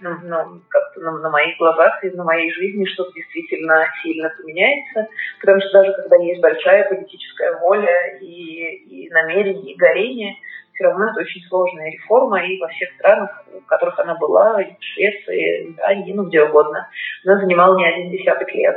ну, 0.01 0.61
как-то 0.69 0.99
на, 1.01 1.11
на 1.19 1.29
моих 1.29 1.57
глазах 1.57 2.03
и 2.03 2.09
на 2.11 2.23
моей 2.23 2.51
жизни 2.53 2.85
что-то 2.85 3.11
действительно 3.13 3.85
сильно 4.03 4.29
поменяется. 4.37 5.07
Потому 5.39 5.61
что 5.61 5.71
даже 5.73 5.93
когда 5.93 6.17
есть 6.17 6.41
большая 6.41 6.87
политическая 6.89 7.57
воля 7.59 8.17
и, 8.19 8.25
и 8.25 9.09
намерение, 9.09 9.73
и 9.73 9.77
горение, 9.77 10.35
все 10.73 10.83
равно 10.85 11.09
это 11.09 11.21
очень 11.21 11.41
сложная 11.47 11.91
реформа, 11.91 12.43
и 12.45 12.59
во 12.59 12.67
всех 12.67 12.89
странах, 12.99 13.45
в 13.63 13.65
которых 13.65 13.97
она 13.99 14.15
была, 14.15 14.57
в 14.57 14.83
Швеции, 14.83 15.73
Дании, 15.77 16.13
ну 16.13 16.25
где 16.25 16.43
угодно, 16.43 16.89
она 17.25 17.39
занимала 17.39 17.77
не 17.77 17.87
один 17.87 18.11
десяток 18.11 18.53
лет. 18.53 18.75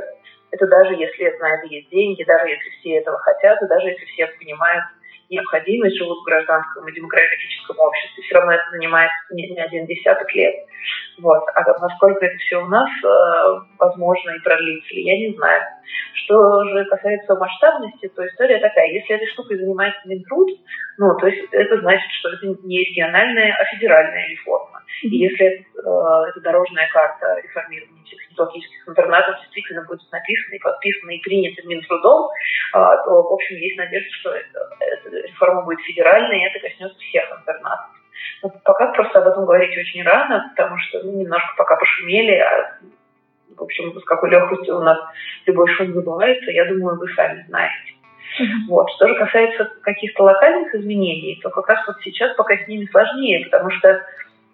Это 0.51 0.67
даже 0.67 0.95
если 0.95 1.37
на 1.41 1.55
это 1.55 1.67
есть 1.67 1.91
деньги, 1.91 2.23
даже 2.25 2.49
если 2.49 2.71
все 2.79 2.97
этого 2.99 3.19
хотят, 3.19 3.61
и 3.63 3.67
даже 3.67 3.89
если 3.89 4.05
все 4.07 4.27
понимают 4.39 4.85
необходимость, 5.31 5.97
живут 5.97 6.19
в 6.19 6.25
гражданском 6.25 6.89
и 6.89 6.93
демократическом 6.93 7.79
обществе, 7.79 8.23
все 8.23 8.35
равно 8.37 8.53
это 8.53 8.65
занимает 8.71 9.11
не, 9.31 9.51
не 9.51 9.61
один 9.61 9.87
десяток 9.87 10.33
лет. 10.35 10.55
Вот. 11.19 11.43
А 11.55 11.79
насколько 11.81 12.25
это 12.25 12.37
все 12.39 12.63
у 12.63 12.67
нас 12.67 12.89
э, 13.05 13.61
возможно 13.79 14.31
и 14.31 14.41
продлится, 14.41 14.95
я 14.95 15.19
не 15.19 15.35
знаю. 15.35 15.63
Что 16.15 16.65
же 16.65 16.85
касается 16.85 17.35
масштабности, 17.35 18.09
то 18.09 18.27
история 18.27 18.59
такая. 18.59 18.89
Если 18.89 19.17
этой 19.17 19.29
штукой 19.29 19.59
занимается 19.59 20.01
Минтруд, 20.09 20.49
ну, 20.99 21.17
то 21.17 21.27
есть 21.27 21.49
это 21.53 21.81
значит, 21.81 22.11
что 22.21 22.31
это 22.31 22.47
не 22.65 22.85
региональная, 22.85 23.55
а 23.55 23.65
федеральная 23.77 24.29
реформа. 24.29 24.83
И 25.03 25.17
если 25.17 25.47
это, 25.47 25.65
э, 25.79 26.31
эта 26.31 26.41
дорожная 26.41 26.89
карта 26.93 27.41
реформирования 27.43 28.05
психологических 28.39 28.89
интернатов 28.89 29.41
действительно 29.41 29.85
будет 29.85 30.01
написана 30.13 30.55
и 30.55 30.59
подписана 30.59 31.11
и 31.11 31.21
принята 31.21 31.67
Минтрудом, 31.67 32.31
э, 32.75 32.79
то, 33.05 33.23
в 33.23 33.33
общем, 33.33 33.57
есть 33.57 33.77
надежда, 33.77 34.11
что 34.11 34.31
эта 34.31 35.27
реформа 35.27 35.63
будет 35.63 35.81
федеральной, 35.81 36.41
и 36.41 36.47
это 36.47 36.61
коснется 36.61 36.99
всех 36.99 37.25
интернатов. 37.31 37.91
Но 38.43 38.51
пока 38.65 38.93
просто 38.93 39.19
об 39.19 39.29
этом 39.29 39.45
говорить 39.45 39.77
очень 39.77 40.03
рано, 40.03 40.53
потому 40.55 40.79
что 40.79 41.03
ну, 41.03 41.13
немножко 41.13 41.55
пока 41.57 41.77
пошумели, 41.77 42.35
а 42.37 42.79
в 43.57 43.63
общем, 43.63 43.99
с 43.99 44.05
какой 44.05 44.31
легкостью 44.31 44.77
у 44.77 44.83
нас 44.83 44.99
любой 45.47 45.69
шум 45.75 45.93
забывается, 45.93 46.51
я 46.51 46.65
думаю, 46.67 46.97
вы 46.97 47.09
сами 47.15 47.45
знаете. 47.49 47.95
Mm-hmm. 48.41 48.69
Вот. 48.69 48.89
Что 48.93 49.09
же 49.09 49.15
касается 49.17 49.73
каких-то 49.83 50.23
локальных 50.23 50.73
изменений, 50.75 51.41
то 51.43 51.51
как 51.51 51.69
раз 51.69 51.85
вот 51.89 51.97
сейчас 52.05 52.37
пока 52.37 52.57
с 52.57 52.69
ними 52.69 52.87
сложнее, 52.87 53.45
потому 53.47 53.71
что 53.71 54.07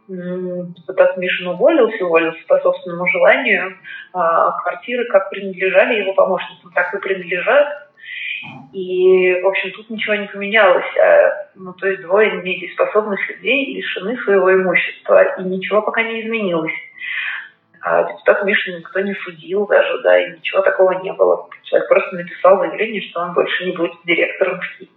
депутат 0.09 1.17
Мишин 1.17 1.49
уволился, 1.49 2.05
уволился 2.05 2.41
по 2.47 2.59
собственному 2.61 3.07
желанию. 3.09 3.77
А 4.13 4.53
квартиры 4.63 5.07
как 5.07 5.31
принадлежали 5.31 6.01
его 6.01 6.15
помощницам, 6.15 6.73
так 6.73 6.95
и 6.95 6.99
принадлежат. 6.99 7.85
И, 8.73 9.41
в 9.41 9.47
общем, 9.47 9.73
тут 9.73 9.89
ничего 9.89 10.15
не 10.17 10.27
поменялось. 10.27 10.85
А, 10.99 11.49
ну, 11.55 11.73
то 11.73 11.89
есть 11.89 12.03
двое 12.03 12.43
недееспособных 12.43 13.27
людей 13.31 13.77
лишены 13.77 14.19
своего 14.19 14.53
имущества, 14.55 15.23
и 15.39 15.45
ничего 15.45 15.81
пока 15.81 16.03
не 16.03 16.21
изменилось. 16.21 16.73
А 17.81 18.05
депутат 18.05 18.45
Мишин 18.45 18.79
никто 18.79 19.01
не 19.01 19.15
судил 19.15 19.67
даже, 19.67 20.03
да, 20.03 20.19
и 20.19 20.33
ничего 20.37 20.63
такого 20.63 21.03
не 21.03 21.13
было. 21.13 21.49
Человек 21.63 21.89
просто 21.89 22.17
написал 22.17 22.59
заявление, 22.59 23.03
что 23.03 23.21
он 23.21 23.35
больше 23.35 23.65
не 23.67 23.77
будет 23.77 23.93
директором 24.05 24.61
ШКИ. 24.61 24.91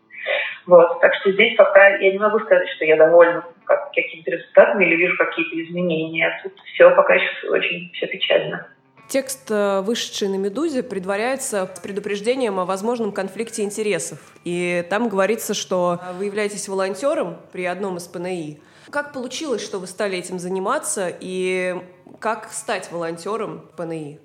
Вот. 0.66 1.00
Так 1.00 1.14
что 1.16 1.32
здесь 1.32 1.56
пока 1.56 1.88
я 1.88 2.12
не 2.12 2.20
могу 2.20 2.40
сказать, 2.40 2.68
что 2.70 2.86
я 2.86 2.98
довольна 2.98 3.44
как, 3.68 3.92
какими-то 3.92 4.32
результатами 4.32 4.86
или 4.86 4.96
вижу 4.96 5.18
какие-то 5.18 5.64
изменения. 5.64 6.40
Тут 6.44 6.54
все 6.74 6.90
пока 6.96 7.16
еще 7.16 7.50
очень 7.50 7.92
все 7.94 8.08
печально. 8.08 8.68
Текст, 9.08 9.50
э, 9.50 9.82
вышедший 9.82 10.28
на 10.28 10.36
«Медузе», 10.36 10.84
предваряется 10.84 11.66
предупреждением 11.82 12.60
о 12.60 12.66
возможном 12.66 13.14
конфликте 13.14 13.64
интересов. 13.64 14.20
И 14.44 14.86
там 14.90 15.08
говорится, 15.08 15.54
что 15.54 16.02
вы 16.18 16.26
являетесь 16.26 16.68
волонтером 16.68 17.38
при 17.54 17.64
одном 17.64 17.98
из 17.98 18.08
ПНИ. 18.08 18.60
Как 18.90 19.14
получилось, 19.14 19.64
что 19.64 19.80
вы 19.80 19.88
стали 19.88 20.18
этим 20.18 20.40
заниматься, 20.40 21.10
и 21.22 21.76
как 22.20 22.52
стать 22.52 22.92
волонтером 22.92 23.70
ПНИ? 23.78 24.20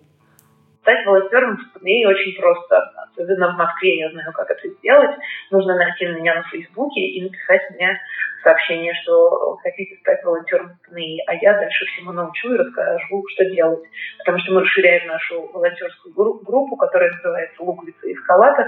Стать 0.82 1.06
волонтером 1.06 1.56
в 1.56 1.78
ПНИ 1.78 2.06
очень 2.06 2.40
просто. 2.40 2.92
Особенно 3.10 3.54
в 3.54 3.56
Москве 3.56 4.00
я 4.00 4.10
знаю, 4.10 4.32
как 4.32 4.50
это 4.50 4.68
сделать. 4.68 5.16
Нужно 5.52 5.76
найти 5.76 6.06
меня 6.06 6.34
на 6.34 6.42
Фейсбуке 6.42 7.00
и 7.00 7.22
написать 7.22 7.70
мне 7.70 8.00
сообщение, 8.42 8.92
что 9.02 9.56
хотите 9.62 9.96
стать 10.00 10.24
волонтером 10.24 10.72
в 10.74 10.90
ПНИ, 10.90 11.22
а 11.28 11.34
я 11.34 11.54
дальше 11.54 11.86
всему 11.86 12.10
научу 12.10 12.52
и 12.52 12.58
расскажу, 12.58 13.22
что 13.28 13.44
делать. 13.44 13.88
Потому 14.18 14.38
что 14.38 14.52
мы 14.54 14.62
расширяем 14.62 15.06
нашу 15.06 15.46
волонтерскую 15.52 16.14
группу, 16.14 16.76
которая 16.76 17.12
называется 17.12 17.62
«Луковица 17.62 18.08
и 18.08 18.14
эскалатор». 18.14 18.66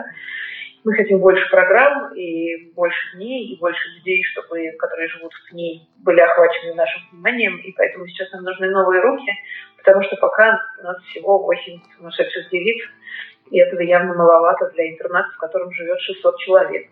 Мы 0.84 0.92
хотим 0.92 1.18
больше 1.18 1.48
программ 1.50 2.14
и 2.14 2.70
больше 2.74 3.16
дней, 3.16 3.46
и 3.46 3.58
больше 3.58 3.88
людей, 3.96 4.22
чтобы, 4.22 4.70
которые 4.78 5.08
живут 5.08 5.32
в 5.32 5.54
ней, 5.54 5.88
были 6.04 6.20
охвачены 6.20 6.74
нашим 6.74 7.02
вниманием. 7.10 7.56
И 7.56 7.72
поэтому 7.72 8.06
сейчас 8.06 8.30
нам 8.32 8.44
нужны 8.44 8.68
новые 8.68 9.00
руки, 9.00 9.32
потому 9.84 10.02
что 10.04 10.16
пока 10.16 10.58
у 10.80 10.82
нас 10.82 10.96
всего 11.04 11.38
8 11.38 11.80
сумасшедших 11.96 12.48
девиц, 12.50 12.88
и 13.50 13.58
этого 13.58 13.80
явно 13.80 14.14
маловато 14.14 14.70
для 14.70 14.90
интерната, 14.90 15.28
в 15.34 15.36
котором 15.36 15.70
живет 15.72 16.00
600 16.00 16.38
человек. 16.38 16.88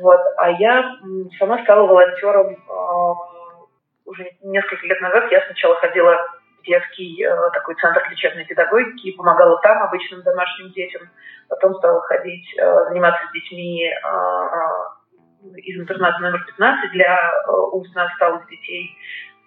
Вот. 0.00 0.20
А 0.36 0.50
я 0.50 0.98
сама 1.38 1.62
стала 1.64 1.86
волонтером 1.86 2.52
э, 2.52 3.14
уже 4.04 4.30
несколько 4.42 4.86
лет 4.86 5.00
назад. 5.00 5.30
Я 5.32 5.44
сначала 5.46 5.74
ходила 5.76 6.16
в 6.60 6.66
детский 6.66 7.24
э, 7.24 7.50
такой 7.54 7.74
центр 7.76 8.06
лечебной 8.10 8.44
педагогики 8.44 9.08
и 9.08 9.16
помогала 9.16 9.58
там 9.62 9.82
обычным 9.84 10.22
домашним 10.22 10.70
детям. 10.72 11.08
Потом 11.48 11.74
стала 11.76 12.02
ходить, 12.02 12.46
э, 12.58 12.84
заниматься 12.90 13.26
с 13.26 13.32
детьми 13.32 13.86
э, 13.86 13.92
из 15.56 15.80
интерната 15.80 16.20
номер 16.20 16.44
15 16.44 16.92
для 16.92 17.16
э, 17.16 17.50
умственно 17.72 18.04
отсталых 18.04 18.46
детей. 18.48 18.96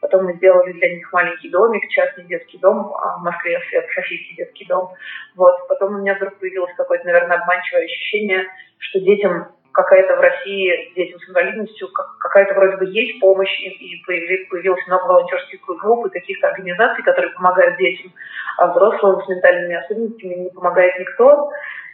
Потом 0.01 0.25
мы 0.25 0.33
сделали 0.33 0.73
для 0.73 0.95
них 0.95 1.13
маленький 1.13 1.49
домик, 1.49 1.87
частный 1.89 2.25
детский 2.25 2.57
дом 2.57 2.91
а 2.95 3.17
в 3.19 3.21
Москве, 3.21 3.59
Софийский 3.95 4.35
детский 4.35 4.65
дом. 4.65 4.89
Вот. 5.35 5.67
Потом 5.67 5.95
у 5.95 5.99
меня 5.99 6.15
вдруг 6.15 6.37
появилось 6.37 6.73
какое-то, 6.75 7.05
наверное, 7.05 7.37
обманчивое 7.37 7.85
ощущение, 7.85 8.47
что 8.79 8.99
детям 8.99 9.47
какая-то 9.71 10.17
в 10.17 10.19
России 10.19 10.91
детям 10.95 11.19
с 11.19 11.29
инвалидностью, 11.29 11.87
какая-то 12.19 12.55
вроде 12.55 12.77
бы 12.77 12.85
есть 12.87 13.19
помощь, 13.19 13.57
и 13.61 14.03
появилось 14.05 14.85
много 14.87 15.05
волонтерских 15.05 15.61
групп 15.65 16.07
и 16.07 16.19
каких-то 16.19 16.49
организаций, 16.49 17.03
которые 17.03 17.31
помогают 17.33 17.77
детям, 17.77 18.11
а 18.57 18.67
взрослым 18.67 19.21
с 19.21 19.29
ментальными 19.29 19.75
особенностями 19.75 20.35
не 20.35 20.49
помогает 20.49 20.99
никто 20.99 21.51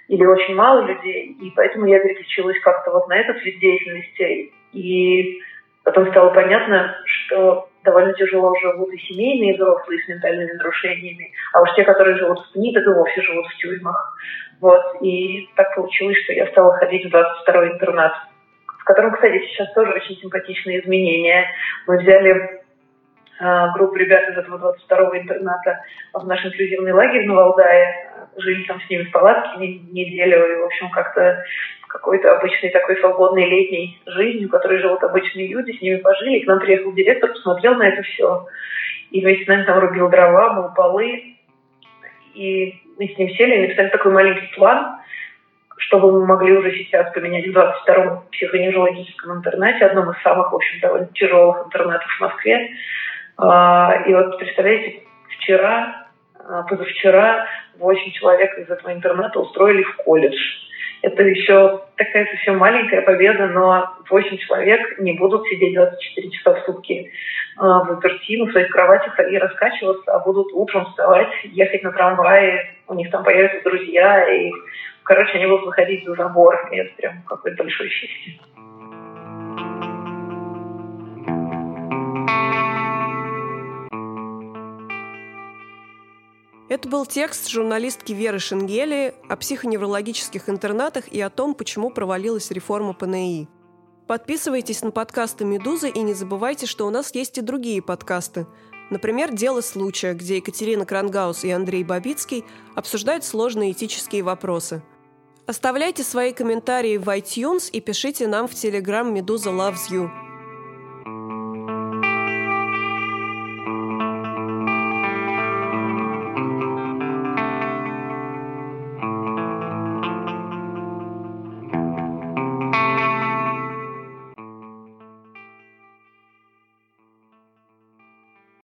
или 0.07 0.25
очень 0.25 0.55
мало 0.55 0.85
людей, 0.85 1.37
и 1.41 1.51
поэтому 1.51 1.85
я 1.85 1.99
переключилась 1.99 2.59
как-то 2.61 2.91
вот 2.91 3.07
на 3.09 3.17
этот 3.17 3.43
вид 3.43 3.59
деятельности, 3.59 4.53
и 4.71 5.41
потом 5.83 6.09
стало 6.11 6.29
понятно, 6.29 6.95
что 7.05 7.69
довольно 7.83 8.13
тяжело 8.13 8.53
живут 8.59 8.91
и 8.93 8.97
семейные 8.97 9.55
взрослые 9.55 10.03
с 10.03 10.07
ментальными 10.07 10.51
нарушениями, 10.53 11.31
а 11.53 11.61
уж 11.61 11.73
те, 11.75 11.83
которые 11.83 12.17
живут 12.17 12.39
в 12.39 12.53
ПНИ, 12.53 12.73
так 12.73 12.85
и 12.85 12.89
вовсе 12.89 13.21
живут 13.21 13.47
в 13.47 13.57
тюрьмах. 13.57 14.17
Вот. 14.59 15.01
И 15.01 15.49
так 15.55 15.75
получилось, 15.75 16.17
что 16.23 16.33
я 16.33 16.47
стала 16.47 16.73
ходить 16.77 17.05
в 17.05 17.15
22-й 17.15 17.73
интернат, 17.73 18.13
в 18.79 18.83
котором, 18.83 19.13
кстати, 19.13 19.45
сейчас 19.47 19.71
тоже 19.73 19.91
очень 19.91 20.17
симпатичные 20.17 20.81
изменения. 20.81 21.47
Мы 21.85 21.97
взяли 21.97 22.61
э, 23.39 23.67
группу 23.75 23.95
ребят 23.95 24.29
из 24.29 24.37
этого 24.37 24.73
22-го 24.89 25.17
интерната 25.17 25.81
в 26.13 26.25
наш 26.25 26.43
инклюзивный 26.45 26.93
лагерь 26.93 27.27
на 27.27 27.35
Валдае, 27.35 28.09
жили 28.37 28.63
там 28.63 28.81
с 28.81 28.89
ними 28.89 29.03
в 29.03 29.11
палатке 29.11 29.59
неделю, 29.59 30.51
и, 30.51 30.61
в 30.61 30.65
общем, 30.65 30.89
как-то 30.89 31.43
какой-то 31.87 32.37
обычной 32.37 32.69
такой 32.69 32.97
свободной 32.97 33.45
летней 33.49 33.99
жизнью, 34.05 34.47
в 34.47 34.51
которой 34.51 34.79
живут 34.79 35.03
обычные 35.03 35.47
люди, 35.47 35.71
с 35.71 35.81
ними 35.81 35.97
пожили. 35.97 36.39
К 36.39 36.47
нам 36.47 36.59
приехал 36.59 36.91
директор, 36.93 37.31
посмотрел 37.31 37.75
на 37.75 37.87
это 37.87 38.03
все. 38.03 38.45
И 39.11 39.21
вместе 39.21 39.45
с 39.45 39.47
нами 39.47 39.63
там 39.63 39.79
рубил 39.79 40.09
дрова, 40.09 40.53
мыл 40.53 40.73
полы. 40.75 41.35
И 42.33 42.81
мы 42.97 43.07
с 43.07 43.17
ним 43.17 43.29
сели 43.29 43.55
и 43.55 43.67
написали 43.67 43.89
такой 43.89 44.11
маленький 44.11 44.53
план, 44.55 44.97
чтобы 45.77 46.11
мы 46.11 46.25
могли 46.25 46.53
уже 46.53 46.71
сейчас 46.71 47.11
поменять 47.13 47.47
в 47.47 47.57
22-м 47.57 48.23
психоневрологическом 48.31 49.37
интернете, 49.37 49.85
одном 49.85 50.11
из 50.11 50.21
самых, 50.21 50.51
в 50.51 50.55
общем, 50.55 50.79
довольно 50.81 51.07
тяжелых 51.13 51.65
интернетов 51.65 52.09
в 52.09 52.21
Москве. 52.21 52.71
А, 53.37 54.03
и 54.05 54.13
вот, 54.13 54.37
представляете, 54.37 55.03
вчера, 55.29 56.07
а, 56.39 56.63
позавчера 56.63 57.47
8 57.77 58.11
человек 58.11 58.57
из 58.57 58.69
этого 58.69 58.91
интернета 58.91 59.39
устроили 59.39 59.83
в 59.83 59.95
колледж. 59.97 60.37
Это 61.01 61.23
еще 61.23 61.83
такая 61.95 62.25
совсем 62.25 62.57
маленькая 62.57 63.01
победа, 63.01 63.47
но 63.47 63.97
8 64.09 64.37
человек 64.37 64.99
не 64.99 65.13
будут 65.13 65.47
сидеть 65.47 65.75
24 65.75 66.29
часа 66.31 66.53
в 66.53 66.65
сутки 66.65 67.11
а, 67.57 67.83
в 67.83 67.87
заперти 67.89 68.37
на 68.37 68.51
своих 68.51 68.69
кроватях 68.69 69.19
и 69.19 69.37
раскачиваться, 69.37 70.11
а 70.11 70.19
будут 70.19 70.47
утром 70.53 70.85
вставать, 70.85 71.29
ехать 71.43 71.83
на 71.83 71.91
трамвае, 71.91 72.77
у 72.87 72.93
них 72.93 73.11
там 73.11 73.23
появятся 73.23 73.69
друзья, 73.69 74.27
и, 74.27 74.51
короче, 75.03 75.33
они 75.33 75.45
будут 75.45 75.65
выходить 75.65 76.05
за 76.05 76.15
забор, 76.15 76.69
и 76.71 76.77
это 76.77 76.93
прям 76.95 77.21
какое-то 77.27 77.63
большое 77.63 77.89
счастье. 77.89 78.39
Это 86.77 86.89
был 86.89 87.07
текст 87.07 87.49
журналистки 87.49 88.13
Веры 88.13 88.37
Шенгели 88.37 89.15
о 89.27 89.35
психоневрологических 89.35 90.47
интернатах 90.47 91.07
и 91.07 91.19
о 91.19 91.31
том, 91.31 91.55
почему 91.55 91.89
провалилась 91.89 92.51
реформа 92.51 92.93
ПНИ. 92.93 93.47
Подписывайтесь 94.05 94.83
на 94.83 94.91
подкасты 94.91 95.43
«Медузы» 95.43 95.89
и 95.89 95.99
не 96.01 96.13
забывайте, 96.13 96.67
что 96.67 96.85
у 96.85 96.91
нас 96.91 97.15
есть 97.15 97.39
и 97.39 97.41
другие 97.41 97.81
подкасты. 97.81 98.45
Например, 98.91 99.33
«Дело 99.33 99.61
случая», 99.61 100.13
где 100.13 100.35
Екатерина 100.35 100.85
Крангаус 100.85 101.45
и 101.45 101.49
Андрей 101.49 101.83
Бабицкий 101.83 102.45
обсуждают 102.75 103.25
сложные 103.25 103.71
этические 103.71 104.21
вопросы. 104.21 104.83
Оставляйте 105.47 106.03
свои 106.03 106.31
комментарии 106.31 106.97
в 106.97 107.07
iTunes 107.07 107.71
и 107.71 107.81
пишите 107.81 108.27
нам 108.27 108.47
в 108.47 108.51
Telegram 108.51 109.11
«Медуза 109.11 109.49
loves 109.49 109.89
you». 109.89 110.26